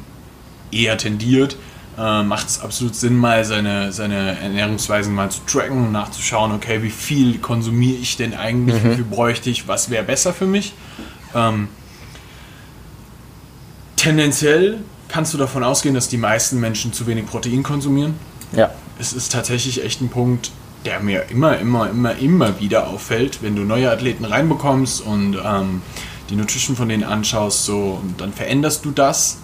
eher 0.72 0.96
tendiert, 0.98 1.56
äh, 1.98 2.22
macht 2.22 2.48
es 2.48 2.60
absolut 2.60 2.94
Sinn, 2.94 3.16
mal 3.16 3.44
seine, 3.44 3.92
seine 3.92 4.38
Ernährungsweisen 4.38 5.14
mal 5.14 5.30
zu 5.30 5.40
tracken 5.46 5.86
und 5.86 5.92
nachzuschauen, 5.92 6.52
okay, 6.52 6.82
wie 6.82 6.90
viel 6.90 7.38
konsumiere 7.38 7.98
ich 7.98 8.16
denn 8.16 8.34
eigentlich, 8.34 8.82
wie 8.84 8.94
viel 8.94 9.04
bräuchte 9.04 9.50
ich, 9.50 9.68
was 9.68 9.90
wäre 9.90 10.04
besser 10.04 10.32
für 10.32 10.46
mich. 10.46 10.72
Ähm, 11.34 11.68
tendenziell 13.96 14.78
kannst 15.08 15.34
du 15.34 15.38
davon 15.38 15.64
ausgehen, 15.64 15.94
dass 15.94 16.08
die 16.08 16.16
meisten 16.16 16.60
Menschen 16.60 16.92
zu 16.92 17.06
wenig 17.06 17.26
Protein 17.26 17.62
konsumieren. 17.62 18.14
Ja, 18.52 18.70
Es 18.98 19.12
ist 19.12 19.32
tatsächlich 19.32 19.84
echt 19.84 20.00
ein 20.00 20.08
Punkt, 20.08 20.50
der 20.84 21.00
mir 21.00 21.24
immer, 21.30 21.58
immer, 21.58 21.90
immer, 21.90 22.16
immer 22.16 22.58
wieder 22.60 22.88
auffällt, 22.88 23.42
wenn 23.42 23.54
du 23.54 23.62
neue 23.62 23.90
Athleten 23.90 24.24
reinbekommst 24.24 25.00
und 25.02 25.36
ähm, 25.44 25.82
die 26.30 26.36
Nutrition 26.36 26.76
von 26.76 26.88
denen 26.88 27.04
anschaust, 27.04 27.64
so, 27.64 27.98
und 28.02 28.20
dann 28.20 28.32
veränderst 28.32 28.84
du 28.84 28.92
das 28.92 29.38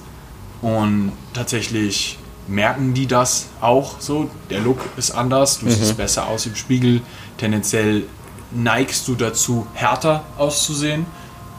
und 0.63 1.13
tatsächlich 1.35 2.19
merken 2.49 2.95
die 2.95 3.07
das 3.07 3.47
auch 3.61 4.01
so. 4.01 4.31
Der 4.51 4.61
Look 4.61 4.79
ist 4.97 5.11
anders, 5.11 5.59
du 5.59 5.69
siehst 5.69 5.97
besser 5.97 6.29
aus 6.29 6.47
im 6.47 6.55
Spiegel. 6.55 7.03
Tendenziell 7.39 8.05
neigst 8.53 9.09
du 9.09 9.17
dazu, 9.17 9.67
härter 9.75 10.23
auszusehen. 10.39 11.07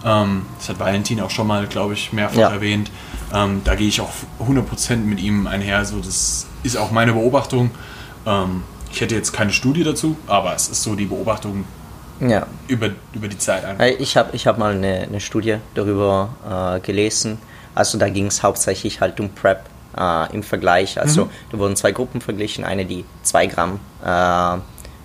Ähm, 0.06 0.46
das 0.58 0.70
hat 0.70 0.80
Valentin 0.80 1.20
auch 1.20 1.30
schon 1.30 1.48
mal, 1.48 1.68
glaube 1.68 1.94
ich, 1.94 2.14
mehrfach 2.14 2.38
Ja. 2.38 2.50
erwähnt. 2.50 2.90
Ähm, 3.34 3.62
da 3.66 3.76
gehe 3.76 3.90
ich 3.90 4.00
auch 4.00 4.12
100% 4.40 4.96
mit 5.06 5.20
ihm 5.20 5.46
einher. 5.48 5.84
So, 5.84 6.00
das 6.00 6.48
ist 6.64 6.78
auch 6.78 6.92
meine 6.92 7.12
Beobachtung. 7.12 7.72
Ähm, 8.26 8.64
ich 8.90 9.02
hätte 9.02 9.16
jetzt 9.16 9.34
keine 9.34 9.52
Studie 9.52 9.84
dazu, 9.84 10.16
aber 10.28 10.56
es 10.56 10.70
ist 10.70 10.84
so 10.84 10.96
die 10.96 11.06
Beobachtung 11.06 11.66
ja. 12.20 12.46
über, 12.68 12.90
über 13.14 13.28
die 13.28 13.38
Zeit 13.38 13.64
einfach. 13.66 13.86
Ich 14.00 14.18
habe 14.18 14.30
ich 14.36 14.48
hab 14.48 14.58
mal 14.58 14.74
eine, 14.74 15.02
eine 15.04 15.20
Studie 15.20 15.58
darüber 15.76 16.78
äh, 16.78 16.80
gelesen. 16.86 17.38
Also 17.76 17.98
da 17.98 18.10
ging 18.10 18.28
es 18.28 18.42
hauptsächlich 18.44 19.02
halt 19.02 19.20
um 19.20 19.30
Prep 19.30 19.62
äh, 19.98 20.34
im 20.34 20.44
Vergleich. 20.44 21.00
Also 21.00 21.30
da 21.52 21.58
wurden 21.60 21.76
zwei 21.76 21.92
Gruppen 21.92 22.22
verglichen. 22.22 22.64
Eine, 22.64 22.86
die 22.86 23.06
2 23.24 23.48
Gramm 23.48 23.80
äh, 24.04 24.58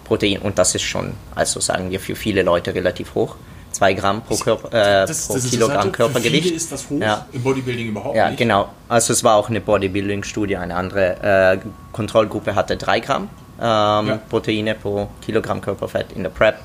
Protein, 0.04 0.38
und 0.42 0.58
das 0.58 0.74
ist 0.74 0.82
schon, 0.82 1.12
also 1.34 1.60
sagen 1.60 1.90
wir 1.90 2.00
für 2.00 2.14
viele 2.16 2.42
Leute 2.42 2.74
relativ 2.74 3.14
hoch. 3.14 3.36
2 3.72 3.94
Gramm 3.94 4.22
pro, 4.22 4.36
Körper, 4.36 4.68
äh, 4.68 5.06
pro 5.06 5.34
Kilogramm 5.34 5.86
Interessante. 5.86 5.90
Körpergewicht. 5.92 6.34
Für 6.36 6.42
viele 6.42 6.56
ist 6.56 6.72
das 6.72 6.90
hoch, 6.90 7.00
Ja. 7.00 7.26
im 7.32 7.42
Bodybuilding 7.42 7.88
überhaupt 7.88 8.16
Ja, 8.16 8.28
nicht. 8.28 8.38
genau. 8.38 8.68
Also 8.88 9.12
es 9.14 9.24
war 9.24 9.36
auch 9.36 9.48
eine 9.48 9.60
Bodybuilding-Studie. 9.62 10.56
Eine 10.58 10.74
andere 10.74 11.22
äh, 11.22 11.58
Kontrollgruppe 11.92 12.54
hatte 12.54 12.76
3 12.76 13.00
Gramm 13.00 13.22
ähm, 13.58 14.06
Ja. 14.08 14.20
Proteine 14.28 14.74
pro 14.74 15.08
Kilogramm 15.24 15.60
Körperfett 15.62 16.12
in 16.12 16.22
der 16.22 16.30
Prep. 16.30 16.56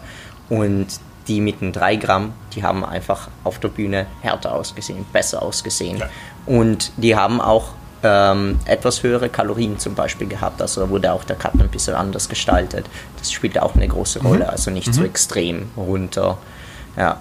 Und 0.49 0.87
die 1.27 1.41
mit 1.41 1.59
den 1.61 1.73
3 1.73 1.97
Gramm, 1.97 2.33
die 2.53 2.63
haben 2.63 2.85
einfach 2.85 3.27
auf 3.43 3.59
der 3.59 3.67
Bühne 3.67 4.05
härter 4.21 4.53
ausgesehen, 4.53 5.05
besser 5.11 5.41
ausgesehen. 5.41 5.97
Ja. 5.97 6.09
Und 6.45 6.91
die 6.95 7.15
haben 7.15 7.41
auch 7.41 7.69
ähm, 8.03 8.59
etwas 8.65 9.03
höhere 9.03 9.27
Kalorien 9.27 9.77
zum 9.77 9.93
Beispiel 9.93 10.27
gehabt. 10.27 10.61
Also 10.61 10.81
da 10.81 10.89
wurde 10.89 11.11
auch 11.11 11.25
der 11.25 11.35
Cut 11.35 11.55
ein 11.55 11.67
bisschen 11.67 11.95
anders 11.95 12.29
gestaltet. 12.29 12.85
Das 13.17 13.31
spielt 13.31 13.59
auch 13.59 13.75
eine 13.75 13.87
große 13.87 14.21
Rolle. 14.21 14.47
Also 14.47 14.71
nicht 14.71 14.93
so 14.93 15.03
extrem 15.03 15.69
runter. 15.75 16.37
Ja 16.95 17.17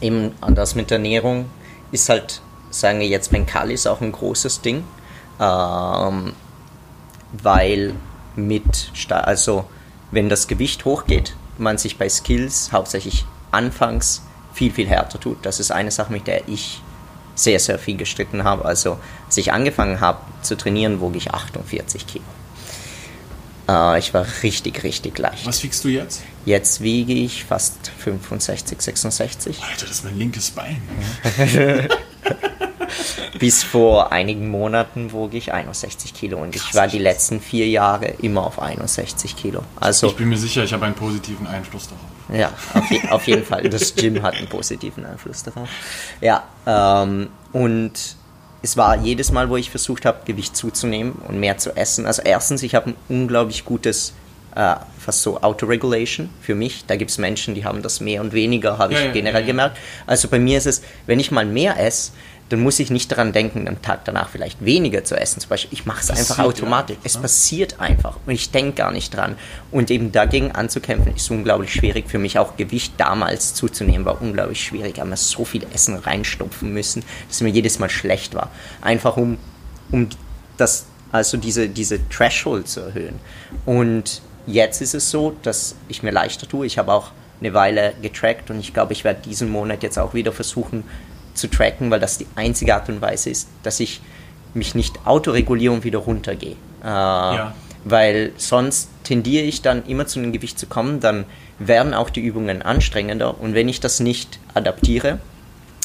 eben 0.00 0.32
anders 0.40 0.74
mit 0.74 0.90
der 0.90 0.98
Ernährung 0.98 1.46
ist 1.92 2.08
halt, 2.08 2.40
sagen 2.70 3.00
wir 3.00 3.06
jetzt, 3.06 3.32
Menkal 3.32 3.70
ist 3.70 3.86
auch 3.86 4.00
ein 4.00 4.12
großes 4.12 4.60
Ding, 4.62 4.84
ähm, 5.40 6.32
weil 7.32 7.94
mit, 8.36 8.92
also 9.10 9.64
wenn 10.10 10.28
das 10.28 10.46
Gewicht 10.48 10.84
hochgeht, 10.84 11.34
man 11.60 11.78
sich 11.78 11.98
bei 11.98 12.08
Skills 12.08 12.72
hauptsächlich 12.72 13.24
anfangs 13.50 14.22
viel, 14.52 14.72
viel 14.72 14.88
härter 14.88 15.20
tut. 15.20 15.38
Das 15.42 15.60
ist 15.60 15.70
eine 15.70 15.90
Sache, 15.90 16.12
mit 16.12 16.26
der 16.26 16.48
ich 16.48 16.82
sehr, 17.34 17.60
sehr 17.60 17.78
viel 17.78 17.96
gestritten 17.96 18.44
habe. 18.44 18.64
Also 18.64 18.98
als 19.26 19.36
ich 19.36 19.52
angefangen 19.52 20.00
habe, 20.00 20.20
zu 20.42 20.56
trainieren, 20.56 21.00
wog 21.00 21.16
ich 21.16 21.32
48 21.32 22.06
Kilo. 22.06 22.24
Äh, 23.68 23.98
ich 23.98 24.12
war 24.12 24.26
richtig, 24.42 24.82
richtig 24.82 25.18
leicht. 25.18 25.46
Was 25.46 25.62
wiegst 25.62 25.84
du 25.84 25.88
jetzt? 25.88 26.22
Jetzt 26.44 26.80
wiege 26.80 27.12
ich 27.12 27.44
fast 27.44 27.90
65, 27.98 28.80
66. 28.80 29.62
Alter, 29.62 29.86
das 29.86 29.90
ist 29.90 30.04
mein 30.04 30.18
linkes 30.18 30.50
Bein. 30.50 30.82
Bis 33.38 33.62
vor 33.62 34.12
einigen 34.12 34.48
Monaten 34.50 35.12
wog 35.12 35.34
ich 35.34 35.52
61 35.52 36.14
Kilo 36.14 36.38
und 36.38 36.54
ich 36.56 36.74
war 36.74 36.88
die 36.88 36.98
letzten 36.98 37.40
vier 37.40 37.68
Jahre 37.68 38.06
immer 38.20 38.44
auf 38.46 38.60
61 38.60 39.36
Kilo. 39.36 39.62
Also 39.78 40.08
Ich 40.08 40.16
bin 40.16 40.28
mir 40.28 40.38
sicher, 40.38 40.64
ich 40.64 40.72
habe 40.72 40.86
einen 40.86 40.94
positiven 40.94 41.46
Einfluss 41.46 41.88
darauf. 41.88 42.38
Ja, 42.38 42.52
auf, 42.74 42.90
je, 42.90 43.08
auf 43.08 43.26
jeden 43.26 43.44
Fall. 43.44 43.68
Das 43.68 43.94
Gym 43.94 44.22
hat 44.22 44.34
einen 44.34 44.48
positiven 44.48 45.04
Einfluss 45.04 45.42
darauf. 45.42 45.68
Ja, 46.20 46.44
ähm, 46.66 47.28
und 47.52 47.92
es 48.62 48.76
war 48.76 48.96
jedes 48.98 49.32
Mal, 49.32 49.48
wo 49.48 49.56
ich 49.56 49.70
versucht 49.70 50.04
habe, 50.04 50.20
Gewicht 50.24 50.56
zuzunehmen 50.56 51.12
und 51.26 51.40
mehr 51.40 51.58
zu 51.58 51.76
essen. 51.76 52.06
Also 52.06 52.22
erstens, 52.22 52.62
ich 52.62 52.74
habe 52.74 52.90
ein 52.90 52.96
unglaublich 53.08 53.64
gutes, 53.64 54.12
äh, 54.54 54.76
fast 54.98 55.22
so 55.22 55.40
Autoregulation 55.40 56.28
für 56.42 56.54
mich. 56.54 56.84
Da 56.86 56.96
gibt 56.96 57.10
es 57.10 57.18
Menschen, 57.18 57.54
die 57.54 57.64
haben 57.64 57.82
das 57.82 58.00
mehr 58.00 58.20
und 58.20 58.32
weniger, 58.32 58.78
habe 58.78 58.92
Ja, 58.92 59.00
ich 59.00 59.06
ja, 59.06 59.12
generell 59.12 59.40
ja, 59.42 59.46
gemerkt. 59.46 59.78
Also 60.06 60.28
bei 60.28 60.38
mir 60.38 60.58
ist 60.58 60.66
es, 60.66 60.82
wenn 61.06 61.18
ich 61.20 61.30
mal 61.30 61.46
mehr 61.46 61.78
esse, 61.80 62.12
dann 62.50 62.60
muss 62.60 62.80
ich 62.80 62.90
nicht 62.90 63.10
daran 63.12 63.32
denken, 63.32 63.68
am 63.68 63.80
Tag 63.80 64.04
danach 64.04 64.28
vielleicht 64.28 64.64
weniger 64.64 65.04
zu 65.04 65.16
essen. 65.16 65.40
Zum 65.40 65.48
Beispiel, 65.48 65.72
ich 65.72 65.86
mache 65.86 66.00
es 66.00 66.10
einfach 66.10 66.36
Passiert, 66.36 66.46
automatisch. 66.46 66.96
ja. 66.96 67.02
Es 67.04 67.16
passiert 67.16 67.80
einfach 67.80 68.16
und 68.26 68.32
ich 68.32 68.50
denke 68.50 68.72
gar 68.72 68.90
nicht 68.90 69.14
dran. 69.14 69.36
Und 69.70 69.90
eben 69.90 70.10
dagegen 70.10 70.50
anzukämpfen, 70.50 71.14
ist 71.14 71.30
unglaublich 71.30 71.72
schwierig 71.72 72.10
für 72.10 72.18
mich. 72.18 72.40
Auch 72.40 72.56
Gewicht 72.56 72.94
damals 72.96 73.54
zuzunehmen 73.54 74.04
war 74.04 74.20
unglaublich 74.20 74.64
schwierig. 74.64 74.94
Ich 74.94 75.00
habe 75.00 75.10
mir 75.10 75.16
so 75.16 75.44
viel 75.44 75.64
Essen 75.72 75.94
reinstopfen 75.94 76.72
müssen, 76.74 77.04
dass 77.28 77.40
mir 77.40 77.50
jedes 77.50 77.78
Mal 77.78 77.88
schlecht 77.88 78.34
war. 78.34 78.50
Einfach 78.80 79.16
um, 79.16 79.38
um 79.92 80.08
das, 80.56 80.86
also 81.12 81.36
diese, 81.36 81.68
diese 81.68 82.00
Threshold 82.08 82.66
zu 82.66 82.80
erhöhen. 82.80 83.20
Und 83.64 84.22
jetzt 84.48 84.82
ist 84.82 84.94
es 84.94 85.08
so, 85.08 85.36
dass 85.44 85.76
ich 85.86 86.02
mir 86.02 86.10
leichter 86.10 86.48
tue. 86.48 86.66
Ich 86.66 86.78
habe 86.78 86.92
auch 86.92 87.12
eine 87.40 87.54
Weile 87.54 87.94
getrackt 88.02 88.50
und 88.50 88.58
ich 88.58 88.74
glaube, 88.74 88.92
ich 88.92 89.04
werde 89.04 89.22
diesen 89.22 89.50
Monat 89.50 89.84
jetzt 89.84 90.00
auch 90.00 90.14
wieder 90.14 90.32
versuchen 90.32 90.82
zu 91.34 91.48
tracken, 91.48 91.90
weil 91.90 92.00
das 92.00 92.18
die 92.18 92.26
einzige 92.36 92.74
Art 92.74 92.88
und 92.88 93.00
Weise 93.00 93.30
ist, 93.30 93.48
dass 93.62 93.80
ich 93.80 94.00
mich 94.54 94.74
nicht 94.74 95.06
autoreguliere 95.06 95.72
und 95.72 95.84
wieder 95.84 95.98
runtergehe. 96.00 96.56
Äh, 96.82 96.86
Weil 97.84 98.32
sonst 98.36 98.90
tendiere 99.04 99.44
ich 99.44 99.62
dann 99.62 99.86
immer 99.86 100.06
zu 100.06 100.18
einem 100.18 100.32
Gewicht 100.32 100.58
zu 100.58 100.66
kommen, 100.66 101.00
dann 101.00 101.24
werden 101.58 101.94
auch 101.94 102.10
die 102.10 102.20
Übungen 102.20 102.62
anstrengender 102.62 103.40
und 103.40 103.54
wenn 103.54 103.68
ich 103.68 103.80
das 103.80 104.00
nicht 104.00 104.38
adaptiere, 104.54 105.18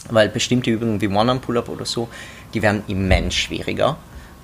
weil 0.09 0.29
bestimmte 0.29 0.71
Übungen 0.71 0.99
wie 1.01 1.07
One-Arm-Pull-Up 1.07 1.69
oder 1.69 1.85
so, 1.85 2.09
die 2.53 2.61
werden 2.61 2.83
immens 2.87 3.33
schwieriger. 3.35 3.97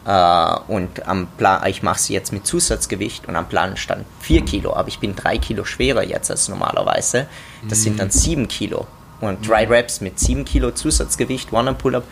Äh, 0.05 0.55
und 0.67 1.07
am 1.07 1.27
Plan, 1.37 1.67
ich 1.67 1.83
mache 1.83 1.99
sie 1.99 2.13
jetzt 2.13 2.31
mit 2.31 2.45
Zusatzgewicht 2.47 3.27
und 3.27 3.35
am 3.35 3.47
Plan 3.47 3.75
stand 3.77 4.05
4 4.21 4.45
Kilo, 4.45 4.73
aber 4.73 4.87
ich 4.87 4.99
bin 4.99 5.15
3 5.15 5.37
Kilo 5.37 5.63
schwerer 5.65 6.03
jetzt 6.03 6.31
als 6.31 6.47
normalerweise. 6.47 7.27
Das 7.69 7.83
sind 7.83 7.99
dann 7.99 8.09
7 8.09 8.47
Kilo. 8.47 8.87
Und 9.21 9.47
Dry 9.47 9.63
Reps 9.65 10.01
mit 10.01 10.19
7 10.19 10.45
Kilo 10.45 10.71
Zusatzgewicht, 10.71 11.53
One-Arm-Pull-Up, 11.53 12.03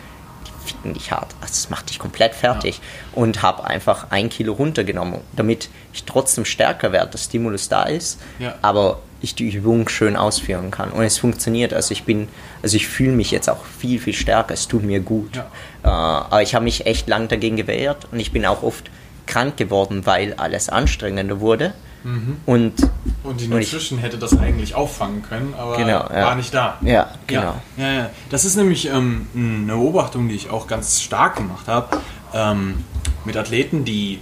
die 0.46 0.68
ficken 0.72 0.94
dich 0.94 1.10
hart. 1.12 1.34
Also 1.40 1.52
das 1.54 1.68
macht 1.70 1.90
dich 1.90 1.98
komplett 1.98 2.34
fertig. 2.34 2.80
Und 3.12 3.42
habe 3.42 3.64
einfach 3.64 4.06
ein 4.10 4.28
Kilo 4.30 4.52
runtergenommen, 4.52 5.20
damit 5.34 5.68
ich 5.92 6.04
trotzdem 6.04 6.44
stärker 6.44 6.92
werde, 6.92 7.10
dass 7.12 7.24
Stimulus 7.24 7.68
da 7.68 7.82
ist, 7.84 8.20
Ja. 8.38 8.54
aber 8.62 9.00
ich 9.22 9.34
die 9.34 9.50
Übung 9.50 9.88
schön 9.88 10.16
ausführen 10.16 10.70
kann. 10.70 10.90
Und 10.92 11.02
es 11.04 11.18
funktioniert. 11.18 11.74
Also 11.74 11.92
ich 11.92 12.04
bin, 12.04 12.28
also 12.62 12.76
ich 12.76 12.86
fühle 12.86 13.12
mich 13.12 13.30
jetzt 13.30 13.50
auch 13.50 13.64
viel, 13.78 13.98
viel 13.98 14.14
stärker. 14.14 14.54
Es 14.54 14.66
tut 14.68 14.82
mir 14.82 15.00
gut. 15.00 15.36
Ja. 15.36 15.46
Äh, 15.82 15.88
aber 15.88 16.42
ich 16.42 16.54
habe 16.54 16.64
mich 16.64 16.86
echt 16.86 17.06
lang 17.08 17.28
dagegen 17.28 17.56
gewehrt 17.56 18.06
und 18.12 18.20
ich 18.20 18.32
bin 18.32 18.46
auch 18.46 18.62
oft 18.62 18.90
krank 19.26 19.56
geworden, 19.58 20.06
weil 20.06 20.34
alles 20.34 20.68
anstrengender 20.70 21.40
wurde. 21.40 21.74
Und 22.04 22.40
Und 22.46 22.74
die 22.76 22.82
Und 23.24 23.38
ich- 23.40 23.48
Nutrition 23.48 23.98
hätte 23.98 24.16
das 24.18 24.38
eigentlich 24.38 24.74
auffangen 24.74 25.22
können, 25.22 25.52
aber 25.56 25.76
Genau, 25.76 26.08
ja. 26.08 26.24
war 26.26 26.34
nicht 26.34 26.54
da. 26.54 26.78
Ja, 26.82 27.10
genau. 27.26 27.60
Ja, 27.76 27.86
ja, 27.86 27.92
ja. 27.92 28.10
Das 28.30 28.44
ist 28.44 28.56
nämlich 28.56 28.86
ähm, 28.86 29.26
eine 29.34 29.74
Beobachtung, 29.74 30.28
die 30.28 30.34
ich 30.34 30.48
auch 30.50 30.66
ganz 30.66 31.02
stark 31.02 31.36
gemacht 31.36 31.68
habe. 31.68 31.98
Ähm, 32.32 32.84
mit 33.24 33.36
Athleten, 33.36 33.84
die 33.84 34.20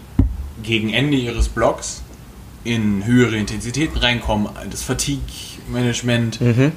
gegen 0.63 0.91
Ende 0.93 1.17
ihres 1.17 1.49
Blogs 1.49 2.03
in 2.65 3.07
höhere 3.07 3.37
Intensitäten 3.37 3.97
reinkommen, 3.99 4.49
das 4.71 4.83
Fatigue-Management, 4.83 6.41
Mhm. 6.41 6.73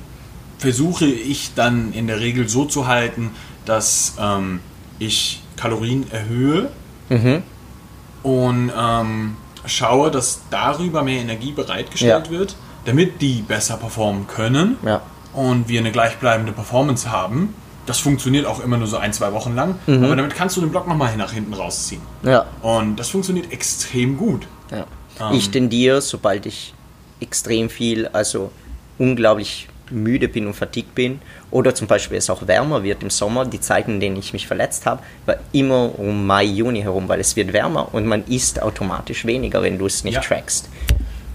versuche 0.60 1.06
ich 1.06 1.54
dann 1.56 1.92
in 1.94 2.06
der 2.08 2.20
Regel 2.20 2.48
so 2.48 2.66
zu 2.66 2.86
halten, 2.88 3.32
dass 3.66 4.16
ähm, 4.20 4.60
ich 5.00 5.42
Kalorien 5.56 6.06
erhöhe 6.12 6.70
Mhm. 7.10 7.42
und 8.24 8.72
ähm, 8.78 9.36
schaue, 9.66 10.12
dass 10.12 10.42
darüber 10.50 11.04
mehr 11.04 11.22
Energie 11.22 11.52
bereitgestellt 11.52 12.28
Ja. 12.28 12.32
wird, 12.32 12.56
damit 12.86 13.22
die 13.22 13.42
besser 13.42 13.78
performen 13.78 14.28
können 14.28 14.78
ja, 14.86 15.02
und 15.34 15.68
wir 15.70 15.80
eine 15.80 15.92
gleichbleibende 15.92 16.52
Performance 16.52 17.12
haben. 17.12 17.54
Das 17.86 18.00
funktioniert 18.00 18.46
auch 18.46 18.64
immer 18.64 18.78
nur 18.78 18.88
so 18.88 18.98
ein, 18.98 19.12
zwei 19.14 19.34
Wochen 19.34 19.56
lang, 19.56 19.76
Mhm. 19.88 20.04
aber 20.04 20.16
damit 20.16 20.36
kannst 20.36 20.56
du 20.58 20.62
den 20.62 20.70
Block 20.72 20.88
nochmal 20.88 21.16
nach 21.18 21.32
hinten 21.32 21.54
rausziehen. 21.54 22.02
ja. 22.24 22.46
Und 22.62 22.96
das 22.98 23.10
funktioniert 23.10 23.52
extrem 23.52 24.18
gut. 24.18 24.48
Ähm. 24.72 24.86
ich 25.34 25.52
tendiere, 25.52 26.02
sobald 26.02 26.46
ich 26.46 26.74
extrem 27.20 27.70
viel, 27.70 28.08
also 28.08 28.52
unglaublich 28.98 29.68
müde 29.92 30.28
bin 30.28 30.48
und 30.48 30.54
fatigued 30.54 30.96
bin, 30.96 31.20
oder 31.52 31.74
zum 31.76 31.88
Beispiel 31.88 32.18
es 32.18 32.30
auch 32.30 32.48
wärmer 32.48 32.84
wird 32.84 33.04
im 33.04 33.10
Sommer, 33.10 33.46
die 33.46 33.60
Zeiten, 33.60 33.92
in 33.96 34.00
denen 34.00 34.18
ich 34.18 34.34
mich 34.34 34.48
verletzt 34.48 34.86
habe, 34.86 35.02
war 35.26 35.36
immer 35.52 35.98
um 36.00 36.26
Mai, 36.26 36.46
Juni 36.46 36.82
herum, 36.82 37.08
weil 37.08 37.20
es 37.20 37.36
wird 37.36 37.54
wärmer 37.54 37.94
und 37.94 38.06
man 38.06 38.24
isst 38.26 38.62
automatisch 38.62 39.26
weniger, 39.26 39.62
wenn 39.62 39.78
du 39.78 39.86
es 39.86 40.04
nicht 40.04 40.16
Ja. 40.16 40.22
trackst. 40.22 40.70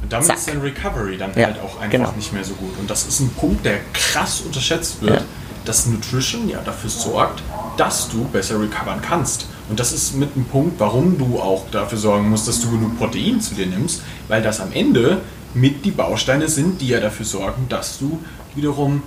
Und 0.03 0.13
damit 0.13 0.27
Zack. 0.27 0.37
ist 0.37 0.49
dein 0.49 0.61
Recovery 0.61 1.17
dann 1.17 1.31
Ja, 1.37 1.47
halt 1.47 1.57
auch 1.61 1.77
einfach 1.81 1.91
genau. 1.91 2.13
nicht 2.17 2.33
mehr 2.33 2.45
so 2.45 2.55
gut. 2.55 2.79
Und 2.79 2.89
das 2.91 3.07
ist 3.07 3.21
ein 3.21 3.31
Punkt, 3.31 3.65
der 3.65 3.79
krass 3.93 4.41
unterschätzt 4.43 5.01
wird, 5.03 5.21
Ja. 5.21 5.27
dass 5.65 5.87
Nutrition 5.87 6.49
ja 6.49 6.61
dafür 6.65 6.91
sorgt, 6.91 7.43
dass 7.77 8.09
du 8.09 8.25
besser 8.27 8.61
recovern 8.61 9.01
kannst. 9.03 9.47
Und 9.69 9.81
das 9.81 9.93
ist 9.93 10.15
mit 10.15 10.29
einem 10.37 10.45
Punkt, 10.45 10.79
warum 10.79 11.19
du 11.19 11.41
auch 11.41 11.65
dafür 11.73 11.99
sorgen 11.99 12.31
musst, 12.31 12.47
dass 12.47 12.61
du 12.61 12.71
genug 12.71 12.97
Protein 12.99 13.41
zu 13.41 13.55
dir 13.57 13.67
nimmst, 13.67 14.03
weil 14.29 14.41
das 14.43 14.61
am 14.61 14.73
Ende 14.73 15.19
mit 15.55 15.85
die 15.85 15.91
Bausteine 15.91 16.49
sind, 16.49 16.81
die 16.81 16.89
ja 16.89 17.01
dafür 17.01 17.27
sorgen, 17.27 17.67
dass 17.69 17.99
du 17.99 18.21
wiederum 18.57 19.03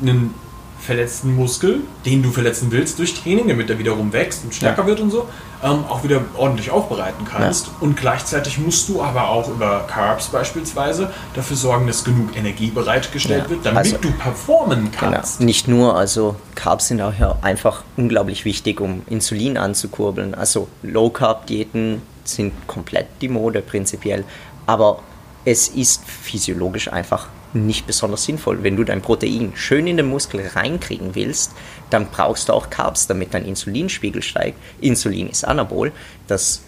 einen 0.00 0.34
verletzten 0.78 1.36
Muskel, 1.36 1.80
den 2.06 2.22
du 2.22 2.30
verletzen 2.30 2.68
willst 2.70 2.98
durch 2.98 3.12
Training, 3.14 3.48
damit 3.48 3.68
er 3.68 3.78
wiederum 3.78 4.14
wächst 4.14 4.44
und 4.44 4.54
stärker 4.54 4.80
Ja. 4.82 4.86
wird 4.88 5.00
und 5.00 5.10
so, 5.10 5.26
ähm, 5.62 5.84
auch 5.90 6.02
wieder 6.04 6.22
ordentlich 6.38 6.70
aufbereiten 6.70 7.26
kannst. 7.30 7.68
Und 7.80 7.98
gleichzeitig 7.98 8.58
musst 8.58 8.88
du 8.88 9.02
aber 9.02 9.28
auch 9.28 9.46
über 9.50 9.84
Carbs 9.86 10.28
beispielsweise 10.28 11.10
dafür 11.34 11.58
sorgen, 11.58 11.86
dass 11.86 12.02
genug 12.02 12.34
Energie 12.34 12.70
bereitgestellt 12.70 13.44
Ja, 13.44 13.50
wird, 13.50 13.66
damit 13.66 13.78
also- 13.78 13.98
du 13.98 14.10
performen 14.12 14.90
Genau. 14.90 15.12
kannst. 15.12 15.42
Nicht 15.42 15.68
nur, 15.68 15.96
also 15.96 16.36
Carbs 16.54 16.88
sind 16.88 17.02
auch 17.02 17.12
ja 17.18 17.36
einfach 17.42 17.82
unglaublich 17.98 18.46
wichtig, 18.46 18.80
um 18.80 19.02
Insulin 19.10 19.58
anzukurbeln. 19.58 20.34
Also 20.34 20.66
Low-Carb-Diäten 20.82 22.00
sind 22.24 22.54
komplett 22.66 23.06
die 23.20 23.28
Mode 23.28 23.60
prinzipiell, 23.60 24.24
aber 24.66 25.00
es 25.44 25.68
ist 25.68 26.04
physiologisch 26.06 26.90
einfach 26.90 27.26
nicht 27.52 27.86
besonders 27.86 28.24
sinnvoll. 28.24 28.62
Wenn 28.62 28.76
du 28.76 28.84
dein 28.84 29.02
Protein 29.02 29.52
schön 29.54 29.86
in 29.86 29.96
den 29.96 30.06
Muskel 30.06 30.46
reinkriegen 30.46 31.14
willst, 31.14 31.52
dann 31.90 32.06
brauchst 32.06 32.48
du 32.48 32.52
auch 32.52 32.70
Carbs, 32.70 33.06
damit 33.06 33.34
dein 33.34 33.44
Insulinspiegel 33.44 34.22
steigt. 34.22 34.58
Insulin 34.80 35.28
ist 35.28 35.44
Anabol, 35.44 35.92
das 36.28 36.62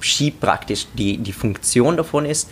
schiebt 0.00 0.40
praktisch, 0.40 0.86
die, 0.94 1.18
die 1.18 1.32
Funktion 1.32 1.96
davon 1.96 2.24
ist, 2.26 2.48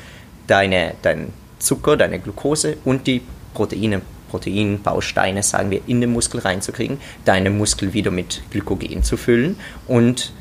deine, 0.47 0.95
dein 1.03 1.33
Zucker, 1.59 1.97
deine 1.97 2.19
Glucose 2.19 2.77
und 2.85 3.07
die 3.07 3.23
Proteine, 3.55 4.03
Proteinbausteine, 4.31 5.43
sagen 5.43 5.71
wir, 5.71 5.83
in 5.87 6.01
den 6.01 6.12
Muskel 6.12 6.41
reinzukriegen, 6.41 6.99
deine 7.25 7.51
Muskel 7.51 7.93
wieder 7.93 8.11
mit 8.11 8.43
Glykogen 8.51 9.05
zu 9.05 9.17
füllen 9.17 9.57
und 9.87 10.33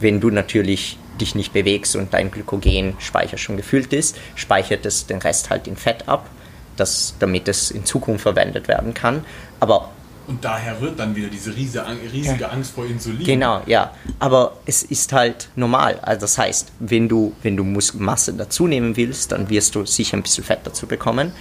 wenn 0.00 0.20
du 0.20 0.30
natürlich 0.30 0.98
dich 1.20 1.34
nicht 1.34 1.52
bewegst 1.52 1.94
und 1.94 2.14
dein 2.14 2.30
Glykogenspeicher 2.30 3.36
schon 3.36 3.56
gefüllt 3.58 3.92
ist, 3.92 4.16
speichert 4.34 4.86
es 4.86 5.06
den 5.06 5.18
Rest 5.18 5.50
halt 5.50 5.68
in 5.68 5.76
Fett 5.76 6.08
ab, 6.08 6.28
das, 6.76 7.14
damit 7.18 7.48
es 7.48 7.70
in 7.70 7.84
Zukunft 7.84 8.22
verwendet 8.22 8.68
werden 8.68 8.94
kann. 8.94 9.24
Aber 9.60 9.90
Und 10.26 10.44
daher 10.44 10.80
rührt 10.80 10.98
dann 10.98 11.14
wieder 11.16 11.28
diese 11.28 11.54
riesige, 11.54 11.84
riesige 12.12 12.50
Angst 12.50 12.72
vor 12.72 12.86
Insulin. 12.86 13.24
Genau, 13.24 13.60
ja. 13.66 13.92
Aber 14.18 14.58
es 14.66 14.82
ist 14.82 15.12
halt 15.12 15.48
normal. 15.56 15.98
Also 16.02 16.22
das 16.22 16.38
heißt, 16.38 16.72
wenn 16.78 17.08
du, 17.08 17.34
wenn 17.42 17.56
du 17.56 17.64
Muskelmasse 17.64 18.32
dazu 18.34 18.66
nehmen 18.66 18.96
willst, 18.96 19.32
dann 19.32 19.48
wirst 19.50 19.74
du 19.74 19.84
sicher 19.84 20.16
ein 20.16 20.22
bisschen 20.22 20.44
Fett 20.44 20.60
dazu 20.64 20.86
bekommen. 20.86 21.32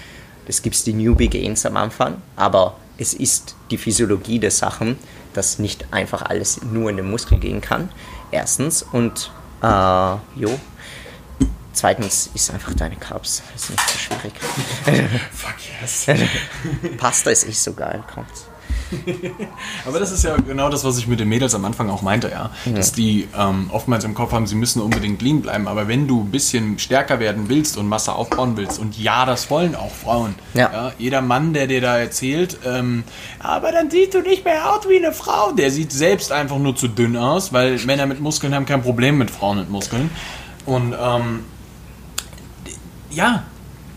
Das 0.48 0.62
gibt 0.62 0.76
es 0.76 0.84
die 0.84 0.94
Newbie 0.94 1.30
Gains 1.30 1.66
am 1.66 1.78
Anfang, 1.78 2.22
aber 2.36 2.76
es 2.98 3.14
ist 3.14 3.56
die 3.70 3.78
Physiologie 3.78 4.40
der 4.40 4.52
Sachen, 4.52 4.98
dass 5.34 5.60
nicht 5.60 5.86
einfach 5.94 6.24
alles 6.24 6.62
nur 6.64 6.90
in 6.90 6.98
den 6.98 7.10
Muskel 7.10 7.38
gehen 7.38 7.62
kann. 7.62 7.90
Erstens 8.32 8.84
und 8.84 9.32
äh, 9.62 10.12
jo. 10.36 10.60
Zweitens 11.74 12.30
ist 12.34 12.52
einfach 12.52 12.74
deine 12.74 12.96
Carbs. 12.96 13.42
Das 13.54 13.64
ist 13.64 13.70
nicht 13.72 13.90
so 13.90 13.98
schwierig. 13.98 14.34
Fuck 15.32 15.56
yes. 15.82 16.08
Pasta 16.98 17.32
ist 17.32 17.48
nicht 17.48 17.60
so 17.60 17.74
geil, 17.74 18.04
kommt. 18.14 18.28
Aber 19.86 20.00
das 20.00 20.12
ist 20.12 20.24
ja 20.24 20.36
genau 20.36 20.70
das, 20.70 20.84
was 20.84 20.98
ich 20.98 21.08
mit 21.08 21.20
den 21.20 21.30
Mädels 21.30 21.56
am 21.56 21.66
Anfang 21.66 21.90
auch 21.90 22.02
meinte, 22.02 22.30
ja. 22.30 22.52
Dass 22.74 22.92
die 22.92 23.28
ähm, 23.38 23.70
oftmals 23.72 24.04
im 24.04 24.14
Kopf 24.14 24.32
haben, 24.32 24.48
sie 24.48 24.56
müssen 24.56 24.82
unbedingt 24.82 25.22
lean 25.22 25.42
bleiben. 25.42 25.68
Aber 25.68 25.88
wenn 25.88 26.08
du 26.08 26.22
ein 26.22 26.32
bisschen 26.32 26.80
stärker 26.80 27.20
werden 27.20 27.50
willst 27.50 27.78
und 27.78 27.88
Masse 27.88 28.14
aufbauen 28.14 28.58
willst, 28.58 28.80
und 28.80 28.98
ja, 28.98 29.26
das 29.26 29.50
wollen 29.50 29.76
auch 29.76 29.92
Frauen. 29.92 30.36
Ja. 30.54 30.92
jeder 30.98 31.22
Mann, 31.22 31.54
der 31.54 31.68
dir 31.68 31.82
da 31.82 31.98
erzählt, 31.98 32.60
ähm, 32.66 33.04
aber 33.40 33.72
dann 33.72 33.90
siehst 33.90 34.14
du 34.14 34.22
nicht 34.22 34.44
mehr 34.44 34.74
aus 34.74 34.88
wie 34.90 34.98
eine 34.98 35.14
Frau, 35.14 35.52
der 35.52 35.72
sieht 35.72 35.92
selbst 35.92 36.32
einfach 36.32 36.58
nur 36.58 36.76
zu 36.76 36.88
dünn 36.88 37.16
aus, 37.16 37.54
weil 37.54 37.78
Männer 37.80 38.06
mit 38.06 38.20
Muskeln 38.20 38.54
haben 38.54 38.66
kein 38.66 38.82
Problem 38.82 39.18
mit 39.18 39.32
Frauen 39.32 39.60
mit 39.60 39.70
Muskeln. 39.70 40.10
Und 40.66 40.94
ähm, 41.00 41.46
ja, 43.12 43.44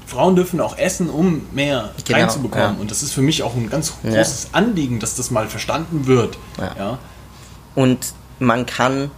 Frauen 0.06 0.36
dürfen 0.36 0.60
auch 0.60 0.76
essen, 0.76 1.08
um 1.08 1.42
mehr 1.52 1.90
Genau, 2.04 2.18
reinzubekommen. 2.18 2.74
ja. 2.74 2.80
Und 2.80 2.90
das 2.90 3.02
ist 3.02 3.12
für 3.12 3.22
mich 3.22 3.42
auch 3.42 3.54
ein 3.54 3.70
ganz 3.70 3.94
Ja. 4.02 4.10
großes 4.10 4.48
Anliegen, 4.52 5.00
dass 5.00 5.16
das 5.16 5.30
mal 5.30 5.48
verstanden 5.48 6.06
wird. 6.06 6.36
Ja. 6.58 6.74
Ja. 6.78 6.98
Und 7.74 8.12
man 8.38 8.66
kann 8.66 9.10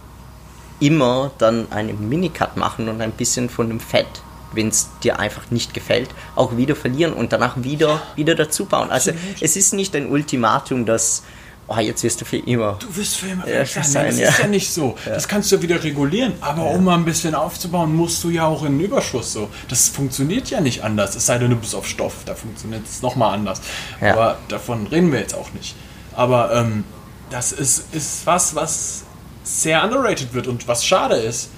immer 0.79 1.31
dann 1.39 1.71
einen 1.71 2.07
Minicut 2.07 2.55
machen 2.55 2.87
und 2.87 3.01
ein 3.01 3.11
bisschen 3.11 3.49
von 3.49 3.67
dem 3.67 3.79
Fett, 3.79 4.07
wenn 4.53 4.69
es 4.69 4.89
dir 5.03 5.19
einfach 5.19 5.49
nicht 5.51 5.73
gefällt, 5.73 6.09
auch 6.35 6.55
wieder 6.55 6.75
verlieren 6.75 7.13
und 7.13 7.33
danach 7.33 7.55
wieder, 7.63 8.01
wieder 8.15 8.35
dazu 8.35 8.65
bauen. 8.65 8.89
Also 8.89 9.11
es 9.41 9.55
ist 9.57 9.73
nicht 9.73 9.95
ein 9.95 10.07
Ultimatum, 10.09 10.85
dass 10.85 11.23
oh, 11.67 11.77
jetzt 11.79 12.03
wirst 12.03 12.21
du 12.21 12.25
für 12.25 12.37
immer. 12.37 12.77
Du 12.79 12.95
wirst 12.95 13.17
für 13.17 13.27
immer 13.27 13.47
Ja, 13.47 13.65
sein. 13.65 13.83
sein, 13.83 14.05
das 14.07 14.19
ja. 14.19 14.29
ist 14.29 14.39
ja 14.39 14.47
nicht 14.47 14.71
so. 14.73 14.97
Das 15.05 15.27
kannst 15.27 15.51
du 15.51 15.57
ja 15.57 15.61
wieder 15.61 15.83
regulieren. 15.83 16.33
Aber 16.41 16.65
um 16.71 16.83
mal 16.83 16.95
ein 16.95 17.05
bisschen 17.05 17.35
aufzubauen, 17.35 17.95
musst 17.95 18.23
du 18.23 18.29
ja 18.29 18.45
auch 18.45 18.63
in 18.63 18.77
den 18.77 18.85
Überschuss 18.85 19.33
so. 19.33 19.49
Das 19.69 19.89
funktioniert 19.89 20.49
ja 20.49 20.61
nicht 20.61 20.83
anders. 20.83 21.15
Es 21.15 21.25
sei 21.25 21.37
denn, 21.37 21.49
du 21.49 21.55
bist 21.57 21.75
auf 21.75 21.87
Stoff. 21.87 22.13
Da 22.25 22.35
funktioniert 22.35 22.83
es 22.85 23.01
nochmal 23.01 23.33
anders. 23.33 23.61
Ja. 24.01 24.13
Aber 24.13 24.37
davon 24.47 24.87
reden 24.87 25.11
wir 25.11 25.19
jetzt 25.19 25.35
auch 25.35 25.51
nicht. 25.53 25.75
Aber 26.15 26.53
ähm, 26.53 26.83
das 27.29 27.51
ist, 27.51 27.93
ist 27.93 28.25
was, 28.25 28.55
was 28.55 29.03
sehr 29.43 29.83
underrated 29.83 30.33
wird 30.33 30.47
und 30.47 30.67
was 30.67 30.85
schade 30.85 31.15
ist, 31.15 31.49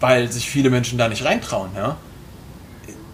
weil 0.00 0.30
sich 0.30 0.48
viele 0.48 0.70
Menschen 0.70 0.98
da 0.98 1.08
nicht 1.08 1.24
reintrauen. 1.24 1.70
Ja? 1.74 1.96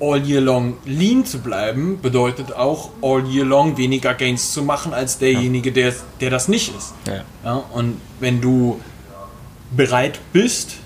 All 0.01 0.19
year 0.27 0.41
long 0.41 0.79
lean 0.87 1.25
zu 1.27 1.41
bleiben, 1.41 2.01
bedeutet 2.01 2.53
auch 2.55 2.91
all 3.03 3.27
year 3.27 3.45
long 3.45 3.77
weniger 3.77 4.15
Gains 4.15 4.53
zu 4.53 4.63
machen 4.63 4.95
als 4.95 5.19
derjenige, 5.19 5.73
der, 5.73 5.93
der 6.21 6.31
das 6.31 6.49
nicht 6.49 6.73
ist. 6.77 6.95
Ja. 7.45 7.63
und 7.73 8.01
wenn 8.19 8.41
du 8.41 8.81
bereit 9.71 10.19
bist, 10.33 10.77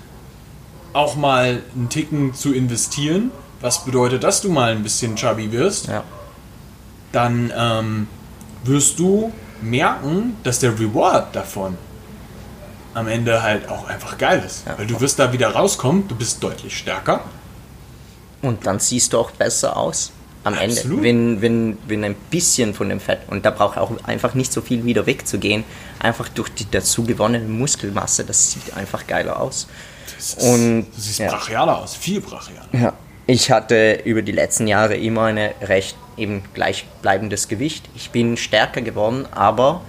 auch 0.93 1.15
mal 1.15 1.61
einen 1.75 1.89
Ticken 1.89 2.33
zu 2.33 2.53
investieren, 2.53 3.31
was 3.61 3.83
bedeutet, 3.85 4.23
dass 4.23 4.41
du 4.41 4.49
mal 4.49 4.71
ein 4.71 4.83
bisschen 4.83 5.15
chubby 5.15 5.51
wirst, 5.51 5.87
Ja. 5.87 6.03
dann 7.11 7.51
ähm, 7.57 8.07
wirst 8.63 8.99
du 8.99 9.31
merken, 9.61 10.35
dass 10.43 10.59
der 10.59 10.77
Reward 10.79 11.35
davon 11.35 11.77
am 12.93 13.07
Ende 13.07 13.41
halt 13.43 13.67
auch 13.69 13.87
einfach 13.87 14.17
geil 14.17 14.43
ist. 14.45 14.65
Ja. 14.67 14.77
Weil 14.77 14.87
du 14.87 14.99
wirst 15.01 15.19
da 15.19 15.33
wieder 15.33 15.49
rauskommen, 15.49 16.07
du 16.07 16.15
bist 16.15 16.41
deutlich 16.43 16.77
stärker. 16.77 17.21
Und 18.45 18.65
dann 18.65 18.79
siehst 18.79 19.13
du 19.13 19.19
auch 19.19 19.31
besser 19.31 19.75
aus 19.75 20.11
am 20.43 20.53
Absolut. 20.53 20.99
Ende. 20.99 21.03
Wenn, 21.03 21.41
wenn, 21.41 21.77
wenn 21.87 22.03
ein 22.03 22.15
bisschen 22.29 22.73
von 22.73 22.89
dem 22.89 22.99
Fett, 22.99 23.19
und 23.27 23.45
da 23.45 23.51
braucht 23.51 23.77
auch 23.77 23.91
einfach 24.03 24.35
nicht 24.35 24.53
so 24.53 24.61
viel 24.61 24.85
wieder 24.85 25.05
wegzugehen, 25.05 25.63
einfach 25.99 26.29
durch 26.29 26.49
die 26.49 26.69
dazu 26.69 27.03
gewonnene 27.03 27.47
Muskelmasse, 27.47 28.23
das 28.23 28.51
sieht 28.51 28.75
einfach 28.75 29.07
geiler 29.07 29.39
aus. 29.39 29.67
Das 30.15 30.33
ist, 30.33 30.41
Und, 30.43 30.85
du 30.95 31.01
siehst 31.01 31.19
ja. 31.19 31.29
brachialer 31.29 31.79
aus, 31.79 31.95
viel 31.95 32.21
brachialer. 32.21 32.67
Ja. 32.73 32.93
Ich 33.27 33.49
hatte 33.49 34.01
über 34.05 34.21
die 34.21 34.31
letzten 34.31 34.67
Jahre 34.67 34.95
immer 34.95 35.23
eine 35.23 35.55
recht 35.61 35.97
eben 36.15 36.43
gleichbleibendes 36.53 37.47
Gewicht. 37.47 37.89
Ich 37.95 38.11
bin 38.11 38.37
stärker 38.37 38.81
geworden, 38.81 39.25
aber 39.31 39.81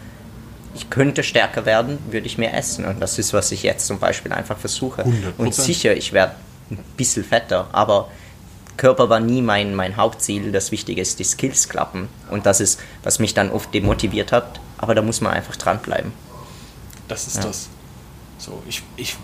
ich 0.74 0.88
könnte 0.88 1.22
stärker 1.22 1.66
werden, 1.66 1.98
würde 2.10 2.26
ich 2.26 2.38
mehr 2.38 2.54
essen. 2.54 2.86
Und 2.86 3.00
das 3.00 3.18
ist, 3.18 3.34
was 3.34 3.52
ich 3.52 3.62
jetzt 3.62 3.86
zum 3.86 3.98
Beispiel 3.98 4.32
einfach 4.32 4.56
versuche. 4.56 5.02
100%. 5.02 5.06
Und 5.36 5.54
sicher, 5.54 5.94
ich 5.94 6.14
werde 6.14 6.34
ein 6.70 6.78
bisschen 6.96 7.24
fetter, 7.24 7.68
aber 7.72 8.08
Körper 8.76 9.08
war 9.08 9.20
nie 9.20 9.42
mein, 9.42 9.74
mein 9.74 9.96
Hauptziel. 9.96 10.52
Das 10.52 10.70
Wichtige 10.72 11.00
ist, 11.00 11.18
die 11.18 11.24
Skills 11.24 11.68
klappen. 11.68 12.08
Und 12.30 12.46
das 12.46 12.60
ist, 12.60 12.80
was 13.02 13.18
mich 13.18 13.34
dann 13.34 13.50
oft 13.50 13.72
demotiviert 13.72 14.32
hat. 14.32 14.60
Aber 14.78 14.94
da 14.94 15.02
muss 15.02 15.20
man 15.20 15.32
einfach 15.32 15.56
dranbleiben. 15.56 16.12
Das 17.08 17.26
ist 17.26 17.44
das. 17.44 17.68
So, 18.38 18.62
ich, 18.68 18.82
ich 18.96 19.16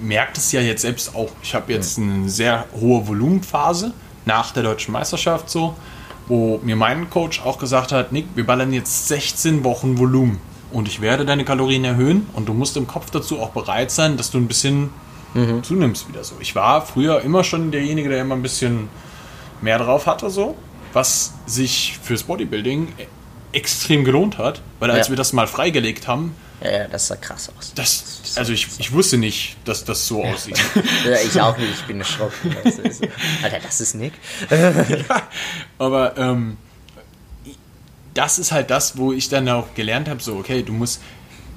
merke 0.00 0.32
das 0.34 0.52
ja 0.52 0.60
jetzt 0.60 0.82
selbst 0.82 1.14
auch. 1.14 1.30
Ich 1.42 1.54
habe 1.54 1.72
jetzt 1.72 1.98
eine 1.98 2.28
sehr 2.28 2.64
hohe 2.80 3.06
Volumenphase 3.06 3.92
nach 4.24 4.52
der 4.52 4.62
deutschen 4.62 4.92
Meisterschaft 4.92 5.48
so, 5.50 5.74
wo 6.26 6.60
mir 6.62 6.76
mein 6.76 7.08
Coach 7.10 7.40
auch 7.40 7.58
gesagt 7.58 7.92
hat, 7.92 8.12
Nick, 8.12 8.26
wir 8.34 8.46
ballern 8.46 8.72
jetzt 8.72 9.08
16 9.08 9.64
Wochen 9.64 9.98
Volumen 9.98 10.40
und 10.70 10.88
ich 10.88 11.00
werde 11.00 11.24
deine 11.24 11.44
Kalorien 11.44 11.84
erhöhen 11.84 12.26
und 12.34 12.48
du 12.48 12.54
musst 12.54 12.76
im 12.76 12.86
Kopf 12.86 13.10
dazu 13.10 13.40
auch 13.40 13.50
bereit 13.50 13.90
sein, 13.90 14.16
dass 14.16 14.30
du 14.30 14.38
ein 14.38 14.48
bisschen 14.48 14.90
zunimmst 15.62 16.08
wieder 16.08 16.24
so. 16.24 16.36
Ich 16.40 16.54
war 16.54 16.84
früher 16.84 17.20
immer 17.22 17.44
schon 17.44 17.70
derjenige, 17.70 18.08
der 18.08 18.22
immer 18.22 18.34
ein 18.34 18.42
bisschen 18.42 18.88
mehr 19.60 19.78
drauf 19.78 20.06
hatte 20.06 20.30
so, 20.30 20.56
was 20.92 21.34
sich 21.46 21.98
fürs 22.02 22.22
Bodybuilding 22.24 22.88
extrem 23.52 24.04
gelohnt 24.04 24.38
hat, 24.38 24.62
weil 24.78 24.90
als 24.90 25.06
Ja. 25.08 25.12
wir 25.12 25.16
das 25.16 25.32
mal 25.32 25.46
freigelegt 25.46 26.06
haben, 26.08 26.34
Ja, 26.62 26.70
ja, 26.72 26.88
das 26.88 27.06
sah 27.06 27.16
krass 27.16 27.50
aus. 27.56 27.72
das, 27.74 28.34
also 28.36 28.52
ich, 28.52 28.68
ich 28.78 28.92
wusste 28.92 29.16
nicht, 29.16 29.56
dass 29.64 29.84
das 29.84 30.06
so 30.06 30.24
aussieht. 30.24 30.58
Ja, 31.04 31.16
ich 31.24 31.40
auch 31.40 31.56
nicht, 31.56 31.70
ich 31.72 31.84
bin 31.86 31.98
erschrocken. 32.00 32.54
Das 32.64 32.78
ist, 32.78 33.02
Alter, 33.42 33.58
das 33.60 33.80
ist 33.80 33.94
Nick. 33.94 34.12
Aber 35.78 36.16
ähm, 36.18 36.56
das 38.14 38.38
ist 38.38 38.52
halt 38.52 38.70
das, 38.70 38.96
wo 38.98 39.12
ich 39.12 39.28
dann 39.28 39.48
auch 39.48 39.74
gelernt 39.74 40.08
habe, 40.08 40.20
so, 40.22 40.36
okay, 40.36 40.62
du 40.62 40.72
musst, 40.72 41.00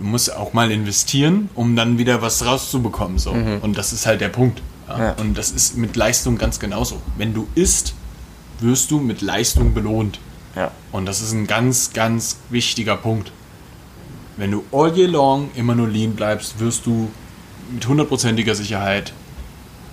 du 0.02 0.08
musst 0.08 0.36
auch 0.36 0.54
mal 0.54 0.72
investieren, 0.72 1.50
um 1.54 1.76
dann 1.76 2.00
wieder 2.00 2.24
was 2.24 2.44
rauszubekommen. 2.44 3.20
So. 3.20 3.32
Und 3.32 3.78
das 3.78 3.94
ist 3.94 4.08
halt 4.08 4.20
der 4.20 4.30
Punkt. 4.30 4.62
Ja? 4.90 5.00
Ja. 5.00 5.12
Und 5.14 5.38
das 5.38 5.52
ist 5.52 5.78
mit 5.78 5.96
Leistung 5.96 6.40
ganz 6.40 6.60
genauso. 6.60 7.00
Wenn 7.18 7.36
du 7.36 7.48
isst, 7.54 7.94
wirst 8.60 8.90
du 8.90 9.00
mit 9.00 9.22
Leistung 9.22 9.76
belohnt. 9.76 10.20
Ja. 10.56 10.72
Und 10.92 11.06
das 11.06 11.22
ist 11.22 11.34
ein 11.34 11.46
ganz, 11.46 11.94
ganz 11.94 12.38
wichtiger 12.50 12.98
Punkt. 12.98 13.32
Wenn 14.38 14.50
du 14.50 14.64
all 14.72 14.98
year 14.98 15.08
long 15.08 15.52
immer 15.56 15.76
nur 15.76 15.88
lean 15.88 16.16
bleibst, 16.16 16.60
wirst 16.60 16.88
du 16.88 17.12
mit 17.72 17.88
hundertprozentiger 17.88 18.56
Sicherheit 18.56 19.14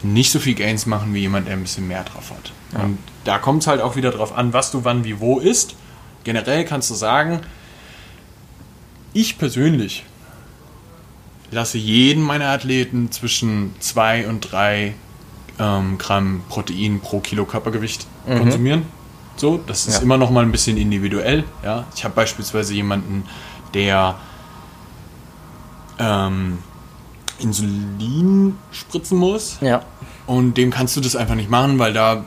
nicht 0.03 0.33
so 0.33 0.39
viel 0.39 0.55
Gains 0.55 0.87
machen 0.87 1.13
wie 1.13 1.21
jemand, 1.21 1.49
der 1.49 1.55
ein 1.55 1.63
bisschen 1.63 1.87
mehr 1.87 2.05
drauf 2.05 2.31
hat. 2.31 2.81
Und 2.83 2.99
da 3.25 3.39
kommt 3.39 3.63
es 3.63 3.67
halt 3.67 3.83
auch 3.83 3.95
wieder 3.95 4.11
drauf 4.11 4.37
an, 4.37 4.55
was 4.55 4.71
du 4.71 4.85
wann 4.85 5.05
wie 5.05 5.21
wo 5.21 5.39
isst. 5.39 5.75
Generell 6.25 6.65
kannst 6.65 6.89
du 6.89 6.95
sagen, 6.95 7.41
ich 9.21 9.39
persönlich 9.39 10.05
lasse 11.51 11.79
jeden 11.79 12.23
meiner 12.23 12.47
Athleten 12.49 13.11
zwischen 13.11 13.75
2 13.81 14.29
und 14.29 14.41
3 14.53 14.95
ähm, 15.59 15.99
Gramm 15.99 16.43
Protein 16.49 17.01
pro 17.01 17.21
Kilo 17.21 17.45
Körpergewicht 17.47 18.07
konsumieren. 18.27 18.83
So, 19.37 19.59
das 19.67 19.87
ist 19.89 19.97
Ja. 19.97 20.03
immer 20.03 20.19
noch 20.19 20.31
mal 20.31 20.45
ein 20.45 20.53
bisschen 20.53 20.77
individuell. 20.77 21.45
Ja? 21.65 21.87
Ich 21.97 22.05
habe 22.05 22.15
beispielsweise 22.15 22.75
jemanden, 22.75 23.25
der 23.75 24.17
ähm, 25.99 26.59
Insulin 27.39 28.57
spritzen 28.73 29.19
muss 29.19 29.59
Ja. 29.61 29.83
und 30.27 30.55
dem 30.57 30.71
kannst 30.71 30.97
du 30.97 31.01
das 31.01 31.17
einfach 31.17 31.35
nicht 31.35 31.51
machen, 31.51 31.79
weil 31.79 31.93
da 31.93 32.25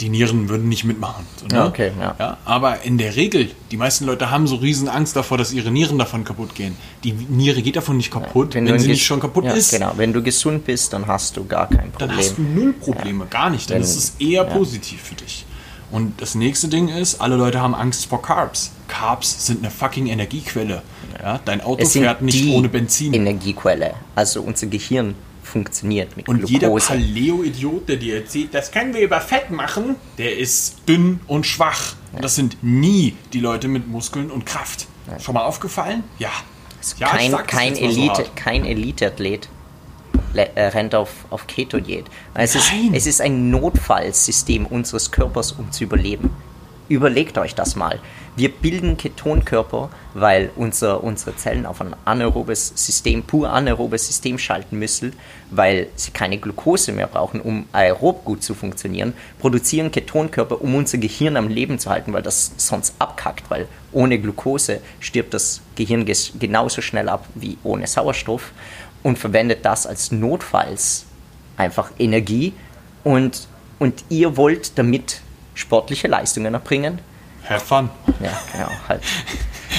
die 0.00 0.08
Nieren 0.08 0.48
würden 0.48 0.68
nicht 0.68 0.84
mitmachen. 0.84 1.26
So, 1.36 1.46
ne? 1.46 1.54
Ja, 1.54 1.66
okay, 1.66 1.92
ja. 1.98 2.14
Ja, 2.18 2.36
aber 2.44 2.82
in 2.82 2.98
der 2.98 3.16
Regel, 3.16 3.50
die 3.70 3.76
meisten 3.76 4.04
Leute 4.04 4.30
haben 4.30 4.46
so 4.46 4.56
riesen 4.56 4.88
Angst 4.88 5.16
davor, 5.16 5.38
dass 5.38 5.52
ihre 5.52 5.70
Nieren 5.70 5.98
davon 5.98 6.24
kaputt 6.24 6.54
gehen. 6.54 6.76
Die 7.04 7.12
Niere 7.12 7.62
geht 7.62 7.76
davon 7.76 7.96
nicht 7.96 8.10
kaputt, 8.10 8.54
wenn, 8.54 8.68
ein 8.68 8.78
sie 8.78 8.88
nicht 8.88 9.04
schon 9.04 9.20
kaputt 9.20 9.44
ja, 9.44 9.52
ist. 9.52 9.72
Genau, 9.72 9.92
wenn 9.96 10.12
du 10.12 10.22
gesund 10.22 10.64
bist, 10.64 10.92
dann 10.92 11.06
hast 11.06 11.36
du 11.36 11.44
gar 11.44 11.68
kein 11.68 11.90
Dann 11.98 12.08
Problem. 12.08 12.18
hast 12.18 12.38
du 12.38 12.42
null 12.42 12.72
Probleme, 12.74 13.26
gar 13.26 13.50
nicht. 13.50 13.70
Dann 13.70 13.76
Wenn- 13.76 13.82
ist 13.82 13.96
es 13.96 14.14
eher 14.18 14.44
positiv 14.44 15.00
für 15.02 15.14
dich. 15.16 15.44
Und 15.90 16.20
das 16.20 16.34
nächste 16.34 16.68
Ding 16.68 16.88
ist, 16.88 17.20
alle 17.20 17.36
Leute 17.36 17.60
haben 17.60 17.74
Angst 17.74 18.06
vor 18.06 18.20
Carbs. 18.20 18.72
Carbs 18.88 19.46
sind 19.46 19.60
eine 19.60 19.70
fucking 19.70 20.06
Energiequelle. 20.06 20.82
Ja, 21.20 21.40
dein 21.44 21.60
Auto 21.62 21.84
fährt 21.86 22.22
nicht 22.22 22.46
ohne 22.50 22.68
Benzin. 22.68 23.14
Energiequelle. 23.14 23.94
Also 24.14 24.42
unser 24.42 24.66
Gehirn 24.66 25.14
funktioniert 25.48 26.16
mit 26.16 26.28
Und 26.28 26.48
jeder 26.48 26.68
Glucose. 26.68 26.88
Paleo-Idiot, 26.88 27.88
der 27.88 27.96
dir 27.96 28.16
erzählt, 28.16 28.54
das 28.54 28.70
können 28.70 28.94
wir 28.94 29.00
über 29.00 29.20
Fett 29.20 29.50
machen, 29.50 29.96
der 30.18 30.38
ist 30.38 30.82
dünn 30.88 31.20
und 31.26 31.46
schwach. 31.46 31.94
Und 32.12 32.22
das 32.24 32.34
sind 32.36 32.56
nie 32.62 33.16
die 33.32 33.40
Leute 33.40 33.66
mit 33.68 33.88
Muskeln 33.88 34.30
und 34.30 34.46
Kraft. 34.46 34.86
Schon 35.20 35.34
mal 35.34 35.42
aufgefallen? 35.44 36.04
Ja. 36.18 36.30
ja 36.98 37.16
ich 37.18 37.32
kein, 37.32 37.46
kein, 37.46 37.74
so 37.74 37.80
Elite, 37.82 38.12
hart. 38.12 38.36
kein 38.36 38.64
Elite-Athlet 38.64 39.48
le- 40.34 40.54
äh, 40.54 40.66
rennt 40.68 40.94
auf, 40.94 41.10
auf 41.30 41.46
Keto-Diät. 41.46 42.04
Es 42.34 42.54
ist, 42.54 42.70
Nein. 42.70 42.90
es 42.94 43.06
ist 43.06 43.20
ein 43.20 43.50
Notfallsystem 43.50 44.66
unseres 44.66 45.10
Körpers, 45.10 45.52
um 45.52 45.72
zu 45.72 45.84
überleben. 45.84 46.30
Überlegt 46.88 47.38
euch 47.38 47.54
das 47.54 47.76
mal. 47.76 48.00
Wir 48.36 48.50
bilden 48.50 48.96
Ketonkörper, 48.96 49.90
weil 50.14 50.50
unser, 50.54 51.02
unsere 51.02 51.34
Zellen 51.34 51.66
auf 51.66 51.80
ein 51.80 51.96
anaerobes 52.04 52.72
System, 52.76 53.24
pur 53.24 53.50
anaerobes 53.50 54.06
System 54.06 54.38
schalten 54.38 54.78
müssen, 54.78 55.12
weil 55.50 55.88
sie 55.96 56.12
keine 56.12 56.38
Glucose 56.38 56.92
mehr 56.92 57.08
brauchen, 57.08 57.40
um 57.40 57.66
aerob 57.72 58.24
gut 58.24 58.44
zu 58.44 58.54
funktionieren, 58.54 59.12
produzieren 59.40 59.90
Ketonkörper, 59.90 60.60
um 60.60 60.76
unser 60.76 60.98
Gehirn 60.98 61.36
am 61.36 61.48
Leben 61.48 61.80
zu 61.80 61.90
halten, 61.90 62.12
weil 62.12 62.22
das 62.22 62.52
sonst 62.56 62.94
abkackt, 63.00 63.50
weil 63.50 63.66
ohne 63.92 64.18
Glucose 64.20 64.80
stirbt 65.00 65.34
das 65.34 65.60
Gehirn 65.74 66.06
genauso 66.38 66.80
schnell 66.80 67.08
ab 67.08 67.26
wie 67.34 67.58
ohne 67.64 67.88
Sauerstoff 67.88 68.52
und 69.02 69.18
verwendet 69.18 69.64
das 69.64 69.86
als 69.86 70.12
Notfalls 70.12 71.06
einfach 71.56 71.90
Energie 71.98 72.52
und, 73.02 73.48
und 73.78 74.04
ihr 74.10 74.36
wollt 74.36 74.78
damit 74.78 75.22
sportliche 75.58 76.08
Leistungen 76.08 76.54
erbringen, 76.54 77.00
Have 77.48 77.64
fun. 77.64 77.90
ja, 78.20 78.30
genau, 78.52 78.70
halt. 78.88 79.02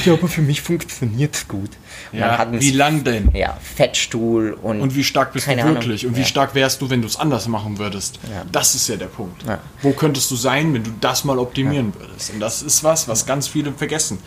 Ja, 0.06 0.14
aber 0.14 0.28
für 0.28 0.42
mich 0.42 0.62
funktioniert 0.62 1.36
es 1.36 1.48
gut. 1.48 1.72
Und 2.12 2.20
Ja, 2.20 2.48
wie 2.52 2.72
lang 2.72 3.04
denn? 3.04 3.30
Ja, 3.34 3.58
Fettstuhl 3.76 4.58
und. 4.62 4.82
Und 4.82 4.96
wie 4.96 5.04
stark 5.04 5.34
bist 5.34 5.46
Keine 5.46 5.62
du 5.62 5.68
Ahnung. 5.68 5.82
wirklich? 5.82 6.06
Und 6.08 6.16
wie 6.16 6.22
Ja. 6.22 6.26
stark 6.26 6.56
wärst 6.56 6.82
du, 6.82 6.90
wenn 6.90 7.02
du 7.02 7.08
es 7.08 7.18
anders 7.18 7.48
machen 7.48 7.78
würdest? 7.78 8.20
Ja. 8.32 8.44
Das 8.52 8.76
ist 8.76 8.88
ja 8.88 8.96
der 8.96 9.08
Punkt. 9.08 9.44
Ja. 9.46 9.60
Wo 9.82 9.92
könntest 9.92 10.32
du 10.32 10.36
sein, 10.36 10.74
wenn 10.74 10.84
du 10.84 10.92
das 11.02 11.24
mal 11.26 11.38
optimieren 11.38 11.94
würdest? 12.00 12.32
Und 12.34 12.40
das 12.40 12.62
ist 12.62 12.84
was, 12.84 13.08
was 13.08 13.26
ganz 13.26 13.48
viele 13.48 13.72
vergessen. 13.74 14.20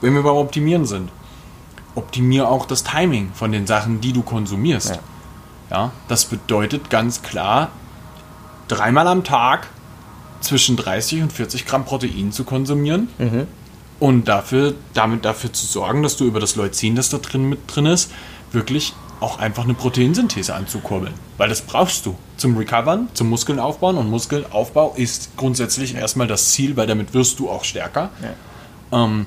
Wenn 0.00 0.12
wir 0.14 0.22
beim 0.22 0.36
Optimieren 0.36 0.84
sind, 0.86 1.10
optimier 1.94 2.48
auch 2.48 2.66
das 2.66 2.84
Timing 2.84 3.32
von 3.34 3.52
den 3.52 3.66
Sachen, 3.66 4.00
die 4.00 4.12
du 4.12 4.22
konsumierst. 4.22 4.90
Ja. 4.90 4.98
Ja, 5.70 5.92
das 6.08 6.26
bedeutet 6.26 6.90
ganz 6.90 7.22
klar, 7.22 7.70
dreimal 8.68 9.08
am 9.08 9.24
Tag 9.24 9.66
zwischen 10.40 10.76
30 10.76 11.22
und 11.22 11.32
40 11.32 11.66
Gramm 11.66 11.84
Protein 11.84 12.32
zu 12.32 12.44
konsumieren 12.44 13.08
und 14.00 14.28
dafür, 14.28 14.74
damit 14.94 15.24
dafür 15.24 15.52
zu 15.52 15.66
sorgen, 15.66 16.02
dass 16.02 16.16
du 16.16 16.24
über 16.24 16.40
das 16.40 16.56
Leucin, 16.56 16.96
das 16.96 17.08
da 17.08 17.18
drin 17.18 17.48
mit 17.48 17.60
drin 17.66 17.86
ist, 17.86 18.10
wirklich 18.52 18.94
auch 19.20 19.38
einfach 19.38 19.64
eine 19.64 19.74
Proteinsynthese 19.74 20.54
anzukurbeln. 20.54 21.14
Weil 21.38 21.48
das 21.48 21.62
brauchst 21.62 22.04
du 22.04 22.16
zum 22.36 22.56
Recovern, 22.56 23.08
zum 23.14 23.30
Muskeln 23.30 23.58
aufbauen 23.58 23.96
und 23.96 24.10
Muskelaufbau 24.10 24.94
ist 24.96 25.36
grundsätzlich 25.36 25.94
erstmal 25.94 26.26
das 26.26 26.50
Ziel, 26.50 26.76
weil 26.76 26.86
damit 26.86 27.14
wirst 27.14 27.38
du 27.38 27.48
auch 27.48 27.64
stärker. 27.64 28.10
Ähm, 28.92 29.26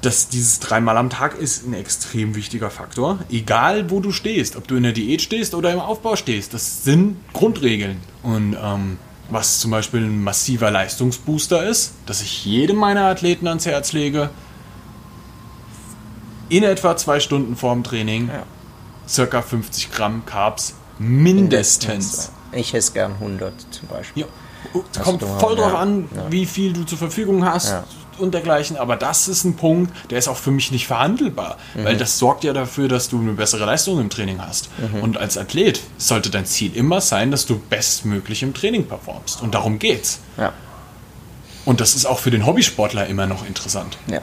das, 0.00 0.28
dieses 0.28 0.60
dreimal 0.60 0.96
am 0.98 1.08
Tag 1.10 1.38
ist 1.38 1.66
ein 1.66 1.74
extrem 1.74 2.34
wichtiger 2.34 2.70
Faktor. 2.70 3.18
Egal, 3.30 3.90
wo 3.90 4.00
du 4.00 4.12
stehst, 4.12 4.56
ob 4.56 4.68
du 4.68 4.76
in 4.76 4.82
der 4.82 4.92
Diät 4.92 5.22
stehst 5.22 5.54
oder 5.54 5.72
im 5.72 5.80
Aufbau 5.80 6.16
stehst, 6.16 6.52
das 6.52 6.84
sind 6.84 7.16
Grundregeln. 7.32 7.98
Und 8.22 8.56
ähm, 8.62 8.98
was 9.30 9.58
zum 9.60 9.70
Beispiel 9.70 10.00
ein 10.00 10.22
massiver 10.22 10.70
Leistungsbooster 10.70 11.66
ist, 11.66 11.94
dass 12.06 12.20
ich 12.22 12.44
jedem 12.44 12.76
meiner 12.76 13.06
Athleten 13.06 13.46
ans 13.48 13.66
Herz 13.66 13.92
lege, 13.92 14.30
in 16.48 16.62
etwa 16.62 16.96
zwei 16.96 17.20
Stunden 17.20 17.56
vorm 17.56 17.82
Training, 17.84 18.28
Ja. 18.28 18.42
circa 19.08 19.42
50 19.42 19.90
Gramm 19.90 20.24
Carbs 20.26 20.74
mindestens. 20.98 22.30
Ich 22.52 22.74
esse 22.74 22.92
gern 22.92 23.14
100 23.18 23.52
zum 23.70 23.88
Beispiel. 23.88 24.26
Ja. 24.74 25.02
Kommt 25.02 25.22
voll 25.22 25.56
drauf 25.56 25.72
ja. 25.72 25.78
an, 25.78 26.08
Ja. 26.14 26.30
wie 26.30 26.46
viel 26.46 26.72
du 26.72 26.84
zur 26.84 26.98
Verfügung 26.98 27.44
hast 27.44 27.70
Ja. 27.70 27.84
Und 28.18 28.32
dergleichen. 28.34 28.76
Aber 28.76 28.96
das 28.96 29.28
ist 29.28 29.44
ein 29.44 29.56
Punkt, 29.56 29.92
der 30.10 30.18
ist 30.18 30.28
auch 30.28 30.36
für 30.36 30.50
mich 30.50 30.70
nicht 30.70 30.86
verhandelbar, 30.86 31.56
Mhm. 31.74 31.84
weil 31.84 31.96
das 31.96 32.18
sorgt 32.18 32.44
ja 32.44 32.52
dafür, 32.52 32.88
dass 32.88 33.08
du 33.08 33.20
eine 33.20 33.32
bessere 33.32 33.64
Leistung 33.64 34.00
im 34.00 34.10
Training 34.10 34.40
hast. 34.40 34.68
Mhm. 34.78 35.00
Und 35.02 35.18
als 35.18 35.36
Athlet 35.38 35.80
sollte 35.98 36.30
dein 36.30 36.46
Ziel 36.46 36.74
immer 36.76 37.00
sein, 37.00 37.30
dass 37.30 37.46
du 37.46 37.58
bestmöglich 37.58 38.42
im 38.42 38.54
Training 38.54 38.86
performst. 38.86 39.42
Und 39.42 39.54
darum 39.54 39.78
geht's. 39.78 40.20
Ja. 40.36 40.52
Und 41.64 41.80
das 41.80 41.94
ist 41.94 42.04
auch 42.06 42.18
für 42.18 42.30
den 42.30 42.44
Hobbysportler 42.46 43.06
immer 43.06 43.26
noch 43.26 43.46
interessant. 43.46 43.96
Ja. 44.06 44.20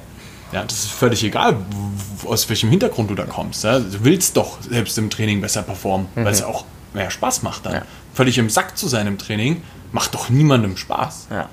Ja, 0.51 0.63
das 0.65 0.79
ist 0.79 0.91
völlig 0.91 1.23
egal, 1.23 1.57
aus 2.25 2.49
welchem 2.49 2.69
Hintergrund 2.69 3.09
du 3.09 3.15
da 3.15 3.23
kommst. 3.23 3.63
Ja. 3.63 3.79
Du 3.79 4.03
willst 4.03 4.35
doch 4.35 4.57
selbst 4.61 4.97
im 4.97 5.09
Training 5.09 5.39
besser 5.41 5.61
performen, 5.63 6.07
weil 6.15 6.27
es 6.27 6.43
auch 6.43 6.65
mehr 6.93 7.09
Spaß 7.09 7.41
macht 7.41 7.65
dann. 7.65 7.71
Mhm. 7.73 7.79
Ja. 7.79 7.85
Völlig 8.13 8.37
im 8.37 8.49
Sack 8.49 8.77
zu 8.77 8.89
sein 8.89 9.07
im 9.07 9.17
Training 9.17 9.63
macht 9.93 10.13
doch 10.13 10.29
niemandem 10.29 10.75
Spaß. 10.75 11.27
Ja. 11.31 11.47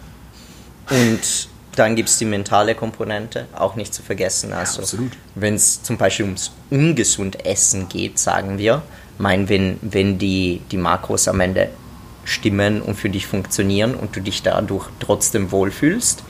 Und 0.91 1.49
dann 1.79 1.97
gibt 1.97 2.09
es 2.09 2.19
die 2.19 2.25
mentale 2.25 2.75
Komponente, 2.75 3.47
auch 3.55 3.77
nicht 3.77 3.95
zu 3.95 4.03
vergessen. 4.03 4.53
Also, 4.53 4.83
absolut. 4.83 5.13
wenn 5.35 5.55
es 5.55 5.83
zum 5.83 5.97
Beispiel 5.97 6.25
ums 6.27 6.53
ungesund 6.71 7.45
Essen 7.47 7.89
geht, 7.89 8.19
sagen 8.19 8.59
wir, 8.59 8.83
mein, 9.19 9.49
wenn, 9.49 9.79
wenn 9.83 10.19
die, 10.19 10.63
die 10.71 10.77
Makros 10.77 11.29
am 11.29 11.41
Ende 11.41 11.69
stimmen 12.25 12.83
und 12.83 12.95
für 12.95 13.09
dich 13.09 13.27
funktionieren 13.27 13.95
und 13.95 14.15
du 14.15 14.21
dich 14.21 14.43
dadurch 14.43 14.87
trotzdem 15.01 15.51
wohlfühlst, 15.51 16.23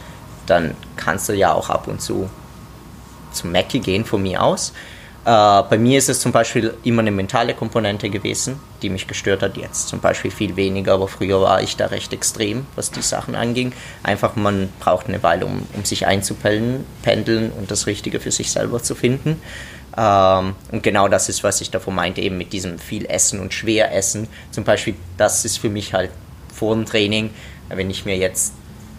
dann 0.46 0.74
kannst 0.96 1.28
du 1.28 1.34
ja 1.34 1.52
auch 1.52 1.70
ab 1.70 1.88
und 1.88 2.00
zu 2.00 2.30
zum 3.32 3.52
Mackie 3.52 3.80
gehen 3.80 4.04
von 4.04 4.22
mir 4.22 4.42
aus. 4.42 4.72
Äh, 5.28 5.62
bei 5.68 5.76
mir 5.76 5.98
ist 5.98 6.08
es 6.08 6.20
zum 6.20 6.32
Beispiel 6.32 6.72
immer 6.84 7.02
eine 7.02 7.10
mentale 7.10 7.52
Komponente 7.52 8.08
gewesen, 8.08 8.58
die 8.80 8.88
mich 8.88 9.06
gestört 9.06 9.42
hat. 9.42 9.58
Jetzt 9.58 9.88
zum 9.88 10.00
Beispiel 10.00 10.30
viel 10.30 10.56
weniger, 10.56 10.94
aber 10.94 11.06
früher 11.06 11.42
war 11.42 11.60
ich 11.60 11.76
da 11.76 11.84
recht 11.84 12.14
extrem, 12.14 12.64
was 12.76 12.90
die 12.90 13.02
Sachen 13.02 13.34
anging. 13.34 13.74
Einfach, 14.02 14.36
man 14.36 14.70
braucht 14.80 15.06
eine 15.06 15.22
Weile, 15.22 15.44
um, 15.44 15.66
um 15.74 15.84
sich 15.84 16.06
einzupendeln 16.06 16.86
pendeln 17.02 17.52
und 17.52 17.70
das 17.70 17.86
Richtige 17.86 18.20
für 18.20 18.30
sich 18.30 18.50
selber 18.50 18.82
zu 18.82 18.94
finden. 18.94 19.42
Ähm, 19.98 20.54
und 20.72 20.82
genau 20.82 21.08
das 21.08 21.28
ist, 21.28 21.44
was 21.44 21.60
ich 21.60 21.70
davon 21.70 21.94
meinte, 21.94 22.22
eben 22.22 22.38
mit 22.38 22.54
diesem 22.54 22.78
viel 22.78 23.04
Essen 23.04 23.38
und 23.40 23.52
schwer 23.52 23.94
Essen. 23.94 24.28
Zum 24.50 24.64
Beispiel, 24.64 24.94
das 25.18 25.44
ist 25.44 25.58
für 25.58 25.68
mich 25.68 25.92
halt 25.92 26.10
vor 26.54 26.74
dem 26.74 26.86
Training, 26.86 27.28
wenn 27.68 27.90
ich 27.90 28.06
mir 28.06 28.16
jetzt 28.16 28.54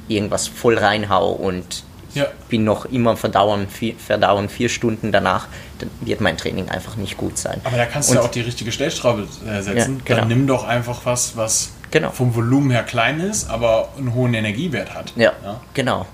irgendwas 0.07 0.47
voll 0.47 0.77
reinhau 0.77 1.31
und 1.31 1.83
Ja. 2.13 2.27
bin 2.49 2.63
noch 2.63 2.85
immer 2.85 3.11
am 3.11 3.17
Verdauen 3.17 3.67
vier, 3.69 3.95
Verdauen 3.95 4.49
vier 4.49 4.69
Stunden 4.69 5.11
danach, 5.11 5.47
dann 5.79 5.89
wird 6.01 6.21
mein 6.21 6.37
Training 6.37 6.69
einfach 6.69 6.95
nicht 6.95 7.17
gut 7.17 7.37
sein. 7.37 7.61
Aber 7.63 7.77
da 7.77 7.85
kannst 7.85 8.09
Und- 8.09 8.15
du 8.15 8.21
ja 8.21 8.27
auch 8.27 8.31
die 8.31 8.41
richtige 8.41 8.71
Stellschraube 8.71 9.27
äh, 9.47 9.61
setzen. 9.61 9.97
Ja, 9.97 10.01
genau. 10.05 10.19
Dann 10.19 10.27
nimm 10.27 10.47
doch 10.47 10.63
einfach 10.65 11.01
was, 11.05 11.37
was 11.37 11.71
Genau. 11.91 12.11
vom 12.11 12.35
Volumen 12.35 12.71
her 12.71 12.83
klein 12.83 13.19
ist, 13.19 13.49
aber 13.49 13.89
einen 13.97 14.13
hohen 14.13 14.33
Energiewert 14.33 14.93
hat. 14.93 15.13
Ja, 15.15 15.33
genau. 15.73 16.05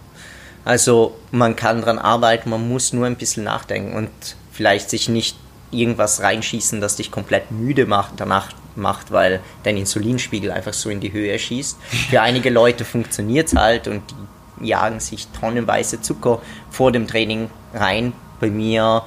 Also 0.64 1.16
man 1.32 1.56
kann 1.56 1.82
dran 1.82 2.00
arbeiten, 2.00 2.50
man 2.50 2.68
muss 2.68 2.92
nur 2.94 3.06
ein 3.06 3.16
bisschen 3.18 3.44
nachdenken 3.44 3.96
und 3.96 4.10
vielleicht 4.52 4.90
sich 4.90 5.10
nicht 5.10 5.38
irgendwas 5.72 6.22
reinschießen, 6.22 6.80
das 6.82 6.96
dich 6.96 7.12
komplett 7.12 7.52
müde 7.52 7.86
macht, 7.86 8.14
danach 8.18 8.50
macht, 8.76 9.12
weil 9.12 9.42
dein 9.64 9.78
Insulinspiegel 9.78 10.52
einfach 10.52 10.74
so 10.74 10.90
in 10.90 11.00
die 11.02 11.12
Höhe 11.14 11.38
schießt. 11.38 11.78
Für 12.10 12.22
einige 12.22 12.50
Leute 12.50 12.84
funktioniert 12.86 13.48
es 13.50 13.56
halt 13.56 13.88
und 13.88 14.02
die 14.12 14.16
jagen 14.62 15.00
sich 15.00 15.28
tonnenweise 15.40 16.02
Zucker 16.02 16.42
vor 16.70 16.92
dem 16.92 17.08
Training 17.08 17.50
rein. 17.74 18.14
Bei 18.40 18.50
mir, 18.50 19.04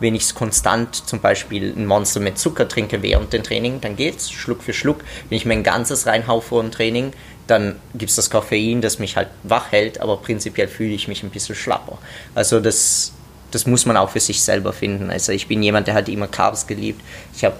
wenn 0.00 0.14
ich 0.14 0.22
es 0.24 0.34
konstant 0.34 0.94
zum 0.94 1.20
Beispiel 1.20 1.72
ein 1.76 1.86
Monster 1.86 2.20
mit 2.20 2.38
Zucker 2.38 2.68
trinke 2.68 3.02
während 3.02 3.32
dem 3.32 3.42
Training, 3.42 3.80
dann 3.80 3.96
geht's 3.96 4.30
Schluck 4.30 4.62
für 4.62 4.72
Schluck. 4.72 5.04
Wenn 5.28 5.36
ich 5.36 5.44
mir 5.44 5.54
ein 5.54 5.62
ganzes 5.62 6.06
reinhau 6.06 6.40
vor 6.40 6.62
dem 6.62 6.72
Training, 6.72 7.12
dann 7.46 7.76
gibt 7.94 8.10
es 8.10 8.16
das 8.16 8.30
Koffein, 8.30 8.80
das 8.80 8.98
mich 8.98 9.16
halt 9.16 9.28
wach 9.42 9.72
hält, 9.72 10.00
aber 10.00 10.16
prinzipiell 10.16 10.68
fühle 10.68 10.94
ich 10.94 11.08
mich 11.08 11.22
ein 11.22 11.30
bisschen 11.30 11.54
schlapper. 11.54 11.98
Also 12.34 12.60
das, 12.60 13.12
das 13.50 13.66
muss 13.66 13.86
man 13.86 13.96
auch 13.96 14.10
für 14.10 14.20
sich 14.20 14.42
selber 14.42 14.72
finden. 14.72 15.10
Also 15.10 15.32
ich 15.32 15.48
bin 15.48 15.62
jemand, 15.62 15.86
der 15.86 15.94
hat 15.94 16.08
immer 16.08 16.28
Carbs 16.28 16.66
geliebt. 16.66 17.00
Ich 17.34 17.44
habe 17.44 17.56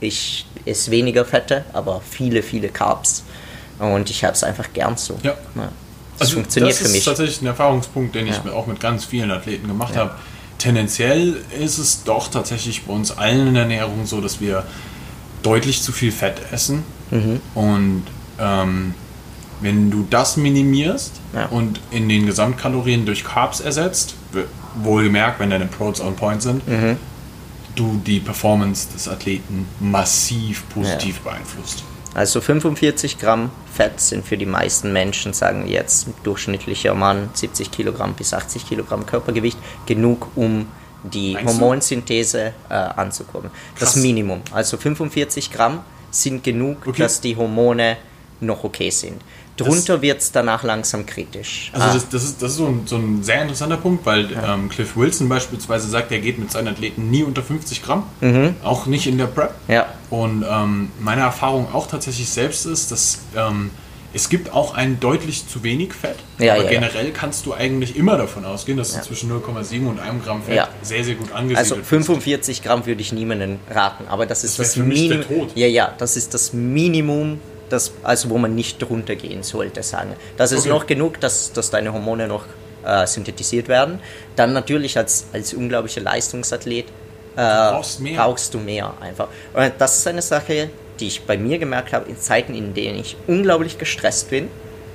ich 0.00 0.46
esse 0.64 0.90
weniger 0.90 1.24
Fette, 1.24 1.64
aber 1.72 2.00
viele, 2.08 2.42
viele 2.42 2.68
Carbs. 2.68 3.24
Und 3.78 4.10
ich 4.10 4.24
habe 4.24 4.34
es 4.34 4.44
einfach 4.44 4.72
gern 4.72 4.96
so. 4.96 5.18
Ja. 5.22 5.36
Das 6.20 6.28
Also 6.28 6.34
funktioniert 6.40 6.72
das 6.72 6.78
für 6.78 6.84
ist 6.84 6.92
mich. 6.92 7.04
tatsächlich 7.04 7.40
ein 7.42 7.46
Erfahrungspunkt, 7.46 8.14
den 8.14 8.26
ich 8.26 8.36
Ja. 8.44 8.52
auch 8.52 8.66
mit 8.66 8.78
ganz 8.78 9.04
vielen 9.06 9.30
Athleten 9.30 9.66
gemacht 9.66 9.96
habe. 9.96 10.12
Tendenziell 10.58 11.38
ist 11.58 11.78
es 11.78 12.04
doch 12.04 12.28
tatsächlich 12.28 12.82
bei 12.84 12.92
uns 12.92 13.10
allen 13.16 13.48
in 13.48 13.54
der 13.54 13.62
Ernährung 13.62 14.04
so, 14.06 14.20
dass 14.20 14.40
wir 14.40 14.64
deutlich 15.42 15.80
zu 15.82 15.90
viel 15.92 16.12
Fett 16.12 16.36
essen. 16.52 16.82
Mhm. 17.10 17.40
Und 17.54 18.02
ähm, 18.38 18.94
wenn 19.62 19.90
du 19.90 20.06
das 20.10 20.36
minimierst 20.36 21.12
Ja. 21.34 21.46
und 21.46 21.80
in 21.90 22.08
den 22.08 22.26
Gesamtkalorien 22.26 23.06
durch 23.06 23.24
Carbs 23.24 23.60
ersetzt, 23.60 24.14
wohlgemerkt, 24.82 25.40
wenn 25.40 25.48
deine 25.50 25.64
Proteins 25.66 26.00
on 26.02 26.16
point 26.16 26.42
sind, 26.42 26.66
Mhm. 26.68 26.96
du 27.76 28.00
die 28.04 28.20
Performance 28.20 28.88
des 28.92 29.08
Athleten 29.08 29.66
massiv 29.80 30.64
positiv 30.68 31.20
beeinflusst. 31.20 31.82
Also 32.14 32.40
45 32.40 33.18
Gramm 33.18 33.50
Fett 33.72 34.00
sind 34.00 34.26
für 34.26 34.36
die 34.36 34.46
meisten 34.46 34.92
Menschen, 34.92 35.32
sagen 35.32 35.64
wir 35.66 35.72
jetzt 35.72 36.08
durchschnittlicher 36.24 36.94
Mann, 36.94 37.30
70 37.34 37.70
Kilogramm 37.70 38.14
bis 38.14 38.34
80 38.34 38.66
Kilogramm 38.68 39.06
Körpergewicht, 39.06 39.58
genug, 39.86 40.28
um 40.34 40.66
die 41.04 41.34
Meinst? 41.34 41.54
Hormonsynthese 41.60 42.52
äh, 42.68 42.74
anzukurbeln. 42.74 43.52
Das. 43.78 43.96
Minimum. 43.96 44.42
Also 44.52 44.76
45 44.76 45.52
Gramm 45.52 45.80
sind 46.10 46.42
genug, 46.42 46.86
Okay. 46.86 47.02
dass 47.02 47.20
die 47.20 47.36
Hormone 47.36 47.96
noch 48.40 48.64
okay 48.64 48.90
sind. 48.90 49.22
Drunter 49.64 50.02
wird 50.02 50.20
es 50.20 50.32
danach 50.32 50.62
langsam 50.62 51.06
kritisch. 51.06 51.70
Also 51.72 51.86
Ah, 51.88 51.94
das, 51.94 52.08
das 52.08 52.24
ist, 52.24 52.42
das 52.42 52.52
ist 52.52 52.56
so, 52.58 52.66
ein, 52.66 52.82
so 52.86 52.96
ein 52.96 53.22
sehr 53.22 53.42
interessanter 53.42 53.76
Punkt, 53.76 54.04
weil 54.06 54.28
ähm, 54.46 54.68
Cliff 54.68 54.96
Wilson 54.96 55.28
beispielsweise 55.28 55.88
sagt, 55.88 56.10
er 56.12 56.18
geht 56.20 56.38
mit 56.38 56.50
seinen 56.50 56.68
Athleten 56.68 57.10
nie 57.10 57.22
unter 57.22 57.42
50 57.42 57.82
Gramm, 57.82 58.04
auch 58.64 58.86
nicht 58.86 59.06
in 59.06 59.18
der 59.18 59.26
Prep. 59.26 59.54
ja, 59.68 59.86
Und 60.10 60.44
ähm, 60.48 60.90
meine 61.00 61.22
Erfahrung 61.22 61.68
auch 61.72 61.86
tatsächlich 61.86 62.28
selbst 62.28 62.66
ist, 62.66 62.90
dass 62.90 63.18
ähm, 63.36 63.70
Es 64.12 64.28
gibt 64.28 64.52
auch 64.52 64.74
ein 64.74 64.98
deutlich 64.98 65.46
zu 65.46 65.62
wenig 65.62 65.94
Fett, 65.94 66.16
Ja, 66.38 66.54
aber 66.54 66.64
ja, 66.64 66.70
ja. 66.72 66.80
generell 66.80 67.12
kannst 67.12 67.46
du 67.46 67.54
eigentlich 67.54 67.94
immer 67.94 68.16
davon 68.18 68.44
ausgehen, 68.44 68.76
dass 68.76 68.92
Ja. 68.92 68.98
du 68.98 69.06
zwischen 69.06 69.30
0,7 69.30 69.86
und 69.86 70.00
1 70.00 70.24
Gramm 70.24 70.42
Fett 70.42 70.56
Ja. 70.56 70.68
sehr, 70.82 71.04
sehr 71.04 71.14
gut 71.14 71.30
angesiedelt 71.30 71.58
Also 71.58 71.76
bist. 71.76 71.88
45 71.88 72.62
Gramm 72.64 72.84
würde 72.86 73.00
ich 73.02 73.12
niemandem 73.12 73.60
raten, 73.70 74.08
aber 74.08 74.26
das 74.26 74.42
ist 74.42 74.58
das, 74.58 74.74
der 74.74 74.82
Minimum. 74.82 75.46
Ja, 75.54 75.68
ja, 75.68 75.94
das 75.96 76.16
ist 76.16 76.34
das 76.34 76.52
Minimum, 76.52 77.38
das, 77.70 77.92
also 78.02 78.30
wo 78.30 78.38
man 78.38 78.54
nicht 78.54 78.80
drunter 78.82 79.16
gehen 79.16 79.42
sollte, 79.42 79.82
sagen. 79.82 80.14
Das 80.36 80.52
ist 80.52 80.60
Okay. 80.60 80.68
noch 80.68 80.86
genug, 80.86 81.20
dass, 81.20 81.52
dass 81.52 81.70
deine 81.70 81.92
Hormone 81.92 82.28
noch 82.28 82.44
äh, 82.84 83.06
synthetisiert 83.06 83.68
werden. 83.68 84.00
Dann 84.36 84.52
natürlich 84.52 84.96
als, 84.98 85.26
als 85.32 85.54
unglaublicher 85.54 86.00
Leistungsathlet 86.00 86.86
äh, 86.86 86.90
brauchst 87.36 88.00
mehr. 88.00 88.16
brauchst 88.22 88.52
du 88.54 88.58
mehr 88.58 88.92
einfach. 89.00 89.28
Und 89.54 89.72
das 89.78 89.98
ist 89.98 90.06
eine 90.06 90.22
Sache, 90.22 90.70
die 90.98 91.06
ich 91.06 91.22
bei 91.22 91.38
mir 91.38 91.58
gemerkt 91.58 91.92
habe, 91.92 92.08
in 92.10 92.18
Zeiten, 92.18 92.54
in 92.54 92.74
denen 92.74 92.98
ich 92.98 93.16
unglaublich 93.26 93.78
gestresst 93.78 94.30
bin, 94.30 94.48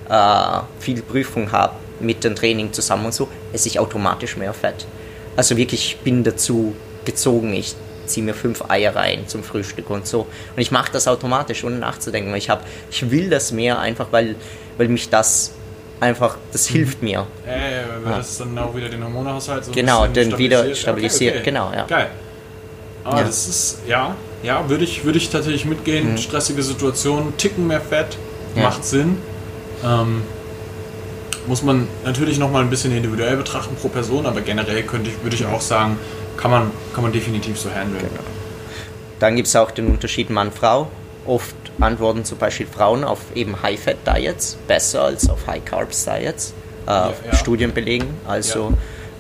äh, 0.10 0.60
viel 0.80 1.02
Prüfung 1.02 1.52
habe 1.52 1.74
mit 2.00 2.24
dem 2.24 2.36
Training 2.36 2.74
zusammen 2.74 3.06
und 3.06 3.14
so, 3.14 3.28
esse 3.54 3.68
ich 3.70 3.80
automatisch 3.80 4.36
mehr 4.38 4.54
Fett. 4.54 4.86
Also 5.38 5.56
wirklich, 5.58 5.86
ich 5.86 5.98
bin 6.00 6.24
dazu 6.24 6.76
gezogen, 7.06 7.54
ich 7.54 7.74
ziehe 8.08 8.26
mir 8.26 8.34
fünf 8.34 8.64
Eier 8.70 8.96
rein 8.96 9.28
zum 9.28 9.44
Frühstück 9.44 9.90
und 9.90 10.06
so. 10.08 10.22
Und 10.22 10.62
ich 10.62 10.72
mache 10.72 10.92
das 10.92 11.08
automatisch, 11.08 11.64
ohne 11.64 11.78
nachzudenken. 11.78 12.34
Ich, 12.36 12.50
hab, 12.50 12.66
ich 12.92 13.10
will 13.12 13.30
das 13.30 13.52
mehr 13.52 13.80
einfach, 13.80 14.08
weil, 14.12 14.36
weil 14.78 14.88
mich 14.90 15.10
das 15.10 15.52
einfach, 16.00 16.38
das 16.52 16.68
hilft 16.68 17.02
mir. 17.02 17.26
Äh, 17.48 17.84
weil 18.04 18.16
das 18.18 18.38
dann 18.38 18.58
auch 18.58 18.76
wieder 18.76 18.90
den 18.90 19.04
Hormonhaushalt 19.04 19.66
so 19.66 19.72
Genau, 19.72 20.08
den 20.08 20.38
wieder 20.38 20.74
stabilisiert, 20.76 21.44
genau, 21.44 21.72
ja. 21.74 21.86
Geil. 21.86 22.10
Aber 23.04 23.20
Ja. 23.20 23.24
das 23.24 23.48
ist, 23.48 23.80
ja, 23.88 24.16
ja, 24.44 24.68
würde 24.70 24.84
ich, 24.84 25.06
würde 25.06 25.18
ich 25.18 25.30
tatsächlich 25.30 25.66
mitgehen. 25.66 26.18
Stressige 26.18 26.64
Situationen, 26.64 27.38
Ticken 27.38 27.68
mehr 27.68 27.82
Fett, 27.82 28.18
Mhm. 28.56 28.62
Ja. 28.62 28.68
macht 28.70 28.84
Sinn. 28.86 29.18
Ähm, 29.84 30.24
muss 31.48 31.62
man 31.62 31.88
natürlich 32.04 32.40
nochmal 32.40 32.64
ein 32.64 32.70
bisschen 32.72 32.92
individuell 32.96 33.38
betrachten 33.38 33.76
pro 33.80 33.88
Person, 33.90 34.26
aber 34.26 34.42
generell 34.42 34.82
könnte 34.84 35.12
ich, 35.12 35.22
würde 35.24 35.36
ich 35.36 35.46
auch 35.46 35.62
sagen, 35.62 35.98
kann 36.38 36.52
man, 36.52 36.72
kann 36.94 37.04
man 37.04 37.12
definitiv 37.12 37.60
so 37.60 37.70
handeln. 37.70 38.00
Genau. 38.00 38.24
Dann 39.20 39.36
gibt 39.36 39.48
es 39.48 39.56
auch 39.56 39.72
den 39.72 39.88
Unterschied 39.88 40.30
Mann-Frau. 40.30 40.88
Oft 41.26 41.56
antworten 41.80 42.24
zum 42.26 42.38
Beispiel 42.38 42.68
Frauen 42.68 43.04
auf 43.04 43.20
eben 43.34 43.62
High-Fat-Diets 43.62 44.58
besser 44.68 45.04
als 45.04 45.30
auf 45.30 45.48
High-Carbs-Diets. 45.48 46.54
Äh, 46.86 46.90
Ja, 46.92 47.14
ja. 47.32 47.36
Studien 47.36 47.74
belegen. 47.74 48.06
Also 48.28 48.74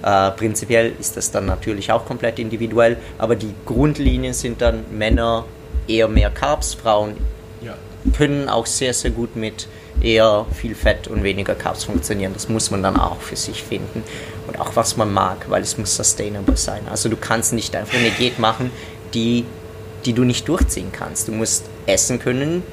äh, 0.03 0.31
prinzipiell 0.31 0.93
ist 0.99 1.17
das 1.17 1.31
dann 1.31 1.47
natürlich 1.47 1.91
auch 1.91 2.05
komplett 2.05 2.37
individuell, 2.37 2.97
aber 3.17 3.35
die 3.35 3.53
Grundlinien 3.65 4.33
sind 4.33 4.61
dann 4.61 4.83
Männer 4.91 5.45
eher 5.87 6.07
mehr 6.07 6.29
Carbs, 6.29 6.75
Frauen 6.75 7.17
Ja. 7.61 7.73
können 8.15 8.49
auch 8.49 8.67
sehr, 8.67 8.93
sehr 8.93 9.11
gut 9.11 9.35
mit 9.35 9.67
eher 10.01 10.45
viel 10.53 10.75
Fett 10.75 11.07
und 11.07 11.23
weniger 11.23 11.55
Carbs 11.55 11.85
funktionieren. 11.85 12.33
Das 12.33 12.49
muss 12.49 12.69
man 12.69 12.83
dann 12.83 12.97
auch 12.99 13.19
für 13.21 13.35
sich 13.35 13.63
finden. 13.63 14.03
Und 14.55 14.61
auch 14.61 14.75
was 14.75 14.97
man 14.97 15.13
mag, 15.13 15.49
weil 15.49 15.61
es 15.61 15.77
muss 15.77 15.95
sustainable 15.95 16.57
sein. 16.57 16.81
Also 16.89 17.09
du 17.09 17.17
kannst 17.17 17.53
nicht 17.53 17.75
einfach 17.75 17.97
eine 17.97 18.11
Diät 18.11 18.39
machen, 18.39 18.71
die, 19.13 19.45
die 20.05 20.13
du 20.13 20.23
nicht 20.23 20.47
durchziehen 20.47 20.91
kannst. 20.91 21.27
Du 21.27 21.31
musst 21.31 21.65
essen 21.85 22.19
können, 22.19 22.63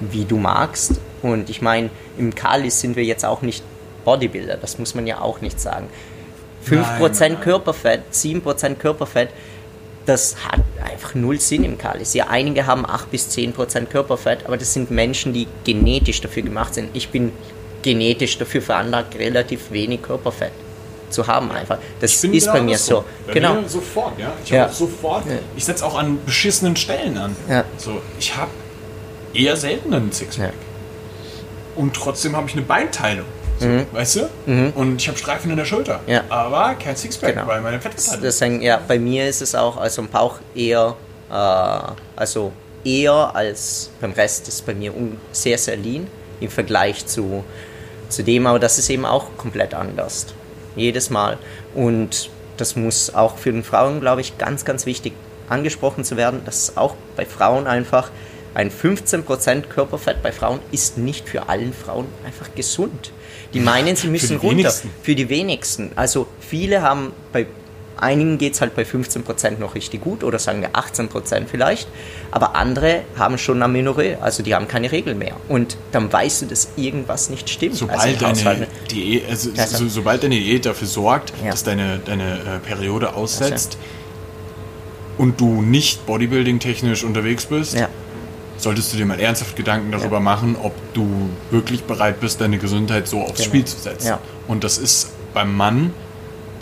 wie 0.00 0.24
du 0.24 0.36
magst. 0.36 1.00
Und 1.22 1.50
ich 1.50 1.62
meine, 1.62 1.90
im 2.18 2.34
Kali 2.34 2.70
sind 2.70 2.96
wir 2.96 3.04
jetzt 3.04 3.24
auch 3.24 3.42
nicht 3.42 3.62
Bodybuilder, 4.04 4.56
das 4.56 4.78
muss 4.78 4.94
man 4.94 5.06
ja 5.06 5.20
auch 5.20 5.40
nicht 5.40 5.60
sagen. 5.60 5.88
5% 6.66 6.70
Nein, 6.70 7.12
nein. 7.18 7.40
Körperfett, 7.40 8.00
7% 8.12 8.74
Körperfett, 8.76 9.30
das 10.06 10.36
hat 10.46 10.60
einfach 10.82 11.14
null 11.14 11.38
Sinn 11.38 11.64
im 11.64 11.76
Kalis. 11.76 12.14
Ja, 12.14 12.28
einige 12.28 12.66
haben 12.66 12.86
8 12.86 13.10
bis 13.10 13.28
10 13.30 13.52
Prozent 13.52 13.90
Körperfett, 13.90 14.46
aber 14.46 14.56
das 14.56 14.72
sind 14.72 14.90
Menschen, 14.90 15.32
die 15.32 15.46
genetisch 15.64 16.20
dafür 16.22 16.42
gemacht 16.42 16.74
sind. 16.74 16.88
Ich 16.94 17.10
bin 17.10 17.32
genetisch 17.82 18.38
dafür 18.38 18.62
veranlagt, 18.62 19.18
relativ 19.18 19.70
wenig 19.70 20.02
Körperfett 20.02 20.52
zu 21.10 21.26
haben 21.26 21.50
einfach. 21.52 21.78
Das 22.00 22.12
ist 22.14 22.22
genau 22.22 22.52
bei 22.52 22.62
mir 22.62 22.78
so. 22.78 23.04
Bei 23.26 23.32
genau. 23.34 23.54
mir 23.54 23.68
sofort, 23.68 24.18
ja. 24.18 24.32
Ich 24.44 24.50
Ja. 24.50 24.68
sofort, 24.68 25.26
Ja. 25.26 25.32
ich 25.56 25.64
setze 25.64 25.84
auch 25.84 25.98
an 25.98 26.18
beschissenen 26.24 26.76
Stellen 26.76 27.16
an. 27.18 27.36
Ja. 27.48 27.64
So, 27.76 28.00
ich 28.18 28.36
habe 28.36 28.50
eher 29.34 29.56
selten 29.56 29.92
einen 29.94 30.12
Sixpack. 30.12 30.46
Ja. 30.46 30.52
Und 31.76 31.94
trotzdem 31.94 32.36
habe 32.36 32.48
ich 32.48 32.54
eine 32.54 32.62
Beinteilung. 32.62 33.26
So, 33.58 33.66
Weißt 33.92 34.16
du? 34.16 34.72
Und 34.74 35.02
ich 35.02 35.06
habe 35.08 35.18
Streifen 35.18 35.50
in 35.50 35.56
der 35.58 35.66
Schulter. 35.66 36.00
Mhm. 36.06 36.12
Ja. 36.12 36.24
Aber 36.30 36.74
kein 36.76 36.96
Sixpack, 36.96 37.34
Genau. 37.34 37.46
weil 37.46 37.60
meine 37.60 37.78
Fettverteilung. 37.78 38.22
Deswegen, 38.22 38.62
ja, 38.62 38.80
bei 38.88 38.98
mir 38.98 39.28
ist 39.28 39.42
es 39.42 39.54
auch, 39.54 39.76
also 39.76 40.00
im 40.00 40.08
Bauch 40.08 40.36
eher, 40.54 40.96
äh, 41.30 41.34
also 42.16 42.52
eher 42.84 43.34
als 43.34 43.90
beim 44.00 44.12
Rest 44.12 44.48
ist 44.48 44.64
bei 44.64 44.74
mir 44.74 44.92
sehr, 45.32 45.58
sehr 45.58 45.76
lean 45.76 46.06
im 46.40 46.48
Vergleich 46.48 47.04
zu, 47.06 47.44
zu 48.08 48.22
dem, 48.24 48.46
aber 48.46 48.58
das 48.58 48.78
ist 48.78 48.88
eben 48.88 49.04
auch 49.04 49.26
komplett 49.36 49.74
anders. 49.74 50.26
Jedes 50.76 51.10
Mal. 51.10 51.38
Und 51.74 52.30
das 52.56 52.76
muss 52.76 53.14
auch 53.14 53.38
für 53.38 53.52
den 53.52 53.64
Frauen, 53.64 54.00
glaube 54.00 54.20
ich, 54.20 54.38
ganz, 54.38 54.64
ganz 54.64 54.86
wichtig 54.86 55.12
angesprochen 55.48 56.04
zu 56.04 56.16
werden, 56.16 56.42
dass 56.44 56.76
auch 56.76 56.94
bei 57.16 57.26
Frauen 57.26 57.66
einfach 57.66 58.10
ein 58.54 58.70
15% 58.70 59.62
Körperfett 59.62 60.22
bei 60.22 60.32
Frauen 60.32 60.60
ist 60.72 60.98
nicht 60.98 61.28
für 61.28 61.48
allen 61.48 61.72
Frauen 61.72 62.06
einfach 62.24 62.54
gesund. 62.54 63.12
Die 63.54 63.60
meinen, 63.60 63.96
sie 63.96 64.08
müssen 64.08 64.40
die 64.40 64.46
runter. 64.46 64.58
wenigsten. 64.58 64.90
Für 65.02 65.14
die 65.14 65.28
wenigsten. 65.28 65.92
Also 65.96 66.26
viele 66.40 66.82
haben 66.82 67.12
bei 67.32 67.46
einigen 68.02 68.38
geht 68.38 68.54
es 68.54 68.60
halt 68.60 68.74
bei 68.74 68.82
15% 68.82 69.58
noch 69.58 69.74
richtig 69.74 70.00
gut 70.00 70.24
oder 70.24 70.38
sagen 70.38 70.60
wir 70.60 70.70
18% 70.70 71.46
vielleicht, 71.46 71.88
aber 72.30 72.56
andere 72.56 73.02
haben 73.16 73.38
schon 73.38 73.62
Amenorrhoe, 73.62 74.18
also 74.20 74.42
die 74.42 74.54
haben 74.54 74.68
keine 74.68 74.90
Regel 74.92 75.14
mehr. 75.14 75.36
Und 75.48 75.76
dann 75.92 76.12
weißt 76.12 76.42
du, 76.42 76.46
dass 76.46 76.68
irgendwas 76.76 77.30
nicht 77.30 77.48
stimmt. 77.50 77.76
Sobald 77.76 78.22
also 78.22 78.44
deine. 78.44 78.66
Diät, 78.90 79.28
also, 79.28 79.50
Ja, 79.54 79.66
so. 79.66 79.76
so, 79.78 79.88
sobald 79.88 80.22
deine 80.22 80.36
Diät 80.36 80.66
dafür 80.66 80.88
sorgt, 80.88 81.32
Ja. 81.44 81.50
dass 81.50 81.62
deine, 81.64 82.00
deine 82.04 82.34
äh, 82.38 82.58
Periode 82.66 83.14
aussetzt 83.14 83.78
und 85.18 85.40
du 85.40 85.62
nicht 85.62 86.06
bodybuilding-technisch 86.06 87.04
unterwegs 87.04 87.46
bist, 87.46 87.74
Ja. 87.74 87.88
solltest 88.56 88.92
du 88.92 88.96
dir 88.96 89.06
mal 89.06 89.20
ernsthaft 89.20 89.56
Gedanken 89.56 89.92
darüber 89.92 90.20
machen, 90.20 90.56
ob 90.62 90.72
du 90.94 91.08
wirklich 91.50 91.84
bereit 91.84 92.20
bist, 92.20 92.40
deine 92.40 92.58
Gesundheit 92.58 93.08
so 93.08 93.20
aufs 93.22 93.36
Genau. 93.38 93.44
Spiel 93.48 93.64
zu 93.64 93.78
setzen. 93.78 94.06
Ja. 94.08 94.20
Und 94.48 94.64
das 94.64 94.78
ist 94.78 95.08
beim 95.34 95.56
Mann 95.56 95.92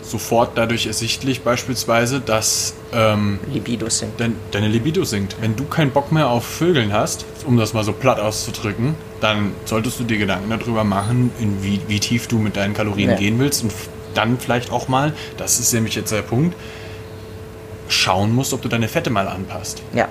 sofort 0.09 0.51
dadurch 0.57 0.87
ersichtlich 0.87 1.41
beispielsweise, 1.41 2.19
dass 2.19 2.73
ähm, 2.93 3.39
Libido 3.51 3.89
sind. 3.89 4.11
dein, 4.19 4.35
deine 4.51 4.67
Libido 4.67 5.03
sinkt. 5.03 5.35
Wenn 5.39 5.55
du 5.55 5.65
keinen 5.65 5.91
Bock 5.91 6.11
mehr 6.11 6.29
auf 6.29 6.43
Vögeln 6.45 6.91
hast, 6.93 7.25
um 7.45 7.57
das 7.57 7.73
mal 7.73 7.83
so 7.83 7.93
platt 7.93 8.19
auszudrücken, 8.19 8.95
dann 9.21 9.53
solltest 9.65 9.99
du 9.99 10.03
dir 10.03 10.17
Gedanken 10.17 10.49
darüber 10.49 10.83
machen, 10.83 11.31
in 11.39 11.63
wie, 11.63 11.79
wie 11.87 11.99
tief 11.99 12.27
du 12.27 12.39
mit 12.39 12.55
deinen 12.57 12.73
Kalorien 12.73 13.11
Ja. 13.11 13.15
gehen 13.17 13.39
willst 13.39 13.63
und 13.63 13.73
dann 14.15 14.39
vielleicht 14.39 14.71
auch 14.71 14.87
mal, 14.87 15.13
das 15.37 15.59
ist 15.59 15.71
nämlich 15.73 15.95
jetzt 15.95 16.11
der 16.11 16.23
Punkt, 16.23 16.55
schauen 17.87 18.33
musst, 18.33 18.53
ob 18.53 18.61
du 18.61 18.67
deine 18.69 18.87
Fette 18.87 19.09
mal 19.09 19.27
anpasst. 19.27 19.81
Ja. 19.93 20.07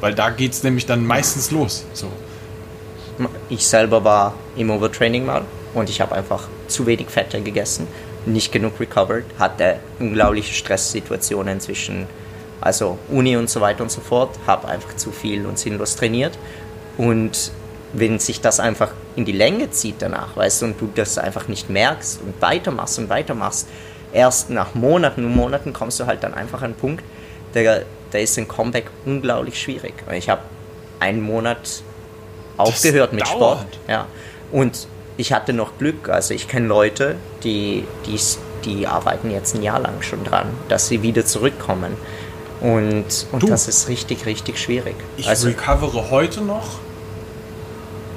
Weil 0.00 0.14
da 0.14 0.30
geht 0.30 0.52
es 0.52 0.62
nämlich 0.62 0.86
dann 0.86 1.06
meistens 1.06 1.50
los. 1.50 1.84
So. 1.92 2.08
Ich 3.48 3.66
selber 3.66 4.02
war 4.04 4.34
im 4.56 4.70
Overtraining 4.70 5.26
mal 5.26 5.42
und 5.74 5.88
ich 5.90 6.00
habe 6.00 6.14
einfach 6.14 6.48
zu 6.68 6.86
wenig 6.86 7.08
Fette 7.08 7.40
gegessen, 7.40 7.86
nicht 8.26 8.52
genug 8.52 8.78
recovered, 8.80 9.24
hatte 9.38 9.76
unglaubliche 9.98 10.54
Stresssituationen 10.54 11.60
zwischen 11.60 12.06
also 12.60 12.98
Uni 13.08 13.36
und 13.36 13.50
so 13.50 13.60
weiter 13.60 13.82
und 13.82 13.90
so 13.90 14.00
fort, 14.00 14.38
habe 14.46 14.68
einfach 14.68 14.94
zu 14.96 15.10
viel 15.10 15.46
und 15.46 15.58
sinnlos 15.58 15.96
trainiert 15.96 16.38
und 16.96 17.50
wenn 17.92 18.18
sich 18.18 18.40
das 18.40 18.60
einfach 18.60 18.92
in 19.16 19.24
die 19.24 19.32
Länge 19.32 19.70
zieht 19.70 19.96
danach, 20.00 20.36
weißt 20.36 20.62
du, 20.62 20.66
und 20.66 20.80
du 20.80 20.90
das 20.94 21.18
einfach 21.18 21.48
nicht 21.48 21.68
merkst 21.68 22.20
und 22.22 22.40
weitermachst 22.40 22.98
und 22.98 23.08
weitermachst, 23.10 23.68
erst 24.12 24.50
nach 24.50 24.74
Monaten 24.74 25.24
und 25.24 25.34
Monaten 25.34 25.72
kommst 25.72 26.00
du 26.00 26.06
halt 26.06 26.22
dann 26.22 26.34
einfach 26.34 26.60
an 26.60 26.66
einen 26.66 26.74
Punkt, 26.74 27.04
der, 27.54 27.84
da 28.10 28.18
ist 28.18 28.38
ein 28.38 28.48
Comeback 28.48 28.86
unglaublich 29.04 29.60
schwierig. 29.60 29.92
Ich 30.12 30.28
habe 30.30 30.42
einen 31.00 31.20
Monat 31.20 31.82
aufgehört 32.56 33.12
mit 33.12 33.26
dauert. 33.26 33.60
Sport. 33.60 33.78
Ja. 33.88 34.06
Und 34.50 34.86
ich 35.22 35.32
hatte 35.32 35.52
noch 35.52 35.78
Glück. 35.78 36.08
Also 36.08 36.34
ich 36.34 36.48
kenne 36.48 36.66
Leute, 36.66 37.14
die, 37.44 37.84
die, 38.06 38.18
die 38.64 38.86
arbeiten 38.88 39.30
jetzt 39.30 39.54
ein 39.54 39.62
Jahr 39.62 39.78
lang 39.78 40.02
schon 40.02 40.24
dran, 40.24 40.48
dass 40.68 40.88
sie 40.88 41.02
wieder 41.02 41.24
zurückkommen. 41.24 41.92
Und, 42.60 43.04
und 43.32 43.42
Du. 43.42 43.46
das 43.46 43.68
ist 43.68 43.88
richtig, 43.88 44.26
richtig 44.26 44.58
schwierig. 44.58 44.96
Ich 45.16 45.28
also, 45.28 45.46
recovere 45.48 46.10
heute 46.10 46.40
noch. 46.42 46.80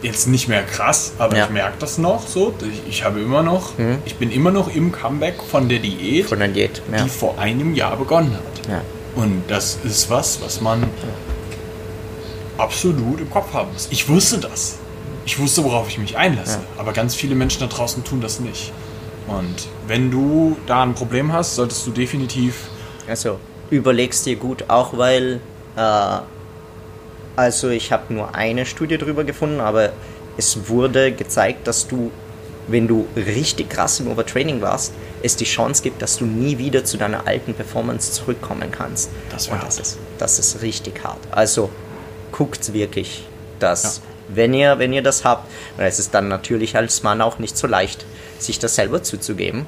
Jetzt 0.02 0.28
nicht 0.28 0.48
mehr 0.48 0.64
krass, 0.64 1.14
aber 1.20 1.36
Ja. 1.38 1.46
ich 1.46 1.52
merke 1.52 1.78
das 1.80 1.98
noch 2.00 2.28
so. 2.28 2.54
Ich, 2.62 2.82
ich 2.90 3.04
habe 3.04 3.20
immer 3.22 3.42
noch, 3.44 3.72
ich 4.06 4.16
bin 4.16 4.32
immer 4.32 4.52
noch 4.52 4.68
im 4.76 4.92
Comeback 4.92 5.36
von 5.50 5.70
der 5.70 5.80
Diät, 5.80 6.26
von 6.28 6.40
der 6.40 6.48
Diät. 6.50 6.82
Ja. 6.92 7.04
die 7.04 7.10
vor 7.10 7.38
einem 7.40 7.74
Jahr 7.76 7.96
begonnen 7.98 8.34
hat. 8.34 8.68
Ja. 8.70 8.82
Und 9.16 9.44
das 9.48 9.78
ist 9.84 10.10
was, 10.10 10.42
was 10.42 10.60
man 10.62 10.84
absolut 12.58 13.20
im 13.20 13.30
Kopf 13.30 13.54
haben 13.54 13.72
muss. 13.74 13.88
Ich 13.92 14.08
wusste 14.10 14.38
das. 14.40 14.78
Ich 15.26 15.40
wusste, 15.40 15.64
worauf 15.64 15.88
ich 15.90 15.98
mich 15.98 16.18
einlasse. 16.18 16.60
Aber 16.78 16.94
ganz 16.94 17.16
viele 17.16 17.36
Menschen 17.36 17.60
da 17.62 17.68
draußen 17.68 18.04
tun 18.04 18.22
das 18.22 18.40
nicht. 18.40 18.72
Und 19.28 19.68
wenn 19.88 20.12
du 20.12 20.56
da 20.68 20.84
ein 20.84 20.94
Problem 20.94 21.34
hast, 21.34 21.56
solltest 21.56 21.86
du 21.88 21.92
definitiv 21.92 22.70
Also 23.08 23.40
überlegst 23.72 24.26
dir 24.26 24.36
gut, 24.36 24.66
auch 24.68 24.98
weil, 24.98 25.40
äh, 25.76 26.18
also 27.36 27.70
ich 27.70 27.92
habe 27.92 28.14
nur 28.14 28.36
eine 28.36 28.66
Studie 28.66 28.98
darüber 28.98 29.24
gefunden, 29.24 29.60
aber 29.60 29.92
es 30.38 30.70
wurde 30.70 31.12
gezeigt, 31.12 31.68
dass 31.68 31.88
du, 31.88 32.12
wenn 32.68 32.88
du 32.88 33.08
richtig 33.16 33.70
krass 33.70 34.00
im 34.00 34.08
Overtraining 34.08 34.62
warst, 34.62 34.94
es 35.24 35.36
die 35.36 35.46
Chance 35.46 35.82
gibt, 35.82 36.02
dass 36.04 36.18
du 36.18 36.26
nie 36.26 36.60
wieder 36.60 36.86
zu 36.86 36.98
deiner 36.98 37.26
alten 37.26 37.56
Performance 37.56 38.12
zurückkommen 38.12 38.72
kannst. 38.72 39.10
Das 39.32 39.48
Und 39.48 39.64
das 39.64 39.80
ist, 39.80 39.98
das 40.20 40.38
ist 40.38 40.62
richtig 40.62 41.04
hart. 41.04 41.20
Also 41.32 41.70
guckt 42.32 42.74
wirklich, 42.74 43.24
dass 43.60 43.98
Ja. 43.98 44.15
Wenn 44.28 44.54
ihr, 44.54 44.80
wenn 44.80 44.94
ihr 44.94 45.02
das 45.04 45.24
habt, 45.24 45.50
und 45.78 45.84
es 45.84 46.00
ist 46.00 46.14
dann 46.14 46.28
natürlich 46.28 46.76
als 46.76 47.04
Mann 47.04 47.22
auch 47.22 47.40
nicht 47.40 47.58
so 47.58 47.68
leicht, 47.68 48.06
sich 48.40 48.60
das 48.60 48.76
selber 48.76 49.04
zuzugeben. 49.04 49.66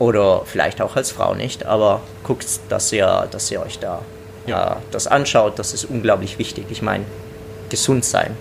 Oder 0.00 0.42
vielleicht 0.44 0.82
auch 0.82 0.96
als 0.96 1.12
Frau 1.12 1.34
nicht, 1.34 1.66
aber 1.66 2.00
guckt, 2.24 2.46
dass 2.68 2.92
ihr, 2.92 3.28
dass 3.30 3.50
ihr 3.50 3.62
euch 3.62 3.78
da 3.78 4.02
Ja. 4.46 4.72
äh, 4.72 4.76
das 4.90 5.06
anschaut. 5.06 5.58
Das 5.58 5.72
ist 5.72 5.84
unglaublich 5.84 6.38
wichtig. 6.38 6.66
Ich 6.70 6.82
meine, 6.82 7.04
gesund 7.70 8.04
sein, 8.04 8.36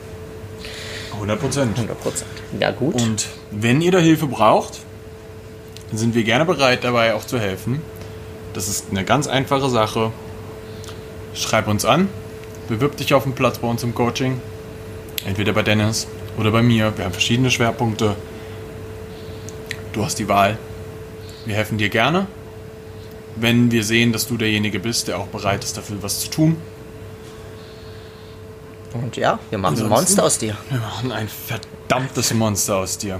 100 1.13 1.39
Prozent. 1.39 1.75
100 1.77 2.01
Prozent. 2.01 2.29
Ja, 2.59 2.71
gut. 2.71 2.95
Und 2.95 3.27
wenn 3.51 3.81
ihr 3.81 3.91
da 3.91 3.99
Hilfe 3.99 4.25
braucht, 4.25 4.79
dann 5.89 5.99
sind 5.99 6.15
wir 6.15 6.23
gerne 6.23 6.43
bereit, 6.45 6.83
dabei 6.83 7.13
auch 7.13 7.23
zu 7.25 7.39
helfen. 7.39 7.81
Das 8.53 8.67
ist 8.67 8.87
eine 8.89 9.03
ganz 9.05 9.27
einfache 9.27 9.69
Sache. 9.69 10.11
Schreib 11.35 11.67
uns 11.67 11.85
an, 11.85 12.09
bewirb 12.67 12.97
dich 12.97 13.13
auf 13.13 13.23
den 13.23 13.33
Platz 13.33 13.59
bei 13.59 13.67
uns 13.67 13.83
im 13.83 13.93
Coaching. 13.95 14.41
Entweder 15.25 15.53
bei 15.53 15.63
Dennis 15.63 16.07
oder 16.37 16.51
bei 16.51 16.61
mir. 16.61 16.97
Wir 16.97 17.05
haben 17.05 17.11
verschiedene 17.13 17.49
Schwerpunkte. 17.51 18.15
Du 19.93 20.03
hast 20.03 20.19
die 20.19 20.27
Wahl. 20.27 20.57
Wir 21.45 21.55
helfen 21.55 21.77
dir 21.77 21.89
gerne, 21.89 22.27
wenn 23.35 23.71
wir 23.71 23.83
sehen, 23.83 24.13
dass 24.13 24.27
du 24.27 24.37
derjenige 24.37 24.79
bist, 24.79 25.07
der 25.07 25.17
auch 25.19 25.27
bereit 25.27 25.63
ist, 25.63 25.77
dafür 25.77 25.97
was 26.01 26.21
zu 26.21 26.29
tun. 26.29 26.57
Und 28.93 29.17
ja, 29.17 29.39
wir 29.49 29.57
machen 29.57 29.73
ein 29.75 29.83
Ansonsten- 29.83 29.89
Monster 29.89 30.23
aus 30.23 30.37
dir. 30.37 30.57
Wir 30.69 30.79
machen 30.79 31.11
ein 31.11 31.27
verdammtes 31.27 32.33
Monster 32.33 32.77
aus 32.77 32.97
dir. 32.97 33.19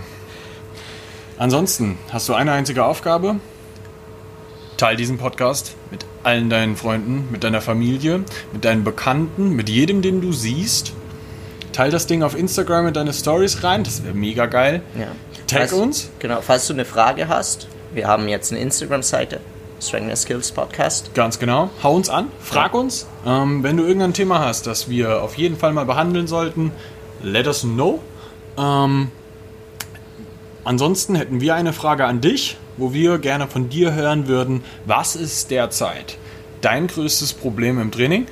Ansonsten 1.38 1.98
hast 2.12 2.30
du 2.30 2.34
eine 2.34 2.52
einzige 2.52 2.86
Aufgabe. 2.86 3.38
Teil 4.78 4.96
diesen 4.96 5.18
Podcast 5.18 5.76
mit 5.92 6.06
allen 6.24 6.50
deinen 6.50 6.76
Freunden, 6.78 7.28
mit 7.32 7.44
deiner 7.44 7.62
Familie, 7.62 8.24
mit 8.52 8.66
deinen 8.66 8.84
Bekannten, 8.84 9.50
mit 9.50 9.68
jedem, 9.70 10.02
den 10.02 10.22
du 10.22 10.32
siehst. 10.32 10.94
Teil 11.74 11.92
das 11.92 12.08
Ding 12.08 12.24
auf 12.24 12.38
Instagram 12.38 12.88
in 12.88 12.94
deine 12.94 13.12
Stories 13.14 13.64
rein, 13.64 13.84
das 13.84 14.04
wäre 14.04 14.14
mega 14.14 14.46
geil. 14.46 14.82
Ja. 14.98 15.08
Tag 15.48 15.70
Falls- 15.70 15.74
uns. 15.74 16.10
Genau, 16.20 16.40
falls 16.42 16.68
du 16.68 16.74
eine 16.74 16.86
Frage 16.86 17.28
hast, 17.28 17.68
wir 17.94 18.08
haben 18.08 18.28
jetzt 18.30 18.52
eine 18.52 18.62
Instagram-Seite, 18.62 19.40
Strength 19.82 20.10
and 20.10 20.18
Skills 20.18 20.52
Podcast. 20.52 21.14
Ganz 21.14 21.38
genau. 21.40 21.70
Hau 21.84 21.94
uns 21.96 22.10
an, 22.10 22.28
frag 22.40 22.74
uns. 22.74 23.06
Ähm, 23.26 23.64
wenn 23.64 23.76
du 23.78 23.84
irgendein 23.84 24.14
Thema 24.14 24.40
hast, 24.40 24.66
das 24.68 24.90
wir 24.90 25.22
auf 25.22 25.36
jeden 25.36 25.58
Fall 25.58 25.74
mal 25.74 25.86
behandeln 25.86 26.28
sollten, 26.28 26.72
let 27.22 27.48
us 27.48 27.62
know. 27.64 28.00
Ähm, 28.58 29.10
ansonsten 30.64 31.16
hätten 31.16 31.42
wir 31.42 31.56
eine 31.56 31.74
Frage 31.74 32.06
an 32.06 32.22
dich, 32.22 32.58
wo 32.78 32.94
wir 32.94 33.18
gerne 33.20 33.48
von 33.48 33.70
dir 33.70 33.94
hören 33.94 34.28
würden. 34.28 34.64
Was 34.86 35.16
ist 35.16 35.52
derzeit 35.52 36.18
dein 36.62 36.88
größtes 36.88 37.34
Problem 37.34 37.80
im 37.80 37.92
Training? 37.92 38.26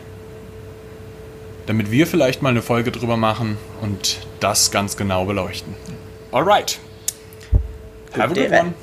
Damit 1.72 1.90
wir 1.90 2.06
vielleicht 2.06 2.42
mal 2.42 2.50
eine 2.50 2.62
Folge 2.62 2.92
drüber 2.92 3.16
machen 3.16 3.58
und 3.80 4.20
das 4.42 4.72
ganz 4.72 4.98
genau 4.98 5.24
beleuchten. 5.24 5.74
Alright. 6.34 6.78
Have 8.12 8.24
a 8.24 8.28
good 8.28 8.52
one. 8.52 8.74